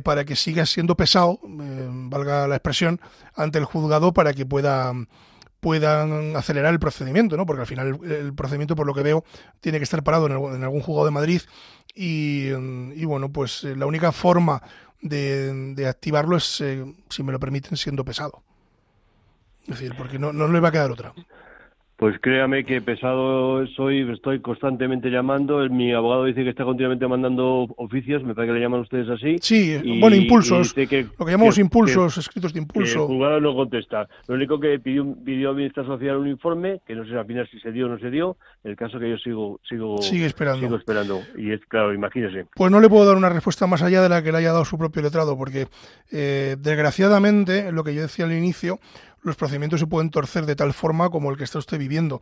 para 0.00 0.24
que 0.24 0.36
siga 0.36 0.66
siendo 0.66 0.96
pesado, 0.96 1.40
valga 1.42 2.46
la 2.48 2.56
expresión, 2.56 3.00
ante 3.34 3.58
el 3.58 3.64
juzgado 3.64 4.12
para 4.12 4.32
que 4.32 4.46
pueda 4.46 4.92
puedan 5.60 6.36
acelerar 6.36 6.74
el 6.74 6.78
procedimiento, 6.78 7.38
¿no? 7.38 7.46
Porque 7.46 7.62
al 7.62 7.66
final 7.66 7.98
el, 8.04 8.34
procedimiento, 8.34 8.76
por 8.76 8.86
lo 8.86 8.92
que 8.92 9.02
veo, 9.02 9.24
tiene 9.62 9.78
que 9.78 9.84
estar 9.84 10.04
parado 10.04 10.26
en, 10.26 10.62
algún 10.62 10.82
juzgado 10.82 11.06
de 11.06 11.10
Madrid 11.10 11.40
y, 11.94 12.48
y, 12.50 13.04
bueno, 13.06 13.30
pues 13.30 13.64
la 13.64 13.86
única 13.86 14.12
forma 14.12 14.62
de, 15.00 15.86
activarlo 15.88 16.36
es, 16.36 16.60
eh, 16.60 16.84
si 17.08 17.22
me 17.22 17.32
lo 17.32 17.40
permiten, 17.40 17.78
siendo 17.78 18.04
pesado. 18.04 18.42
Es 19.62 19.78
decir, 19.78 19.94
porque 19.96 20.18
no, 20.18 20.34
no 20.34 20.48
le 20.48 20.60
va 20.60 20.68
a 20.68 20.72
quedar 20.72 20.90
otra. 20.90 21.14
Pues 22.04 22.16
créame 22.20 22.66
que 22.66 22.82
pesado 22.82 23.66
soy, 23.68 24.06
estoy 24.12 24.40
constantemente 24.40 25.08
llamando. 25.08 25.66
Mi 25.70 25.90
abogado 25.94 26.26
dice 26.26 26.44
que 26.44 26.50
está 26.50 26.62
continuamente 26.62 27.08
mandando 27.08 27.62
oficios, 27.78 28.22
me 28.22 28.34
parece 28.34 28.52
que 28.52 28.58
le 28.58 28.62
llaman 28.62 28.80
ustedes 28.80 29.08
así. 29.08 29.36
Sí, 29.40 29.80
y- 29.82 30.00
bueno, 30.00 30.14
impulsos, 30.14 30.74
que- 30.74 31.06
lo 31.18 31.24
que 31.24 31.32
llamamos 31.32 31.54
que- 31.54 31.62
impulsos, 31.62 32.18
escritos 32.18 32.52
de 32.52 32.56
que 32.56 32.58
el 32.58 32.64
impulso. 32.64 33.06
juzgado 33.06 33.40
no 33.40 33.54
contesta. 33.54 34.06
Lo 34.28 34.34
único 34.34 34.60
que 34.60 34.78
pidió, 34.80 35.14
pidió 35.24 35.48
a 35.48 35.52
Administración 35.52 35.96
Social 35.96 36.18
un 36.18 36.28
informe, 36.28 36.82
que 36.86 36.94
no 36.94 37.06
sé 37.06 37.16
al 37.16 37.24
final 37.24 37.48
si 37.50 37.58
se 37.60 37.72
dio 37.72 37.86
o 37.86 37.88
no 37.88 37.98
se 37.98 38.10
dio. 38.10 38.36
El 38.64 38.76
caso 38.76 38.98
que 38.98 39.08
yo 39.08 39.16
sigo, 39.16 39.58
sigo, 39.66 39.96
Sigue 40.02 40.26
esperando. 40.26 40.60
sigo 40.60 40.76
esperando. 40.76 41.22
Y 41.38 41.52
es 41.52 41.60
claro, 41.68 41.94
imagínese. 41.94 42.44
Pues 42.54 42.70
no 42.70 42.80
le 42.80 42.90
puedo 42.90 43.06
dar 43.06 43.16
una 43.16 43.30
respuesta 43.30 43.66
más 43.66 43.80
allá 43.82 44.02
de 44.02 44.10
la 44.10 44.22
que 44.22 44.30
le 44.30 44.36
haya 44.36 44.52
dado 44.52 44.66
su 44.66 44.76
propio 44.76 45.00
letrado, 45.00 45.38
porque 45.38 45.68
eh, 46.12 46.56
desgraciadamente, 46.60 47.72
lo 47.72 47.82
que 47.82 47.94
yo 47.94 48.02
decía 48.02 48.26
al 48.26 48.32
inicio, 48.32 48.78
los 49.24 49.36
procedimientos 49.36 49.80
se 49.80 49.86
pueden 49.86 50.10
torcer 50.10 50.46
de 50.46 50.54
tal 50.54 50.72
forma 50.74 51.10
como 51.10 51.30
el 51.30 51.36
que 51.36 51.44
está 51.44 51.58
usted 51.58 51.78
viviendo. 51.78 52.20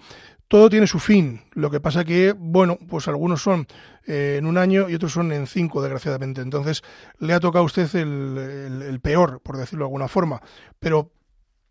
Todo 0.49 0.71
tiene 0.71 0.87
su 0.87 1.01
fin. 1.01 1.43
Lo 1.53 1.71
que 1.71 1.81
pasa 1.81 2.05
que, 2.05 2.33
bueno, 2.39 2.79
pues 2.89 3.09
algunos 3.09 3.43
son 3.43 3.67
eh, 4.07 4.37
en 4.39 4.47
un 4.47 4.57
año 4.57 4.89
y 4.89 4.95
otros 4.95 5.13
son 5.13 5.33
en 5.33 5.47
cinco, 5.47 5.83
desgraciadamente. 5.83 6.41
Entonces, 6.41 6.83
le 7.19 7.35
ha 7.35 7.41
tocado 7.41 7.65
a 7.65 7.67
usted 7.67 7.93
el, 7.97 9.01
peor, 9.03 9.41
por 9.43 9.57
decirlo 9.57 9.85
de 9.85 9.89
alguna 9.89 10.09
forma. 10.09 10.41
Pero 10.79 11.11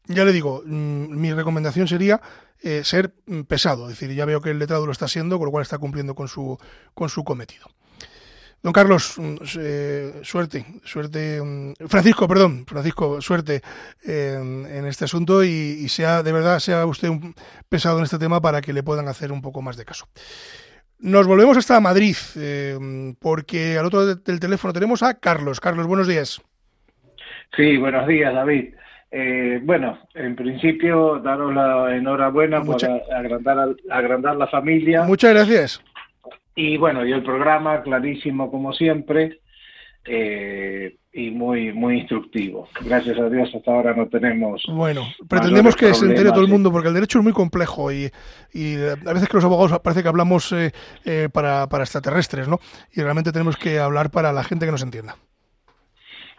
ya 0.06 0.26
le 0.26 0.34
digo, 0.34 0.64
mm, 0.66 1.18
mi 1.18 1.34
recomendación 1.34 1.88
sería 1.88 2.22
eh, 2.62 2.84
ser 2.84 3.16
mm, 3.26 3.44
pesado. 3.44 3.90
Es 3.90 3.98
decir, 3.98 4.14
ya 4.14 4.26
veo 4.26 4.42
que 4.42 4.52
el 4.52 4.60
letrado 4.60 4.86
lo 4.86 4.92
está 4.92 5.08
siendo, 5.08 5.38
con 5.38 5.46
lo 5.46 5.52
cual 5.52 5.62
está 5.62 5.78
cumpliendo 5.78 6.14
con 6.14 6.28
su, 6.28 6.58
con 6.94 7.08
su 7.08 7.24
cometido. 7.24 7.68
Don 8.64 8.74
Carlos, 8.74 9.16
mm, 9.18 9.36
eh, 9.60 10.12
suerte, 10.22 10.66
suerte, 10.84 11.42
mm, 11.42 11.88
Francisco, 11.88 12.28
perdón, 12.28 12.66
Francisco, 12.68 13.20
suerte 13.22 13.62
eh, 14.08 14.38
en, 14.40 14.86
este 14.86 15.06
asunto 15.06 15.44
y, 15.44 15.48
y 15.50 15.90
sea, 15.90 16.22
de 16.22 16.32
verdad, 16.32 16.60
sea 16.60 16.86
usted 16.86 17.10
un 17.10 17.34
pesado 17.70 17.98
en 17.98 18.04
este 18.04 18.20
tema 18.20 18.40
para 18.40 18.62
que 18.62 18.74
le 18.74 18.84
puedan 18.84 19.08
hacer 19.08 19.32
un 19.32 19.42
poco 19.42 19.62
más 19.62 19.78
de 19.78 19.86
caso. 19.86 20.08
Nos 21.00 21.26
volvemos 21.26 21.58
hasta 21.58 21.80
Madrid, 21.80 22.16
eh, 22.38 22.78
porque 23.20 23.76
al 23.80 23.88
otro 23.88 24.06
del 24.16 24.40
teléfono 24.40 24.72
tenemos 24.72 25.02
a 25.02 25.16
Carlos. 25.16 25.60
Carlos, 25.60 25.88
buenos 25.88 26.08
días. 26.08 26.40
Sí, 27.56 27.78
buenos 27.78 28.08
días, 28.08 28.32
David. 28.32 28.76
Eh, 29.10 29.60
bueno, 29.64 29.98
en 30.14 30.36
principio, 30.36 31.20
daros 31.20 31.54
la 31.56 31.96
enhorabuena 31.96 32.60
Mucha- 32.60 32.88
por 32.88 33.14
agrandar 33.92 34.36
la 34.38 34.48
familia. 34.48 35.02
Muchas 35.04 35.34
gracias. 35.34 35.84
Y 36.56 36.78
bueno, 36.78 37.06
y 37.06 37.12
el 37.12 37.24
programa 37.24 37.82
clarísimo 37.82 38.52
como 38.52 38.74
siempre 38.74 39.40
eh, 40.06 40.96
y 41.14 41.30
muy 41.32 41.72
muy 41.74 42.00
instructivo. 42.00 42.68
Gracias 42.84 43.18
a 43.20 43.30
Dios 43.30 43.54
hasta 43.54 43.72
ahora 43.72 43.94
no 43.94 44.08
tenemos 44.08 44.64
Bueno, 44.68 45.04
pretendemos 45.30 45.76
que 45.76 45.94
se 45.94 46.06
entere 46.06 46.30
todo 46.32 46.42
el 46.42 46.48
mundo 46.50 46.72
porque 46.72 46.88
el 46.88 46.94
derecho 46.94 47.20
es 47.20 47.24
muy 47.24 47.34
complejo 47.34 47.92
y, 47.92 48.06
y, 48.54 48.76
eh, 48.76 48.96
a 49.06 49.14
veces 49.14 49.28
que 49.30 49.38
los 49.38 49.46
abogados 49.46 49.78
parece 49.80 50.02
que 50.04 50.10
hablamos 50.10 50.52
eh, 50.54 50.72
eh, 51.06 51.30
para, 51.32 51.68
para 51.68 51.84
extraterrestres, 51.84 52.48
¿no? 52.48 52.60
Y 52.94 53.02
realmente 53.02 53.32
tenemos 53.32 53.58
que 53.58 53.80
hablar 53.80 54.10
para 54.12 54.32
la 54.34 54.44
gente 54.44 54.66
que 54.66 54.72
nos 54.72 54.84
entienda. 54.84 55.16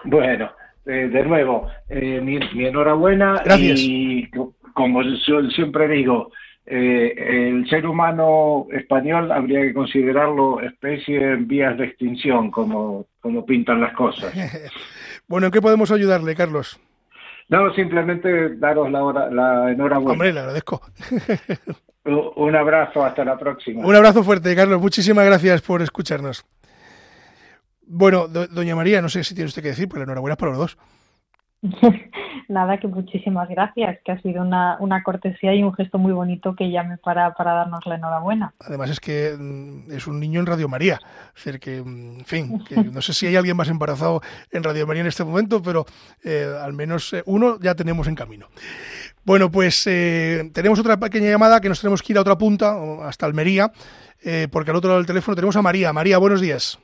Bueno, 0.05 0.51
eh, 0.87 1.09
de 1.13 1.23
nuevo, 1.25 1.69
eh, 1.89 2.21
mi, 2.21 2.39
mi 2.55 2.67
enhorabuena 2.67 3.41
Gracias. 3.45 3.79
y 3.81 4.29
co- 4.31 4.55
como 4.75 5.03
yo 5.03 5.43
siempre 5.51 5.87
digo, 5.89 6.33
eh, 6.67 7.15
el 7.49 7.69
ser 7.69 7.87
humano 7.87 8.67
español 8.73 9.31
habría 9.33 9.61
que 9.63 9.75
considerarlo 9.75 10.61
especie 10.61 11.17
en 11.33 11.47
vías 11.49 11.77
de 11.79 11.87
extinción, 11.87 12.51
como, 12.51 13.07
como 13.21 13.45
pintan 13.47 13.81
las 13.81 13.95
cosas. 13.95 14.33
Bueno, 15.29 15.47
¿en 15.47 15.53
qué 15.53 15.63
podemos 15.63 15.91
ayudarle, 15.91 16.35
Carlos? 16.35 16.79
No, 17.49 17.73
simplemente 17.75 18.57
daros 18.57 18.91
la, 18.91 19.03
hora- 19.05 19.31
la 19.31 19.71
enhorabuena. 19.71 20.13
Hombre, 20.13 20.33
le 20.33 20.41
agradezco. 20.41 20.83
Un 22.37 22.57
abrazo, 22.57 23.05
hasta 23.05 23.25
la 23.25 23.39
próxima. 23.39 23.87
Un 23.87 23.95
abrazo 23.95 24.25
fuerte, 24.25 24.55
Carlos. 24.57 24.81
Muchísimas 24.81 25.25
gracias 25.25 25.63
por 25.63 25.81
escucharnos. 25.81 26.45
Bueno, 27.87 28.27
do- 28.29 28.49
doña 28.49 28.75
María, 28.75 29.01
no 29.01 29.09
sé 29.09 29.23
si 29.25 29.35
tiene 29.35 29.47
usted 29.49 29.63
que 29.63 29.69
decir, 29.69 29.89
pero 29.89 30.01
la 30.01 30.05
enhorabuena 30.05 30.33
es 30.35 30.39
para 30.39 30.51
los 30.53 30.59
dos. 30.59 30.79
Nada, 32.49 32.79
que 32.79 32.89
muchísimas 32.89 33.49
gracias, 33.49 33.99
que 34.05 34.13
ha 34.13 34.21
sido 34.21 34.43
una, 34.43 34.77
una 34.81 35.03
cortesía 35.03 35.55
y 35.55 35.63
un 35.63 35.73
gesto 35.73 35.99
muy 35.99 36.13
bonito 36.13 36.57
que 36.57 36.71
llame 36.71 36.99
para, 36.99 37.35
para 37.35 37.53
darnos 37.53 37.87
la 37.87 37.95
enhorabuena. 37.95 38.53
Además 38.61 38.91
es 38.91 39.01
que 39.01 39.37
mm, 39.39 39.93
es 39.93 40.07
un 40.07 40.19
niño 40.19 40.41
en 40.41 40.47
Radio 40.47 40.69
María. 40.69 40.99
Es 41.37 41.45
decir, 41.45 41.61
que, 41.61 41.81
mm, 41.83 42.19
en 42.19 42.25
fin, 42.25 42.65
que 42.65 42.77
no 42.77 43.01
sé 43.01 43.15
si 43.15 43.27
hay 43.27 43.37
alguien 43.37 43.57
más 43.57 43.69
embarazado 43.69 44.21
en 44.51 44.65
Radio 44.65 44.87
María 44.87 45.03
en 45.03 45.09
este 45.09 45.25
momento, 45.25 45.63
pero 45.63 45.87
eh, 46.25 46.47
al 46.61 46.73
menos 46.73 47.13
eh, 47.13 47.23
uno 47.27 47.59
ya 47.61 47.75
tenemos 47.75 48.09
en 48.09 48.17
camino. 48.17 48.49
Bueno, 49.25 49.53
pues 49.53 49.87
eh, 49.87 50.51
tenemos 50.53 50.81
otra 50.81 50.99
pequeña 50.99 51.31
llamada 51.31 51.61
que 51.61 51.69
nos 51.69 51.81
tenemos 51.81 52.03
que 52.03 52.13
ir 52.13 52.19
a 52.19 52.23
otra 52.23 52.37
punta, 52.37 52.77
hasta 53.07 53.25
Almería, 53.25 53.71
eh, 54.25 54.49
porque 54.51 54.73
al 54.73 54.77
otro 54.77 54.89
lado 54.89 54.99
del 54.99 55.07
teléfono 55.07 55.37
tenemos 55.37 55.55
a 55.55 55.63
María. 55.63 55.93
María, 55.93 56.19
buenos 56.19 56.41
días. 56.41 56.79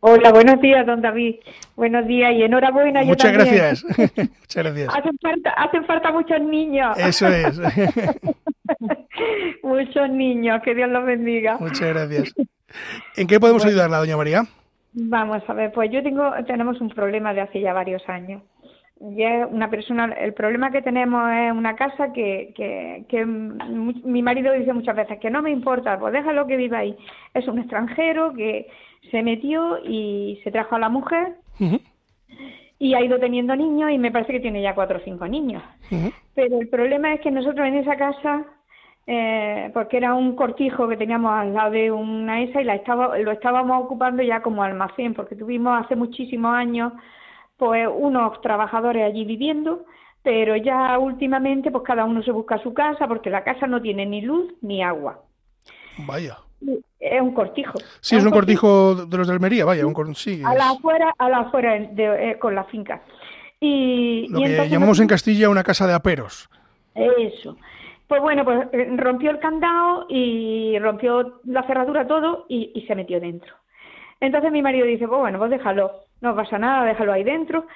Hola, 0.00 0.30
buenos 0.32 0.60
días, 0.60 0.86
don 0.86 1.02
David. 1.02 1.36
Buenos 1.76 2.06
días 2.06 2.32
y 2.32 2.42
enhorabuena. 2.42 3.02
yo 3.02 3.08
Muchas 3.08 3.32
también. 3.36 3.56
gracias. 3.56 3.84
Muchas 4.40 4.64
gracias. 4.64 4.94
Hacen 4.96 5.18
falta, 5.20 5.50
hacen 5.50 5.84
falta 5.84 6.12
muchos 6.12 6.40
niños. 6.40 6.96
Eso 6.98 7.28
es. 7.28 7.60
muchos 9.62 10.10
niños, 10.10 10.62
que 10.62 10.74
Dios 10.74 10.88
los 10.88 11.04
bendiga. 11.04 11.58
Muchas 11.58 11.88
gracias. 11.88 12.34
¿En 13.16 13.26
qué 13.26 13.38
podemos 13.38 13.62
Bueno. 13.62 13.76
ayudarla, 13.76 13.98
doña 13.98 14.16
María? 14.16 14.42
Vamos 14.92 15.42
a 15.46 15.52
ver, 15.52 15.70
pues 15.72 15.90
yo 15.92 16.02
tengo, 16.02 16.32
tenemos 16.46 16.80
un 16.80 16.88
problema 16.90 17.32
de 17.34 17.42
hace 17.42 17.60
ya 17.60 17.72
varios 17.72 18.02
años. 18.08 18.42
Ya 19.02 19.46
una 19.46 19.70
persona, 19.70 20.12
el 20.20 20.34
problema 20.34 20.70
que 20.70 20.82
tenemos 20.82 21.30
es 21.32 21.52
una 21.52 21.74
casa 21.74 22.12
que, 22.12 22.52
que, 22.54 23.06
que 23.08 23.24
mi 23.24 24.22
marido 24.22 24.52
dice 24.52 24.74
muchas 24.74 24.94
veces 24.94 25.18
que 25.18 25.30
no 25.30 25.40
me 25.40 25.50
importa, 25.50 25.98
pues 25.98 26.12
déjalo 26.12 26.46
que 26.46 26.58
viva 26.58 26.78
ahí. 26.78 26.94
Es 27.32 27.48
un 27.48 27.58
extranjero 27.58 28.34
que 28.34 28.68
se 29.10 29.22
metió 29.22 29.78
y 29.82 30.38
se 30.44 30.50
trajo 30.50 30.76
a 30.76 30.80
la 30.80 30.90
mujer 30.90 31.36
y 32.78 32.94
ha 32.94 33.02
ido 33.02 33.18
teniendo 33.18 33.56
niños 33.56 33.90
y 33.90 33.98
me 33.98 34.10
parece 34.10 34.32
que 34.32 34.40
tiene 34.40 34.60
ya 34.60 34.74
cuatro 34.74 34.98
o 34.98 35.02
cinco 35.02 35.26
niños. 35.26 35.62
Pero 36.34 36.60
el 36.60 36.68
problema 36.68 37.14
es 37.14 37.20
que 37.20 37.30
nosotros 37.30 37.66
en 37.66 37.76
esa 37.76 37.96
casa, 37.96 38.44
eh, 39.06 39.70
porque 39.72 39.96
era 39.96 40.12
un 40.12 40.36
cortijo 40.36 40.88
que 40.88 40.98
teníamos 40.98 41.32
al 41.32 41.54
lado 41.54 41.70
de 41.70 41.90
una 41.90 42.42
esa 42.42 42.60
y 42.60 42.64
la 42.64 42.74
estaba, 42.74 43.16
lo 43.18 43.32
estábamos 43.32 43.82
ocupando 43.82 44.22
ya 44.22 44.42
como 44.42 44.62
almacén, 44.62 45.14
porque 45.14 45.36
tuvimos 45.36 45.82
hace 45.82 45.96
muchísimos 45.96 46.54
años 46.54 46.92
pues 47.60 47.86
unos 47.94 48.40
trabajadores 48.40 49.04
allí 49.04 49.24
viviendo, 49.24 49.84
pero 50.24 50.56
ya 50.56 50.98
últimamente 50.98 51.70
pues 51.70 51.84
cada 51.84 52.04
uno 52.04 52.22
se 52.24 52.32
busca 52.32 52.58
su 52.58 52.74
casa 52.74 53.06
porque 53.06 53.30
la 53.30 53.44
casa 53.44 53.68
no 53.68 53.80
tiene 53.80 54.04
ni 54.06 54.22
luz 54.22 54.52
ni 54.62 54.82
agua. 54.82 55.20
Vaya. 55.98 56.38
Es 56.98 57.22
un 57.22 57.32
cortijo. 57.32 57.78
Sí, 58.00 58.16
es 58.16 58.24
un 58.24 58.30
cortijo 58.32 58.94
de 59.06 59.16
los 59.16 59.28
de 59.28 59.34
Almería, 59.34 59.64
vaya, 59.64 59.86
un 59.86 59.94
cor- 59.94 60.14
sí, 60.16 60.42
A 60.44 60.54
la 60.54 60.70
afuera, 60.70 61.14
a 61.16 61.28
la 61.30 61.38
afuera 61.38 61.78
de- 61.78 62.30
eh, 62.32 62.38
con 62.38 62.54
la 62.54 62.64
finca. 62.64 63.02
Y, 63.60 64.26
lo 64.28 64.38
y 64.40 64.42
que 64.42 64.50
entonces 64.50 64.72
llamamos 64.72 64.98
en 64.98 65.04
nosotros- 65.04 65.08
Castilla 65.22 65.48
una 65.50 65.62
casa 65.62 65.86
de 65.86 65.94
aperos. 65.94 66.50
Eso. 66.94 67.56
Pues 68.08 68.20
bueno, 68.20 68.44
pues 68.44 68.68
eh, 68.72 68.88
rompió 68.96 69.30
el 69.30 69.38
candado 69.38 70.06
y 70.08 70.78
rompió 70.80 71.40
la 71.44 71.62
cerradura 71.66 72.06
todo 72.06 72.46
y, 72.48 72.72
y 72.74 72.82
se 72.86 72.94
metió 72.94 73.20
dentro. 73.20 73.54
Entonces 74.20 74.50
mi 74.52 74.60
marido 74.62 74.84
dice, 74.86 75.06
pues 75.06 75.20
bueno, 75.20 75.38
pues 75.38 75.50
déjalo, 75.50 75.92
no 76.20 76.34
pasa 76.36 76.58
nada, 76.58 76.84
déjalo 76.84 77.12
ahí 77.12 77.24
dentro. 77.24 77.66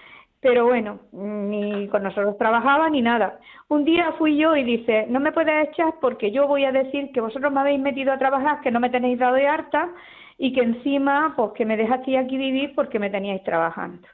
Pero 0.41 0.67
bueno, 0.67 1.01
ni 1.13 1.89
con 1.89 2.03
nosotros 2.03 2.37
trabajaba 2.37 2.91
ni 2.91 3.01
nada. 3.01 3.39
Un 3.69 3.85
día 3.87 4.13
fui 4.19 4.37
yo 4.37 4.55
y 4.55 4.63
dice, 4.63 5.07
no 5.09 5.19
me 5.19 5.33
puedes 5.33 5.69
echar 5.71 5.95
porque 6.03 6.31
yo 6.33 6.47
voy 6.47 6.67
a 6.67 6.73
decir 6.73 7.11
que 7.15 7.23
vosotros 7.23 7.51
me 7.51 7.61
habéis 7.61 7.81
metido 7.81 8.13
a 8.13 8.19
trabajar, 8.19 8.61
que 8.61 8.71
no 8.71 8.79
me 8.79 8.91
tenéis 8.91 9.19
dado 9.19 9.37
de 9.37 9.49
harta 9.49 9.89
y 10.37 10.53
que 10.53 10.61
encima, 10.61 11.33
pues 11.35 11.53
que 11.57 11.65
me 11.65 11.79
dejasteis 11.79 12.19
aquí 12.19 12.37
vivir 12.37 12.75
porque 12.75 12.99
me 12.99 13.09
teníais 13.09 13.43
trabajando. 13.43 14.07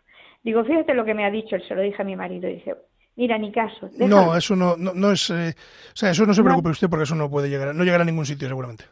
Digo, 0.45 0.65
fíjate 0.65 0.95
lo 0.95 1.05
que 1.05 1.15
me 1.15 1.25
ha 1.25 1.31
dicho, 1.33 1.57
él 1.57 1.65
se 1.67 1.75
lo 1.75 1.83
dije 1.83 2.01
a 2.01 2.05
mi 2.05 2.15
marido. 2.15 2.49
Dice, 2.49 2.77
mira, 3.17 3.37
ni 3.37 3.51
caso. 3.51 3.89
déjalo". 3.91 4.27
No, 4.27 4.37
eso 4.37 4.55
no, 4.55 4.77
no, 4.77 4.93
no 4.95 5.11
es. 5.11 5.29
eh, 5.31 5.53
o 5.57 5.97
sea, 5.97 6.11
eso 6.11 6.25
no 6.27 6.33
se 6.35 6.45
preocupe 6.45 6.69
usted 6.69 6.89
porque 6.89 7.03
eso 7.03 7.17
no 7.17 7.29
puede 7.29 7.49
llegar, 7.51 7.75
no 7.75 7.83
llegará 7.83 8.03
a 8.05 8.07
ningún 8.07 8.25
sitio 8.27 8.47
seguramente. 8.47 8.85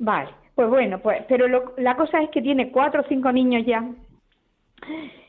Vale, 0.00 0.30
pues 0.56 0.68
bueno, 0.68 0.98
pues, 0.98 1.22
pero 1.28 1.46
lo- 1.46 1.74
la 1.78 1.94
cosa 1.96 2.20
es 2.22 2.30
que 2.30 2.42
tiene 2.42 2.72
cuatro 2.72 3.02
o 3.02 3.08
cinco 3.08 3.30
niños 3.30 3.64
ya 3.64 3.84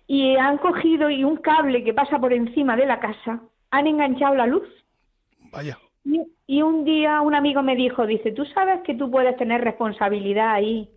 y 0.07 0.35
han 0.35 0.57
cogido 0.57 1.09
y 1.09 1.23
un 1.23 1.37
cable 1.37 1.83
que 1.83 1.93
pasa 1.93 2.19
por 2.19 2.33
encima 2.33 2.75
de 2.75 2.85
la 2.85 2.99
casa, 2.99 3.41
han 3.71 3.87
enganchado 3.87 4.35
la 4.35 4.47
luz. 4.47 4.67
Vaya. 5.51 5.77
Y, 6.05 6.21
y 6.47 6.61
un 6.61 6.83
día 6.83 7.21
un 7.21 7.35
amigo 7.35 7.63
me 7.63 7.75
dijo, 7.75 8.05
dice, 8.05 8.31
¿tú 8.31 8.45
sabes 8.45 8.81
que 8.83 8.95
tú 8.95 9.09
puedes 9.09 9.37
tener 9.37 9.61
responsabilidad 9.61 10.51
ahí 10.51 10.89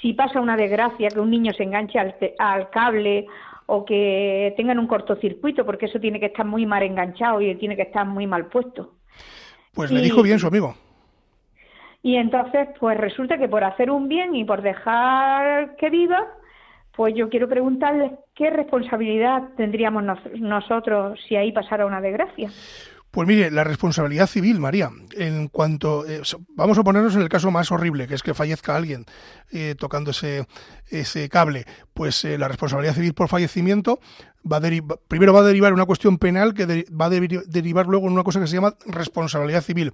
si 0.00 0.12
pasa 0.12 0.40
una 0.40 0.56
desgracia, 0.56 1.08
que 1.08 1.20
un 1.20 1.30
niño 1.30 1.52
se 1.52 1.64
enganche 1.64 1.98
al, 1.98 2.14
al 2.38 2.70
cable 2.70 3.26
o 3.66 3.84
que 3.84 4.54
tengan 4.56 4.78
un 4.78 4.86
cortocircuito, 4.86 5.66
porque 5.66 5.86
eso 5.86 6.00
tiene 6.00 6.18
que 6.18 6.26
estar 6.26 6.46
muy 6.46 6.64
mal 6.64 6.82
enganchado 6.82 7.40
y 7.40 7.54
tiene 7.56 7.76
que 7.76 7.82
estar 7.82 8.06
muy 8.06 8.26
mal 8.26 8.46
puesto? 8.46 8.94
Pues 9.74 9.90
le 9.90 10.00
dijo 10.00 10.22
bien 10.22 10.38
su 10.38 10.46
amigo. 10.46 10.74
Y 12.02 12.16
entonces, 12.16 12.68
pues 12.78 12.96
resulta 12.96 13.38
que 13.38 13.48
por 13.48 13.64
hacer 13.64 13.90
un 13.90 14.08
bien 14.08 14.34
y 14.34 14.44
por 14.44 14.62
dejar 14.62 15.76
que 15.76 15.90
viva, 15.90 16.26
pues 16.98 17.14
yo 17.16 17.28
quiero 17.28 17.48
preguntarles 17.48 18.10
qué 18.34 18.50
responsabilidad 18.50 19.50
tendríamos 19.56 20.02
nos- 20.02 20.18
nosotros 20.40 21.16
si 21.28 21.36
ahí 21.36 21.52
pasara 21.52 21.86
una 21.86 22.00
desgracia. 22.00 22.50
Pues 23.12 23.26
mire, 23.28 23.52
la 23.52 23.62
responsabilidad 23.62 24.26
civil, 24.26 24.58
María, 24.58 24.90
en 25.16 25.46
cuanto 25.46 26.04
eh, 26.06 26.20
vamos 26.56 26.76
a 26.76 26.82
ponernos 26.82 27.14
en 27.14 27.22
el 27.22 27.28
caso 27.28 27.52
más 27.52 27.70
horrible, 27.70 28.08
que 28.08 28.14
es 28.14 28.22
que 28.24 28.34
fallezca 28.34 28.74
alguien 28.74 29.04
eh, 29.52 29.76
tocando 29.78 30.10
ese, 30.10 30.46
ese 30.90 31.28
cable, 31.28 31.64
pues 31.94 32.24
eh, 32.24 32.36
la 32.36 32.48
responsabilidad 32.48 32.94
civil 32.94 33.14
por 33.14 33.28
fallecimiento 33.28 34.00
va 34.50 34.58
a 34.58 34.98
primero 35.08 35.32
va 35.32 35.40
a 35.40 35.44
derivar 35.44 35.72
una 35.72 35.86
cuestión 35.86 36.18
penal 36.18 36.54
que 36.54 36.86
va 36.90 37.06
a 37.06 37.10
derivar 37.10 37.86
luego 37.86 38.06
en 38.06 38.12
una 38.12 38.24
cosa 38.24 38.40
que 38.40 38.46
se 38.46 38.54
llama 38.54 38.74
responsabilidad 38.86 39.62
civil, 39.62 39.92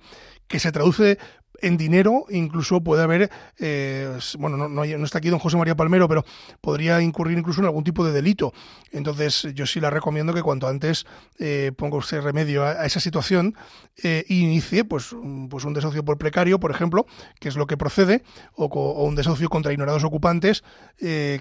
que 0.48 0.58
se 0.58 0.72
traduce 0.72 1.18
en 1.60 1.76
dinero, 1.76 2.26
incluso 2.30 2.82
puede 2.82 3.02
haber, 3.02 3.30
eh, 3.58 4.18
bueno, 4.38 4.68
no, 4.68 4.84
está 4.84 5.18
aquí 5.18 5.30
don 5.30 5.38
José 5.38 5.56
María 5.56 5.76
Palmero, 5.76 6.08
pero 6.08 6.24
podría 6.60 7.00
incurrir 7.00 7.38
incluso 7.38 7.60
en 7.60 7.66
algún 7.66 7.84
tipo 7.84 8.04
de 8.04 8.12
delito. 8.12 8.52
Entonces, 8.90 9.48
yo 9.54 9.66
sí 9.66 9.80
la 9.80 9.90
recomiendo 9.90 10.34
que 10.34 10.42
cuanto 10.42 10.68
antes 10.68 11.06
eh, 11.38 11.72
ponga 11.76 11.96
usted 11.96 12.20
remedio 12.20 12.64
a, 12.64 12.84
esa 12.84 13.00
situación 13.00 13.54
eh, 14.02 14.24
inicie 14.28 14.84
pues, 14.84 15.12
un, 15.12 15.48
pues 15.48 15.64
un 15.64 15.74
desahucio 15.74 16.04
por 16.04 16.18
precario, 16.18 16.58
por 16.60 16.70
ejemplo, 16.70 17.06
que 17.40 17.48
es 17.48 17.56
lo 17.56 17.66
que 17.66 17.76
procede, 17.76 18.22
o, 18.54 18.66
un 19.04 19.14
desahucio 19.14 19.48
contra 19.48 19.72
ignorados 19.72 20.04
ocupantes, 20.04 20.64
que, 20.98 21.40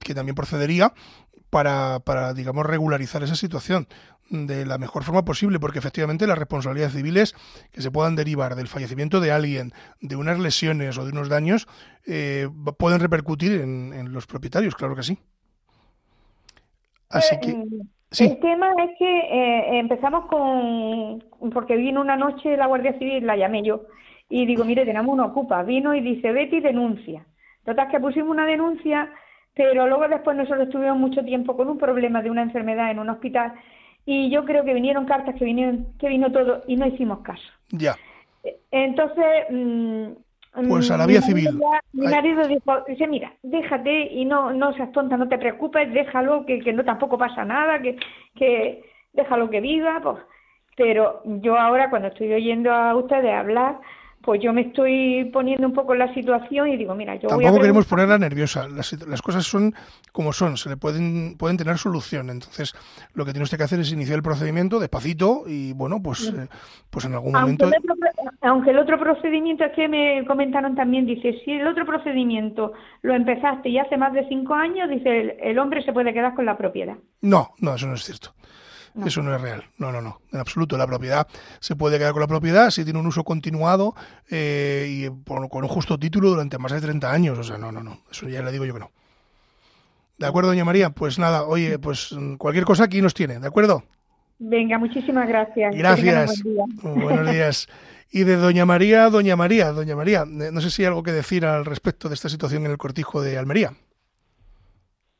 que 0.00 0.14
también 0.14 0.34
procedería 0.34 0.92
para, 1.50 2.00
para, 2.00 2.32
digamos, 2.32 2.64
regularizar 2.64 3.22
esa 3.22 3.34
situación 3.34 3.88
de 4.30 4.64
la 4.64 4.78
mejor 4.78 5.02
forma 5.02 5.24
posible, 5.24 5.58
porque 5.58 5.80
efectivamente 5.80 6.26
las 6.26 6.38
responsabilidades 6.38 6.94
civiles 6.94 7.34
que 7.72 7.82
se 7.82 7.90
puedan 7.90 8.14
derivar 8.14 8.54
del 8.54 8.68
fallecimiento 8.68 9.20
de 9.20 9.32
alguien, 9.32 9.72
de 10.00 10.16
unas 10.16 10.38
lesiones 10.38 10.96
o 10.98 11.04
de 11.04 11.10
unos 11.10 11.28
daños, 11.28 11.66
eh, 12.06 12.48
pueden 12.78 13.00
repercutir 13.00 13.60
en, 13.60 14.12
los 14.12 14.26
propietarios, 14.26 14.76
claro 14.76 14.94
que 14.94 15.02
sí. 15.02 15.18
Así 17.10 17.38
que. 17.40 17.50
Eh, 17.50 17.64
el 18.18 18.40
tema 18.40 18.72
es 18.84 18.90
que 18.98 19.18
eh, 19.18 19.78
empezamos 19.78 20.26
con. 20.26 21.50
Porque 21.52 21.76
vino 21.76 22.00
una 22.00 22.16
noche 22.16 22.56
la 22.56 22.66
Guardia 22.66 22.98
Civil, 22.98 23.26
la 23.26 23.36
llamé 23.36 23.62
yo, 23.62 23.82
y 24.28 24.46
digo, 24.46 24.64
mire, 24.64 24.84
tenemos 24.84 25.12
una 25.12 25.26
ocupa. 25.26 25.62
Vino 25.64 25.94
y 25.94 26.00
dice, 26.00 26.32
Betty, 26.32 26.60
denuncia. 26.60 27.24
Total, 27.64 27.88
que 27.88 28.00
pusimos 28.00 28.30
una 28.30 28.46
denuncia, 28.46 29.12
pero 29.60 29.86
luego 29.86 30.08
después 30.08 30.38
nosotros 30.38 30.68
estuvimos 30.68 30.96
mucho 30.96 31.22
tiempo 31.22 31.54
con 31.54 31.68
un 31.68 31.76
problema 31.76 32.22
de 32.22 32.30
una 32.30 32.40
enfermedad 32.40 32.90
en 32.90 32.98
un 32.98 33.10
hospital 33.10 33.52
y 34.06 34.30
yo 34.30 34.46
creo 34.46 34.64
que 34.64 34.72
vinieron 34.72 35.04
cartas 35.04 35.34
que 35.34 35.44
vinieron 35.44 35.86
que 35.98 36.08
vino 36.08 36.32
todo 36.32 36.62
y 36.66 36.76
no 36.76 36.86
hicimos 36.86 37.18
caso. 37.18 37.44
Ya. 37.68 37.94
Entonces, 38.70 39.44
mm, 39.50 40.06
pues 40.66 40.90
a 40.90 40.96
la 40.96 41.04
vía 41.04 41.20
civil. 41.20 41.60
mi 41.92 42.06
marido 42.06 42.48
dijo, 42.48 42.84
dice, 42.88 43.06
mira, 43.06 43.34
déjate 43.42 44.14
y 44.14 44.24
no 44.24 44.50
no 44.54 44.72
seas 44.72 44.92
tonta, 44.92 45.18
no 45.18 45.28
te 45.28 45.36
preocupes, 45.36 45.92
déjalo, 45.92 46.46
que, 46.46 46.60
que 46.60 46.72
no 46.72 46.82
tampoco 46.82 47.18
pasa 47.18 47.44
nada, 47.44 47.82
que, 47.82 47.98
que 48.36 48.82
déjalo 49.12 49.50
que 49.50 49.60
viva, 49.60 50.00
pues. 50.02 50.16
Pero 50.74 51.20
yo 51.42 51.58
ahora 51.58 51.90
cuando 51.90 52.08
estoy 52.08 52.32
oyendo 52.32 52.72
a 52.72 52.96
ustedes 52.96 53.34
hablar, 53.34 53.78
pues 54.22 54.42
yo 54.42 54.52
me 54.52 54.62
estoy 54.62 55.30
poniendo 55.32 55.66
un 55.66 55.72
poco 55.72 55.94
en 55.94 56.00
la 56.00 56.12
situación 56.12 56.68
y 56.68 56.76
digo, 56.76 56.94
mira, 56.94 57.14
yo 57.14 57.28
Tampoco 57.28 57.50
voy 57.50 57.58
a 57.58 57.60
queremos 57.60 57.86
ponerla 57.86 58.18
nerviosa. 58.18 58.68
Las, 58.68 58.92
las, 59.06 59.22
cosas 59.22 59.44
son 59.44 59.74
como 60.12 60.32
son, 60.32 60.56
se 60.56 60.68
le 60.68 60.76
pueden 60.76 61.36
pueden 61.38 61.56
tener 61.56 61.78
solución. 61.78 62.28
Entonces, 62.28 62.74
lo 63.14 63.24
que 63.24 63.32
tiene 63.32 63.44
usted 63.44 63.56
que 63.56 63.64
hacer 63.64 63.80
es 63.80 63.92
iniciar 63.92 64.16
el 64.16 64.22
procedimiento 64.22 64.78
despacito 64.78 65.44
y 65.46 65.72
bueno, 65.72 66.02
pues 66.02 66.32
eh, 66.36 66.48
pues 66.90 67.06
en 67.06 67.14
algún 67.14 67.34
aunque 67.34 67.64
momento 67.64 67.66
el 67.66 67.74
otro, 67.74 67.94
aunque 68.42 68.70
el 68.70 68.78
otro 68.78 68.98
procedimiento 68.98 69.64
es 69.64 69.72
que 69.72 69.88
me 69.88 70.24
comentaron 70.26 70.74
también 70.74 71.06
dice, 71.06 71.40
si 71.44 71.52
el 71.52 71.66
otro 71.66 71.86
procedimiento 71.86 72.72
lo 73.02 73.14
empezaste 73.14 73.70
y 73.70 73.78
hace 73.78 73.96
más 73.96 74.12
de 74.12 74.28
cinco 74.28 74.54
años, 74.54 74.90
dice 74.90 75.38
el 75.40 75.58
hombre 75.58 75.82
se 75.82 75.92
puede 75.92 76.12
quedar 76.12 76.34
con 76.34 76.44
la 76.44 76.58
propiedad. 76.58 76.96
No, 77.22 77.50
no, 77.58 77.74
eso 77.74 77.86
no 77.86 77.94
es 77.94 78.04
cierto. 78.04 78.32
Eso 79.04 79.22
no 79.22 79.34
es 79.34 79.40
real. 79.40 79.64
No, 79.78 79.92
no, 79.92 80.00
no. 80.00 80.20
En 80.32 80.40
absoluto. 80.40 80.76
La 80.76 80.86
propiedad 80.86 81.26
se 81.60 81.76
puede 81.76 81.98
quedar 81.98 82.12
con 82.12 82.20
la 82.20 82.26
propiedad 82.26 82.70
si 82.70 82.84
tiene 82.84 82.98
un 82.98 83.06
uso 83.06 83.24
continuado 83.24 83.94
eh, 84.30 84.86
y 84.88 85.24
con 85.26 85.62
un 85.62 85.68
justo 85.68 85.98
título 85.98 86.30
durante 86.30 86.58
más 86.58 86.72
de 86.72 86.80
30 86.80 87.10
años. 87.10 87.38
O 87.38 87.44
sea, 87.44 87.58
no, 87.58 87.70
no, 87.70 87.82
no. 87.82 87.98
Eso 88.10 88.28
ya 88.28 88.42
le 88.42 88.52
digo 88.52 88.64
yo 88.64 88.74
que 88.74 88.80
no. 88.80 88.90
¿De 90.18 90.26
acuerdo, 90.26 90.50
doña 90.50 90.66
María? 90.66 90.90
Pues 90.90 91.18
nada, 91.18 91.44
oye, 91.44 91.78
pues 91.78 92.14
cualquier 92.36 92.66
cosa 92.66 92.84
aquí 92.84 93.00
nos 93.00 93.14
tiene, 93.14 93.38
¿de 93.38 93.46
acuerdo? 93.46 93.84
Venga, 94.38 94.78
muchísimas 94.78 95.26
gracias. 95.26 95.74
Gracias. 95.74 96.42
Buenos 96.82 97.30
días. 97.30 97.68
Y 98.10 98.24
de 98.24 98.36
Doña 98.36 98.66
María, 98.66 99.08
Doña 99.08 99.36
María, 99.36 99.72
Doña 99.72 99.96
María, 99.96 100.22
eh, 100.22 100.50
no 100.52 100.60
sé 100.60 100.70
si 100.70 100.82
hay 100.82 100.88
algo 100.88 101.02
que 101.02 101.12
decir 101.12 101.46
al 101.46 101.64
respecto 101.64 102.08
de 102.08 102.14
esta 102.14 102.28
situación 102.28 102.66
en 102.66 102.72
el 102.72 102.76
cortijo 102.76 103.22
de 103.22 103.38
Almería. 103.38 103.72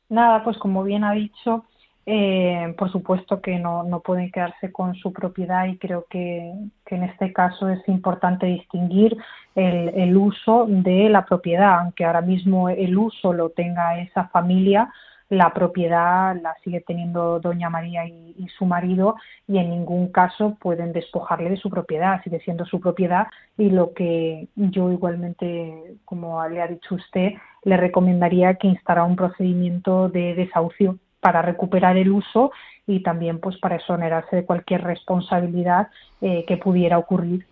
Nada, 0.09 0.43
pues 0.43 0.57
como 0.57 0.83
bien 0.83 1.03
ha 1.03 1.13
dicho, 1.13 1.65
eh, 2.05 2.73
por 2.77 2.91
supuesto 2.91 3.41
que 3.41 3.59
no, 3.59 3.83
no, 3.83 3.99
pueden 3.99 4.31
quedarse 4.31 4.71
con 4.71 4.95
su 4.95 5.13
propiedad 5.13 5.67
y 5.67 5.77
creo 5.77 6.05
que, 6.09 6.51
en 6.87 7.03
este 7.03 7.31
caso 7.31 7.69
es 7.69 7.87
importante 7.87 8.47
distinguir 8.47 9.15
el, 9.55 9.89
el, 9.89 10.17
uso 10.17 10.65
de 10.67 11.09
la 11.09 11.25
propiedad, 11.25 11.79
aunque 11.79 12.03
ahora 12.03 12.21
mismo 12.21 12.69
el 12.69 12.97
uso 12.97 13.33
lo 13.33 13.49
tenga 13.51 13.99
esa 13.99 14.27
familia, 14.29 14.91
la 15.29 15.53
propiedad 15.53 16.35
la 16.41 16.55
sigue 16.63 16.81
teniendo 16.81 17.39
doña 17.39 17.69
María 17.69 18.05
y, 18.05 18.35
y, 18.37 18.47
su 18.57 18.65
marido 18.65 19.15
y 19.47 19.59
en 19.59 19.69
ningún 19.69 20.11
caso 20.11 20.57
pueden 20.59 20.91
despojarle 20.91 21.49
de 21.51 21.57
su 21.57 21.69
propiedad, 21.69 22.21
sigue 22.23 22.41
siendo 22.41 22.65
su 22.65 22.81
propiedad 22.81 23.27
y 23.57 23.69
lo 23.69 23.93
que 23.93 24.49
yo 24.55 24.91
igualmente, 24.91 25.95
como 26.03 26.45
le 26.49 26.61
ha 26.61 26.67
dicho 26.67 26.95
usted, 26.95 27.33
le 27.63 27.77
recomendaría 27.77 28.55
que 28.55 28.67
instara 28.67 29.05
un 29.05 29.15
procedimiento 29.15 30.09
de 30.09 30.35
desahucio 30.35 30.97
para 31.21 31.41
recuperar 31.41 31.95
el 31.97 32.11
uso 32.11 32.51
y 32.85 33.01
también 33.01 33.39
pues 33.39 33.57
para 33.57 33.75
exonerarse 33.75 34.35
de 34.35 34.45
cualquier 34.45 34.83
responsabilidad 34.83 35.87
eh, 36.19 36.43
que 36.45 36.57
pudiera 36.57 36.97
ocurrir 36.97 37.45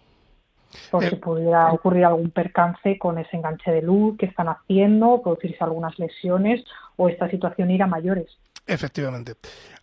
por 0.91 1.03
si 1.03 1.15
eh, 1.15 1.17
pudiera 1.17 1.71
ocurrir 1.71 2.05
algún 2.05 2.31
percance 2.31 2.97
con 2.99 3.17
ese 3.17 3.37
enganche 3.37 3.71
de 3.71 3.81
luz 3.81 4.17
que 4.17 4.25
están 4.25 4.49
haciendo, 4.49 5.21
producirse 5.21 5.63
algunas 5.63 5.97
lesiones 5.97 6.63
o 6.95 7.09
esta 7.09 7.29
situación 7.29 7.71
ir 7.71 7.81
a 7.83 7.87
mayores. 7.87 8.27
Efectivamente. 8.69 9.33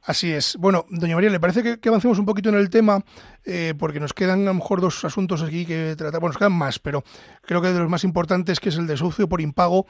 Así 0.05 0.33
es. 0.33 0.57
Bueno, 0.61 0.85
doña 0.89 1.17
María, 1.17 1.31
¿le 1.31 1.41
parece 1.41 1.81
que, 1.81 1.89
avancemos 1.89 2.21
un 2.21 2.25
poquito 2.25 2.51
en 2.51 2.55
el 2.55 2.71
tema? 2.71 3.01
Eh, 3.45 3.75
porque 3.77 3.99
nos 3.99 4.13
quedan 4.13 4.43
a 4.43 4.53
lo 4.53 4.55
mejor 4.55 4.81
dos 4.81 5.05
asuntos 5.05 5.43
aquí 5.43 5.67
que 5.67 5.97
tratar. 5.99 6.21
Bueno, 6.21 6.33
nos 6.33 6.39
quedan 6.39 6.53
más, 6.53 6.79
pero 6.79 7.03
creo 7.43 7.61
que 7.61 7.73
de 7.73 7.81
los 7.81 7.91
más 7.91 8.05
importantes 8.05 8.61
que 8.61 8.69
es 8.69 8.79
el 8.79 8.87
desahucio 8.87 9.29
por 9.29 9.41
impago 9.41 9.87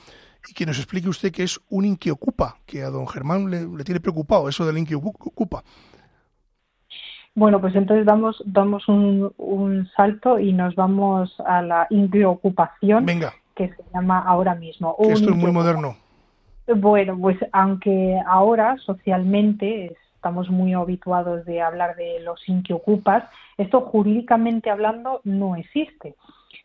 y 0.48 0.54
que 0.54 0.64
nos 0.64 0.78
explique 0.78 1.10
usted 1.10 1.30
qué 1.30 1.42
es 1.42 1.60
un 1.68 1.84
inquiocupa, 1.84 2.56
que 2.64 2.82
a 2.82 2.88
don 2.88 3.06
Germán 3.06 3.50
le, 3.50 3.84
tiene 3.84 4.00
preocupado 4.00 4.48
eso 4.48 4.64
del 4.64 4.78
inquiocupa. 4.78 5.62
Bueno, 7.34 7.60
pues 7.60 7.76
entonces 7.76 8.06
damos, 8.06 8.42
damos 8.46 8.88
un, 8.88 9.30
un 9.36 9.86
salto 9.94 10.38
y 10.38 10.54
nos 10.54 10.74
vamos 10.74 11.34
a 11.46 11.60
la 11.60 11.86
inquiocupación, 11.90 13.04
Venga. 13.04 13.34
que 13.54 13.68
se 13.68 13.82
llama 13.92 14.20
ahora 14.20 14.54
mismo. 14.54 14.96
Esto 15.00 15.28
es 15.28 15.36
muy 15.36 15.52
moderno. 15.52 15.96
Bueno, 16.66 17.16
pues 17.20 17.38
aunque 17.52 18.20
ahora 18.26 18.76
socialmente 18.78 19.96
estamos 20.14 20.50
muy 20.50 20.72
habituados 20.72 21.44
de 21.44 21.60
hablar 21.60 21.94
de 21.94 22.18
los 22.20 22.48
inquiocupas, 22.48 23.22
esto 23.56 23.82
jurídicamente 23.82 24.70
hablando 24.70 25.20
no 25.22 25.54
existe. 25.54 26.16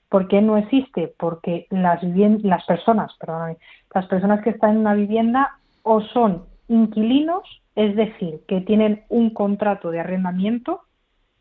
¿Por 0.09 0.27
qué 0.27 0.41
no 0.41 0.57
existe? 0.57 1.13
Porque 1.17 1.67
las, 1.69 2.01
las 2.03 2.65
personas, 2.65 3.13
perdón, 3.19 3.57
las 3.93 4.07
personas 4.07 4.43
que 4.43 4.49
están 4.49 4.71
en 4.71 4.77
una 4.77 4.95
vivienda 4.95 5.57
o 5.83 6.01
son 6.01 6.45
inquilinos, 6.67 7.43
es 7.75 7.95
decir, 7.95 8.41
que 8.47 8.61
tienen 8.61 9.03
un 9.09 9.29
contrato 9.29 9.91
de 9.91 9.99
arrendamiento, 9.99 10.81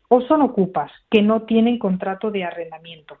o 0.07 0.21
son 0.21 0.41
ocupas, 0.41 0.91
que 1.09 1.21
no 1.21 1.43
tienen 1.43 1.79
contrato 1.79 2.31
de 2.31 2.43
arrendamiento. 2.43 3.17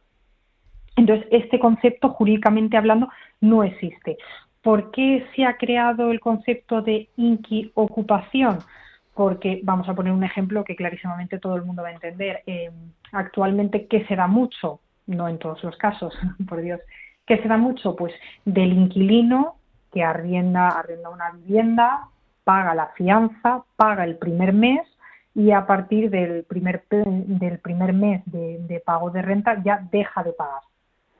Entonces, 0.95 1.25
este 1.31 1.57
concepto, 1.57 2.09
jurídicamente 2.09 2.77
hablando, 2.77 3.07
no 3.39 3.63
existe. 3.63 4.17
¿Por 4.61 4.91
qué 4.91 5.25
se 5.35 5.43
ha 5.43 5.57
creado 5.57 6.11
el 6.11 6.19
concepto 6.19 6.81
de 6.81 7.09
inquiocupación? 7.17 8.59
Porque 9.13 9.59
vamos 9.63 9.89
a 9.89 9.95
poner 9.95 10.13
un 10.13 10.23
ejemplo 10.23 10.63
que 10.63 10.75
clarísimamente 10.75 11.39
todo 11.39 11.55
el 11.55 11.63
mundo 11.63 11.81
va 11.81 11.89
a 11.89 11.93
entender. 11.93 12.43
Eh, 12.45 12.69
actualmente, 13.11 13.87
¿qué 13.87 14.05
se 14.05 14.15
da 14.15 14.27
mucho? 14.27 14.79
No 15.07 15.27
en 15.27 15.39
todos 15.39 15.63
los 15.63 15.75
casos, 15.77 16.13
por 16.47 16.61
Dios. 16.61 16.79
¿Qué 17.25 17.37
se 17.41 17.47
da 17.47 17.57
mucho? 17.57 17.95
Pues 17.95 18.13
del 18.45 18.73
inquilino 18.73 19.55
que 19.91 20.03
arrienda, 20.03 20.67
arrienda 20.69 21.09
una 21.09 21.31
vivienda, 21.31 22.07
paga 22.43 22.75
la 22.75 22.87
fianza, 22.95 23.63
paga 23.75 24.03
el 24.03 24.17
primer 24.17 24.53
mes 24.53 24.87
y 25.33 25.51
a 25.51 25.65
partir 25.65 26.09
del 26.09 26.43
primer, 26.43 26.83
del 26.89 27.59
primer 27.59 27.93
mes 27.93 28.21
de 28.25 28.81
pago 28.85 29.09
de 29.09 29.21
renta 29.21 29.61
ya 29.63 29.81
deja 29.91 30.23
de 30.23 30.33
pagar. 30.33 30.61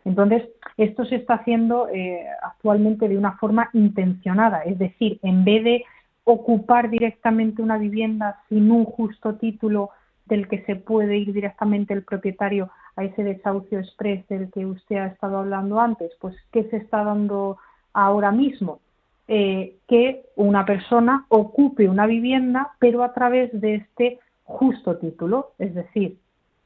Entonces, 0.06 0.44
esto 0.78 1.06
se 1.06 1.16
está 1.16 1.36
haciendo 1.36 1.88
eh, 1.90 2.26
actualmente 2.44 3.08
de 3.08 3.18
una 3.18 3.34
forma 3.38 3.70
intencionada, 3.74 4.62
es 4.64 4.80
decir, 4.80 5.20
en 5.22 5.44
vez 5.44 5.64
de 5.64 5.86
ocupar 6.24 6.90
directamente 6.90 7.62
una 7.62 7.78
vivienda 7.78 8.42
sin 8.50 8.72
un 8.72 8.86
justo 8.86 9.36
título 9.36 9.90
del 10.26 10.48
que 10.48 10.64
se 10.64 10.76
puede 10.76 11.18
ir 11.18 11.34
directamente 11.34 11.94
el 11.94 12.04
propietario 12.04 12.70
a 12.96 13.04
ese 13.04 13.24
desahucio 13.24 13.80
express 13.80 14.28
del 14.28 14.52
que 14.52 14.66
usted 14.66 14.98
ha 14.98 15.08
estado 15.08 15.40
hablando 15.40 15.80
antes, 15.80 16.12
pues 16.20 16.36
¿qué 16.52 16.64
se 16.66 16.78
está 16.78 17.04
dando 17.04 17.58
ahora 17.94 18.32
mismo? 18.32 18.80
Eh, 19.28 19.78
que 19.88 20.26
una 20.36 20.66
persona 20.66 21.26
ocupe 21.30 21.88
una 21.88 22.06
vivienda, 22.06 22.72
pero 22.80 23.04
a 23.04 23.14
través 23.14 23.50
de 23.60 23.76
este 23.76 24.20
justo 24.44 24.98
título, 24.98 25.52
es 25.58 25.74
decir, 25.74 26.18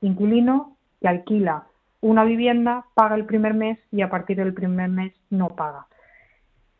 inquilino 0.01 0.75
que 1.01 1.07
alquila 1.07 1.65
una 2.01 2.23
vivienda, 2.23 2.85
paga 2.93 3.15
el 3.15 3.25
primer 3.25 3.53
mes 3.53 3.79
y 3.91 4.01
a 4.01 4.09
partir 4.09 4.37
del 4.37 4.53
primer 4.53 4.89
mes 4.89 5.13
no 5.29 5.49
paga. 5.49 5.87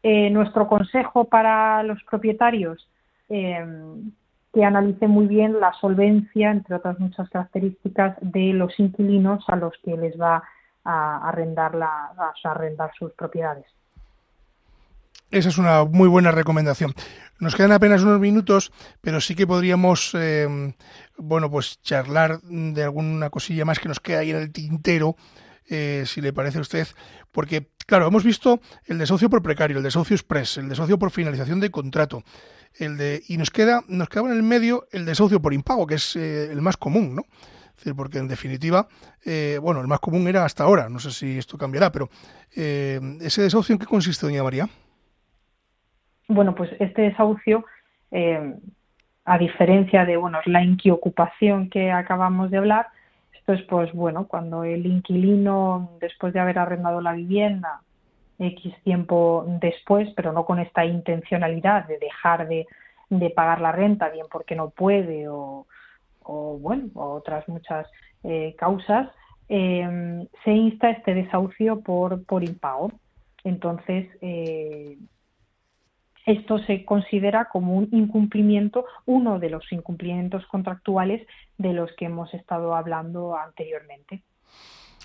Eh, 0.03 0.29
nuestro 0.29 0.67
consejo 0.67 1.25
para 1.25 1.81
los 1.83 2.03
propietarios, 2.03 2.87
eh, 3.29 3.65
que 4.53 4.63
analicen 4.63 5.09
muy 5.09 5.27
bien 5.27 5.59
la 5.59 5.73
solvencia, 5.73 6.51
entre 6.51 6.75
otras 6.75 6.99
muchas 6.99 7.29
características, 7.29 8.15
de 8.21 8.53
los 8.53 8.79
inquilinos 8.79 9.43
a 9.49 9.55
los 9.57 9.73
que 9.83 9.97
les 9.97 10.19
va 10.19 10.43
a 10.85 11.27
arrendar, 11.27 11.75
la, 11.75 12.11
a 12.17 12.33
arrendar 12.43 12.91
sus 12.97 13.11
propiedades. 13.13 13.65
Esa 15.31 15.49
es 15.49 15.57
una 15.57 15.83
muy 15.83 16.07
buena 16.07 16.31
recomendación. 16.31 16.93
Nos 17.39 17.55
quedan 17.55 17.73
apenas 17.73 18.01
unos 18.03 18.19
minutos, 18.19 18.71
pero 19.01 19.19
sí 19.19 19.35
que 19.35 19.45
podríamos, 19.45 20.11
eh, 20.13 20.73
bueno, 21.17 21.51
pues 21.51 21.81
charlar 21.81 22.39
de 22.41 22.83
alguna 22.83 23.29
cosilla 23.29 23.65
más 23.65 23.79
que 23.79 23.89
nos 23.89 23.99
queda 23.99 24.19
ahí 24.19 24.29
en 24.29 24.37
el 24.37 24.51
tintero, 24.53 25.17
eh, 25.67 26.03
si 26.05 26.21
le 26.21 26.31
parece 26.31 26.59
a 26.59 26.61
usted, 26.61 26.87
porque, 27.31 27.69
claro, 27.85 28.07
hemos 28.07 28.23
visto 28.23 28.61
el 28.85 28.97
desahucio 28.97 29.29
por 29.29 29.41
precario, 29.41 29.77
el 29.77 29.83
desahucio 29.83 30.15
express, 30.15 30.57
el 30.57 30.69
desahucio 30.69 30.97
por 30.97 31.11
finalización 31.11 31.59
de 31.59 31.71
contrato, 31.71 32.23
el 32.75 32.95
de 32.95 33.21
y 33.27 33.35
nos 33.37 33.49
queda, 33.49 33.83
nos 33.89 34.07
quedaba 34.07 34.29
en 34.29 34.35
el 34.35 34.43
medio 34.43 34.87
el 34.91 35.05
desahucio 35.05 35.41
por 35.41 35.53
impago, 35.53 35.85
que 35.87 35.95
es 35.95 36.15
eh, 36.15 36.49
el 36.51 36.61
más 36.61 36.77
común, 36.77 37.15
¿no? 37.15 37.25
porque 37.97 38.19
en 38.19 38.29
definitiva, 38.29 38.87
bueno, 39.61 39.81
el 39.81 39.87
más 39.87 39.99
común 39.99 40.25
era 40.29 40.45
hasta 40.45 40.63
ahora, 40.63 40.87
no 40.87 40.97
sé 40.97 41.11
si 41.11 41.37
esto 41.37 41.57
cambiará, 41.57 41.91
pero 41.91 42.09
ese 42.49 43.41
desahucio 43.41 43.73
en 43.73 43.79
qué 43.79 43.85
consiste, 43.85 44.25
doña 44.25 44.41
María? 44.41 44.69
Bueno, 46.27 46.55
pues 46.55 46.71
este 46.79 47.03
desahucio, 47.03 47.65
eh, 48.11 48.55
a 49.25 49.37
diferencia 49.37 50.05
de 50.05 50.17
bueno, 50.17 50.39
la 50.45 50.63
inquiocupación 50.63 51.69
que 51.69 51.91
acabamos 51.91 52.51
de 52.51 52.57
hablar, 52.57 52.87
esto 53.33 53.53
es 53.53 53.61
pues 53.63 53.93
bueno, 53.93 54.27
cuando 54.27 54.63
el 54.63 54.85
inquilino, 54.85 55.91
después 55.99 56.33
de 56.33 56.39
haber 56.39 56.57
arrendado 56.57 57.01
la 57.01 57.13
vivienda, 57.13 57.81
X 58.39 58.73
tiempo 58.83 59.45
después, 59.61 60.09
pero 60.15 60.33
no 60.33 60.45
con 60.45 60.59
esta 60.59 60.83
intencionalidad 60.85 61.87
de 61.87 61.99
dejar 61.99 62.47
de, 62.47 62.65
pagar 63.35 63.61
la 63.61 63.71
renta, 63.71 64.09
bien 64.09 64.25
porque 64.31 64.55
no 64.55 64.71
puede 64.71 65.27
o, 65.29 65.65
bueno, 66.59 66.89
otras 66.95 67.47
muchas 67.47 67.87
eh, 68.23 68.55
causas, 68.57 69.09
eh, 69.47 70.27
se 70.43 70.51
insta 70.51 70.89
este 70.89 71.13
desahucio 71.13 71.81
por, 71.81 72.25
por 72.25 72.43
impago. 72.43 72.91
Entonces, 73.43 74.09
eh, 74.21 74.97
esto 76.25 76.59
se 76.59 76.85
considera 76.85 77.45
como 77.45 77.75
un 77.75 77.89
incumplimiento, 77.91 78.85
uno 79.05 79.39
de 79.39 79.49
los 79.49 79.71
incumplimientos 79.71 80.45
contractuales 80.47 81.25
de 81.57 81.73
los 81.73 81.91
que 81.97 82.05
hemos 82.05 82.33
estado 82.33 82.75
hablando 82.75 83.37
anteriormente. 83.37 84.23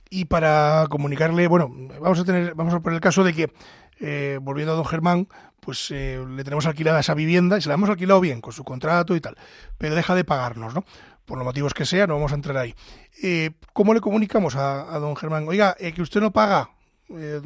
Y 0.08 0.24
para 0.24 0.86
comunicarle, 0.90 1.46
bueno, 1.46 1.70
vamos 2.00 2.18
a 2.18 2.24
tener, 2.24 2.54
vamos 2.54 2.74
a 2.74 2.80
poner 2.80 2.96
el 2.96 3.00
caso 3.00 3.22
de 3.22 3.32
que, 3.32 3.52
eh, 4.00 4.38
volviendo 4.42 4.72
a 4.72 4.76
don 4.76 4.84
Germán, 4.84 5.28
pues 5.60 5.90
eh, 5.92 6.18
le 6.28 6.42
tenemos 6.42 6.66
alquilada 6.66 7.00
esa 7.00 7.14
vivienda 7.14 7.58
y 7.58 7.60
se 7.60 7.68
la 7.68 7.74
hemos 7.74 7.90
alquilado 7.90 8.20
bien 8.20 8.40
con 8.40 8.52
su 8.52 8.64
contrato 8.64 9.14
y 9.14 9.20
tal, 9.20 9.36
pero 9.78 9.94
deja 9.94 10.14
de 10.14 10.24
pagarnos, 10.24 10.74
¿no? 10.74 10.84
Por 11.26 11.38
los 11.38 11.44
motivos 11.44 11.74
que 11.74 11.84
sea, 11.84 12.08
no 12.08 12.14
vamos 12.14 12.32
a 12.32 12.34
entrar 12.34 12.56
ahí. 12.56 12.74
Eh, 13.22 13.50
¿Cómo 13.72 13.94
le 13.94 14.00
comunicamos 14.00 14.56
a, 14.56 14.98
don 14.98 15.14
Germán? 15.14 15.46
Oiga, 15.46 15.76
que 15.76 16.02
usted 16.02 16.20
no 16.20 16.32
paga, 16.32 16.70
se 17.08 17.40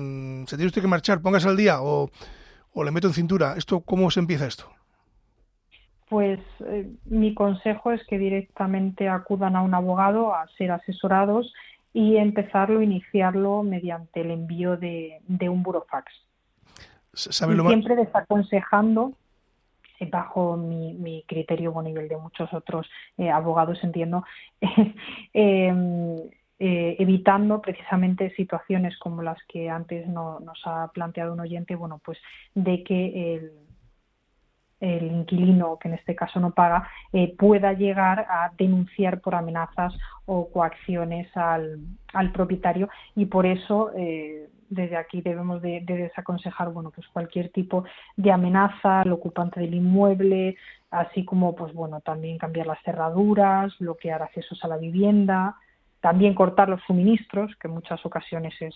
tiene 0.56 0.66
usted 0.66 0.80
que 0.80 0.88
marchar, 0.88 1.20
póngase 1.20 1.48
al 1.48 1.56
día 1.56 1.82
o 1.82 2.08
o 2.74 2.84
le 2.84 2.90
meto 2.90 3.06
en 3.06 3.14
cintura? 3.14 3.54
¿Esto 3.56 3.80
cómo 3.80 4.10
se 4.10 4.20
empieza 4.20 4.46
esto? 4.46 4.68
Pues 6.08 6.40
eh, 6.66 6.90
mi 7.06 7.34
consejo 7.34 7.92
es 7.92 8.04
que 8.06 8.18
directamente 8.18 9.08
acudan 9.08 9.56
a 9.56 9.62
un 9.62 9.74
abogado 9.74 10.34
a 10.34 10.46
ser 10.58 10.70
asesorados 10.70 11.52
y 11.92 12.16
empezarlo, 12.16 12.82
iniciarlo 12.82 13.62
mediante 13.62 14.20
el 14.20 14.32
envío 14.32 14.76
de, 14.76 15.20
un 15.48 15.62
burofax. 15.62 16.12
siempre 17.14 17.96
desaconsejando, 17.96 19.12
eh, 20.00 20.08
bajo 20.10 20.56
mi, 20.56 21.24
criterio 21.26 21.72
bueno, 21.72 21.88
y 21.88 21.94
el 21.94 22.08
de 22.08 22.16
muchos 22.16 22.52
otros 22.52 22.90
eh, 23.16 23.30
abogados, 23.30 23.78
entiendo, 23.82 24.24
eh, 26.58 26.94
evitando 27.00 27.60
precisamente 27.60 28.34
situaciones 28.36 28.96
como 28.98 29.22
las 29.22 29.38
que 29.48 29.68
antes 29.68 30.06
no, 30.06 30.38
nos 30.40 30.60
ha 30.66 30.88
planteado 30.92 31.32
un 31.32 31.40
oyente, 31.40 31.74
bueno, 31.74 32.00
pues 32.04 32.18
de 32.54 32.84
que 32.84 33.50
el, 34.80 35.02
inquilino, 35.02 35.78
que 35.78 35.88
en 35.88 35.94
este 35.94 36.14
caso 36.14 36.38
no 36.38 36.52
paga, 36.52 36.88
eh, 37.12 37.34
pueda 37.36 37.72
llegar 37.72 38.20
a 38.28 38.52
denunciar 38.56 39.20
por 39.20 39.34
amenazas 39.34 39.94
o 40.26 40.48
coacciones 40.50 41.34
al, 41.36 41.80
al 42.12 42.32
propietario. 42.32 42.88
Y 43.16 43.26
por 43.26 43.46
eso 43.46 43.90
eh, 43.96 44.48
desde 44.68 44.96
aquí 44.96 45.22
debemos 45.22 45.60
de, 45.62 45.80
de, 45.80 45.96
desaconsejar 45.96 46.70
bueno 46.70 46.90
pues 46.90 47.06
cualquier 47.08 47.50
tipo 47.50 47.84
de 48.16 48.30
amenaza 48.30 49.00
al 49.00 49.12
ocupante 49.12 49.60
del 49.60 49.74
inmueble 49.74 50.56
así 50.90 51.24
como 51.24 51.54
pues 51.54 51.72
bueno 51.72 52.00
también 52.00 52.38
cambiar 52.38 52.66
las 52.66 52.82
cerraduras 52.82 53.76
bloquear 53.78 54.22
accesos 54.22 54.62
a 54.64 54.68
la 54.68 54.76
vivienda 54.76 55.56
también 56.04 56.34
cortar 56.34 56.68
los 56.68 56.82
suministros, 56.82 57.56
que 57.56 57.66
en 57.66 57.72
muchas 57.72 58.04
ocasiones 58.04 58.52
es 58.60 58.74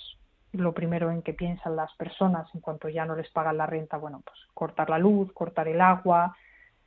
lo 0.52 0.72
primero 0.72 1.10
en 1.10 1.20
que 1.20 1.34
piensan 1.34 1.76
las 1.76 1.94
personas 1.96 2.48
en 2.54 2.62
cuanto 2.62 2.88
ya 2.88 3.04
no 3.04 3.14
les 3.14 3.28
pagan 3.28 3.58
la 3.58 3.66
renta, 3.66 3.98
bueno, 3.98 4.22
pues 4.24 4.38
cortar 4.54 4.88
la 4.88 4.96
luz, 4.96 5.30
cortar 5.34 5.68
el 5.68 5.82
agua, 5.82 6.34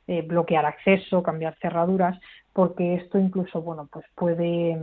eh, 0.08 0.22
bloquear 0.22 0.66
acceso, 0.66 1.22
cambiar 1.22 1.56
cerraduras, 1.62 2.18
porque 2.52 2.96
esto 2.96 3.20
incluso, 3.20 3.62
bueno, 3.62 3.88
pues 3.92 4.04
puede, 4.16 4.76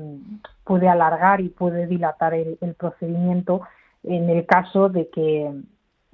puede 0.64 0.88
alargar 0.88 1.42
y 1.42 1.50
puede 1.50 1.88
dilatar 1.88 2.34
el, 2.36 2.58
procedimiento 2.78 3.60
en 4.04 4.30
el 4.30 4.46
caso 4.46 4.88
de 4.88 5.10
que, 5.10 5.52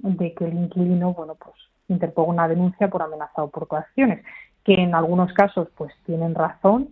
de 0.00 0.34
que 0.34 0.44
el 0.44 0.54
inquilino, 0.54 1.14
bueno, 1.14 1.36
pues 1.36 1.54
interponga 1.86 2.32
una 2.32 2.48
denuncia 2.48 2.90
por 2.90 3.00
amenaza 3.00 3.44
o 3.44 3.50
por 3.50 3.68
coacciones, 3.68 4.24
que 4.64 4.74
en 4.74 4.96
algunos 4.96 5.32
casos 5.34 5.68
pues 5.76 5.94
tienen 6.04 6.34
razón 6.34 6.88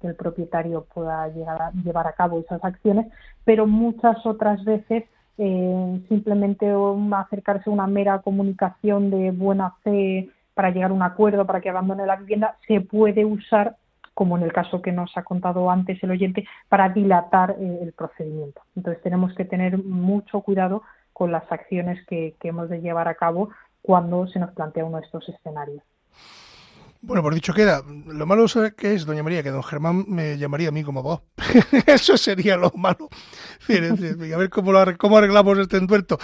que, 0.00 0.08
el 0.08 0.14
propietario 0.14 0.86
pueda 0.92 1.28
llegar 1.28 1.60
a 1.60 1.72
llevar 1.72 2.06
a 2.06 2.12
cabo 2.12 2.40
esas 2.40 2.62
acciones, 2.64 3.06
pero 3.44 3.66
muchas 3.66 4.24
otras 4.26 4.64
veces 4.64 5.04
eh, 5.38 6.00
simplemente 6.08 6.72
acercarse 7.12 7.70
a 7.70 7.72
una 7.72 7.86
mera 7.86 8.20
comunicación 8.20 9.10
de 9.10 9.30
buena 9.30 9.74
fe 9.82 10.30
para 10.54 10.70
llegar 10.70 10.90
a 10.90 10.94
un 10.94 11.02
acuerdo 11.02 11.46
para 11.46 11.60
que 11.60 11.70
abandone 11.70 12.06
la 12.06 12.16
vivienda 12.16 12.56
se 12.66 12.80
puede 12.80 13.24
usar 13.24 13.76
como 14.14 14.36
en 14.36 14.42
el 14.42 14.52
caso 14.52 14.82
que 14.82 14.90
nos 14.90 15.16
ha 15.16 15.22
contado 15.22 15.70
antes 15.70 16.02
el 16.02 16.10
oyente, 16.10 16.44
para 16.68 16.88
dilatar 16.88 17.54
eh, 17.60 17.78
el 17.82 17.92
procedimiento. 17.92 18.62
Entonces 18.74 19.00
tenemos 19.00 19.32
que 19.36 19.44
tener 19.44 19.78
mucho 19.78 20.40
cuidado 20.40 20.82
con 21.12 21.30
las 21.30 21.44
acciones 21.52 22.04
que, 22.06 22.34
que 22.40 22.48
hemos 22.48 22.68
de 22.68 22.80
llevar 22.80 23.06
a 23.06 23.14
cabo 23.14 23.50
cuando 23.80 24.26
se 24.26 24.40
nos 24.40 24.50
plantea 24.50 24.84
uno 24.84 24.98
de 24.98 25.04
estos 25.04 25.28
escenarios. 25.28 25.84
Bueno, 27.00 27.22
por 27.22 27.32
dicho 27.32 27.54
queda, 27.54 27.82
lo 27.86 28.26
malo 28.26 28.46
que 28.76 28.94
es, 28.94 29.06
doña 29.06 29.22
María, 29.22 29.42
que 29.42 29.50
don 29.50 29.62
Germán 29.62 30.04
me 30.08 30.36
llamaría 30.36 30.68
a 30.68 30.72
mí 30.72 30.82
como 30.82 31.02
vos. 31.02 31.20
Eso 31.86 32.16
sería 32.16 32.56
lo 32.56 32.72
malo. 32.72 33.08
A 33.68 34.36
ver 34.36 34.50
cómo, 34.50 34.72
lo, 34.72 34.98
cómo 34.98 35.18
arreglamos 35.18 35.58
este 35.58 35.76
entuerto. 35.76 36.18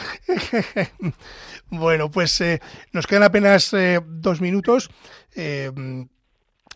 bueno, 1.70 2.11
pues 2.11 2.41
eh, 2.41 2.61
nos 2.93 3.07
quedan 3.07 3.22
apenas 3.22 3.72
eh, 3.72 4.01
dos 4.05 4.41
minutos. 4.41 4.91
Eh, 5.37 5.70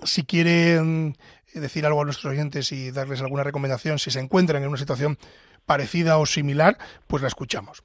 si 0.04 0.22
quieren 0.24 1.16
decir 1.52 1.84
algo 1.84 2.02
a 2.02 2.04
nuestros 2.04 2.32
oyentes 2.32 2.70
y 2.70 2.92
darles 2.92 3.20
alguna 3.20 3.42
recomendación, 3.42 3.98
si 3.98 4.12
se 4.12 4.20
encuentran 4.20 4.62
en 4.62 4.68
una 4.68 4.78
situación 4.78 5.18
parecida 5.66 6.18
o 6.18 6.26
similar, 6.26 6.78
pues 7.08 7.20
la 7.20 7.28
escuchamos. 7.28 7.82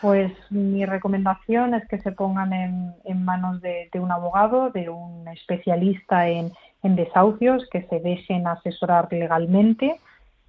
Pues 0.00 0.32
mi 0.50 0.84
recomendación 0.84 1.74
es 1.74 1.86
que 1.88 2.00
se 2.00 2.12
pongan 2.12 2.52
en, 2.52 3.24
manos 3.24 3.60
de, 3.60 3.88
un 3.94 4.10
abogado, 4.10 4.70
de 4.70 4.88
un 4.88 5.26
especialista 5.28 6.28
en, 6.28 6.52
desahucios, 6.82 7.68
que 7.70 7.82
se 7.84 8.00
dejen 8.00 8.46
asesorar 8.46 9.08
legalmente, 9.10 10.00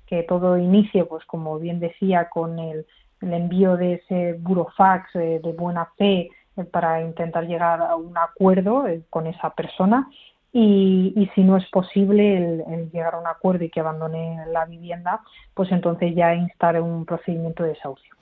que 0.07 0.23
todo 0.23 0.57
inicie, 0.57 1.05
pues 1.05 1.23
como 1.25 1.59
bien 1.59 1.79
decía, 1.79 2.29
con 2.29 2.59
el, 2.59 2.85
envío 3.21 3.77
de 3.77 3.93
ese 3.93 4.33
burofax 4.33 5.15
eh, 5.15 5.39
de 5.41 5.53
buena 5.53 5.85
fe 5.97 6.29
eh, 6.57 6.63
para 6.65 7.01
intentar 7.01 7.47
llegar 7.47 7.81
a 7.81 7.95
un 7.95 8.17
acuerdo 8.17 8.85
eh, 8.85 9.01
con 9.09 9.27
esa 9.27 9.51
persona 9.51 10.09
y, 10.51 11.13
y, 11.15 11.27
si 11.33 11.41
no 11.41 11.55
es 11.55 11.65
posible 11.69 12.37
el, 12.37 12.91
llegar 12.91 13.15
a 13.15 13.19
un 13.19 13.27
acuerdo 13.27 13.63
y 13.63 13.69
que 13.69 13.79
abandone 13.79 14.45
la 14.51 14.65
vivienda, 14.65 15.21
pues 15.53 15.71
entonces 15.71 16.13
ya 16.15 16.35
instar 16.35 16.79
un 16.81 17.05
procedimiento 17.05 17.63
de 17.63 17.69
desahucio. 17.69 18.13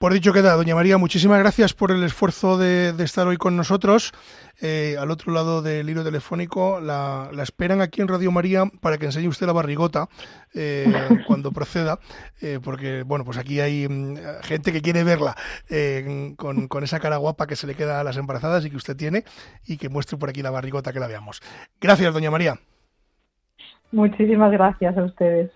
Por 0.00 0.14
dicho 0.14 0.32
queda, 0.32 0.54
doña 0.54 0.74
María, 0.74 0.96
muchísimas 0.96 1.38
gracias 1.40 1.74
por 1.74 1.90
el 1.90 2.02
esfuerzo 2.02 2.56
de, 2.56 2.88
estar 3.04 3.26
hoy 3.26 3.36
con 3.36 3.54
nosotros. 3.54 4.12
Eh, 4.62 4.96
al 4.98 5.10
otro 5.10 5.30
lado 5.30 5.60
del 5.60 5.90
hilo 5.90 6.02
telefónico, 6.02 6.80
la, 6.80 7.28
esperan 7.42 7.82
aquí 7.82 8.00
en 8.00 8.08
Radio 8.08 8.32
María 8.32 8.64
para 8.80 8.96
que 8.96 9.04
enseñe 9.04 9.28
usted 9.28 9.46
la 9.46 9.52
barrigota 9.52 10.08
eh, 10.54 10.86
cuando 11.26 11.52
proceda, 11.52 11.98
eh, 12.40 12.60
porque 12.64 13.02
bueno, 13.02 13.26
pues 13.26 13.36
aquí 13.36 13.60
hay 13.60 13.86
mm, 13.86 14.16
gente 14.40 14.72
que 14.72 14.80
quiere 14.80 15.04
verla 15.04 15.36
con, 16.38 16.66
con, 16.66 16.82
esa 16.82 16.98
cara 16.98 17.18
guapa 17.18 17.46
que 17.46 17.54
se 17.54 17.66
le 17.66 17.74
queda 17.74 18.00
a 18.00 18.04
las 18.04 18.16
embarazadas 18.16 18.64
y 18.64 18.70
que 18.70 18.76
usted 18.76 18.96
tiene, 18.96 19.24
y 19.66 19.76
que 19.76 19.90
muestre 19.90 20.16
por 20.16 20.30
aquí 20.30 20.40
la 20.40 20.50
barrigota 20.50 20.94
que 20.94 21.00
la 21.00 21.08
veamos. 21.08 21.42
Gracias, 21.78 22.14
doña 22.14 22.30
María. 22.30 22.54
Muchísimas 23.92 24.50
gracias 24.50 24.96
a 24.96 25.04
ustedes. 25.04 25.50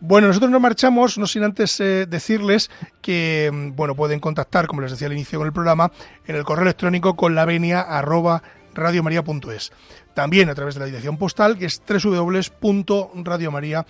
Bueno, 0.00 0.28
nosotros 0.28 0.50
nos 0.50 0.60
marchamos, 0.60 1.16
no 1.18 1.26
sin 1.26 1.42
antes 1.42 1.80
eh, 1.80 2.06
decirles 2.06 2.70
que 3.00 3.50
mm, 3.52 3.76
bueno 3.76 3.94
pueden 3.94 4.20
contactar, 4.20 4.66
como 4.66 4.82
les 4.82 4.90
decía 4.90 5.06
al 5.06 5.14
inicio 5.14 5.40
del 5.40 5.52
programa, 5.52 5.90
en 6.26 6.36
el 6.36 6.44
correo 6.44 6.64
electrónico 6.64 7.16
con 7.16 7.34
la 7.34 7.44
venia 7.44 7.80
arroba. 7.80 8.42
También 10.12 10.50
a 10.50 10.54
través 10.54 10.74
de 10.74 10.80
la 10.80 10.86
dirección 10.86 11.16
postal 11.16 11.56
que 11.56 11.64
es 11.64 11.80
www.radiomaria.es. 11.88 13.86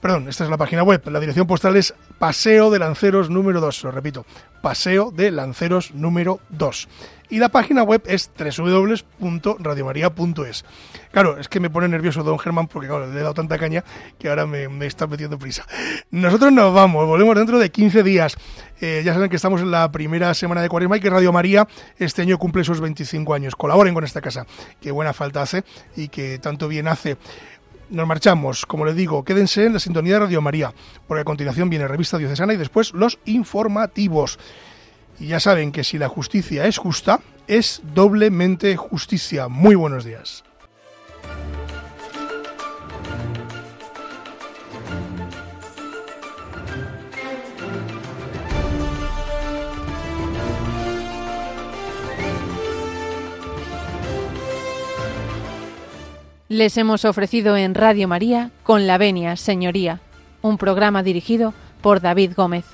Perdón, 0.00 0.28
esta 0.28 0.44
es 0.44 0.50
la 0.50 0.56
página 0.56 0.82
web. 0.82 1.02
La 1.06 1.18
dirección 1.18 1.46
postal 1.46 1.76
es 1.76 1.94
Paseo 2.18 2.70
de 2.70 2.78
Lanceros 2.78 3.28
número 3.28 3.60
2. 3.60 3.84
Lo 3.84 3.90
repito, 3.90 4.24
Paseo 4.62 5.10
de 5.10 5.30
Lanceros 5.30 5.92
número 5.94 6.40
2 6.50 6.88
y 7.28 7.38
la 7.38 7.48
página 7.48 7.82
web 7.82 8.02
es 8.06 8.30
www.radiomaria.es. 8.38 10.64
Claro, 11.10 11.38
es 11.38 11.48
que 11.48 11.58
me 11.60 11.70
pone 11.70 11.88
nervioso 11.88 12.22
don 12.22 12.38
Germán 12.38 12.68
porque 12.68 12.88
le 12.88 12.94
he 12.94 13.22
dado 13.22 13.32
tanta 13.34 13.58
caña 13.58 13.84
que 14.18 14.28
ahora 14.28 14.46
me, 14.46 14.68
está 14.86 15.06
metiendo 15.06 15.38
prisa. 15.38 15.66
Nosotros 16.10 16.52
nos 16.52 16.74
vamos, 16.74 17.06
volvemos 17.06 17.36
dentro 17.36 17.58
de 17.58 17.70
15 17.70 18.02
días. 18.02 18.36
Eh, 18.80 19.02
ya 19.04 19.12
saben 19.14 19.30
que 19.30 19.36
estamos 19.36 19.62
en 19.62 19.70
la 19.70 19.90
primera 19.90 20.34
semana 20.34 20.60
de 20.60 20.68
Cuaresma 20.68 20.98
y 20.98 21.00
que 21.00 21.08
Radio 21.08 21.32
María 21.32 21.66
este 21.98 22.20
año 22.22 22.38
cumple 22.38 22.64
sus 22.64 22.80
25 22.80 23.34
años. 23.34 23.54
Colaboren 23.56 23.94
con 23.94 24.04
esta 24.04 24.20
casa, 24.20 24.46
que 24.80 24.90
buena 24.90 25.12
falta 25.12 25.42
hace 25.42 25.62
y 25.96 26.08
que 26.08 26.38
tanto 26.38 26.68
bien 26.68 26.88
hace. 26.88 27.16
Nos 27.88 28.06
marchamos, 28.06 28.66
como 28.66 28.84
les 28.84 28.96
digo, 28.96 29.24
quédense 29.24 29.64
en 29.64 29.74
la 29.74 29.78
sintonía 29.78 30.14
de 30.14 30.20
Radio 30.20 30.40
María, 30.42 30.72
porque 31.06 31.20
a 31.20 31.24
continuación 31.24 31.70
viene 31.70 31.86
Revista 31.86 32.18
Diocesana 32.18 32.54
y 32.54 32.56
después 32.56 32.92
los 32.92 33.18
informativos. 33.24 34.38
Y 35.20 35.28
ya 35.28 35.40
saben 35.40 35.70
que 35.70 35.84
si 35.84 35.96
la 35.96 36.08
justicia 36.08 36.66
es 36.66 36.78
justa, 36.78 37.20
es 37.46 37.80
doblemente 37.94 38.76
justicia. 38.76 39.48
Muy 39.48 39.76
buenos 39.76 40.04
días. 40.04 40.42
Les 56.56 56.78
hemos 56.78 57.04
ofrecido 57.04 57.54
en 57.58 57.74
Radio 57.74 58.08
María 58.08 58.50
con 58.62 58.86
la 58.86 58.96
Venia, 58.96 59.36
Señoría, 59.36 60.00
un 60.40 60.56
programa 60.56 61.02
dirigido 61.02 61.52
por 61.82 62.00
David 62.00 62.32
Gómez. 62.34 62.64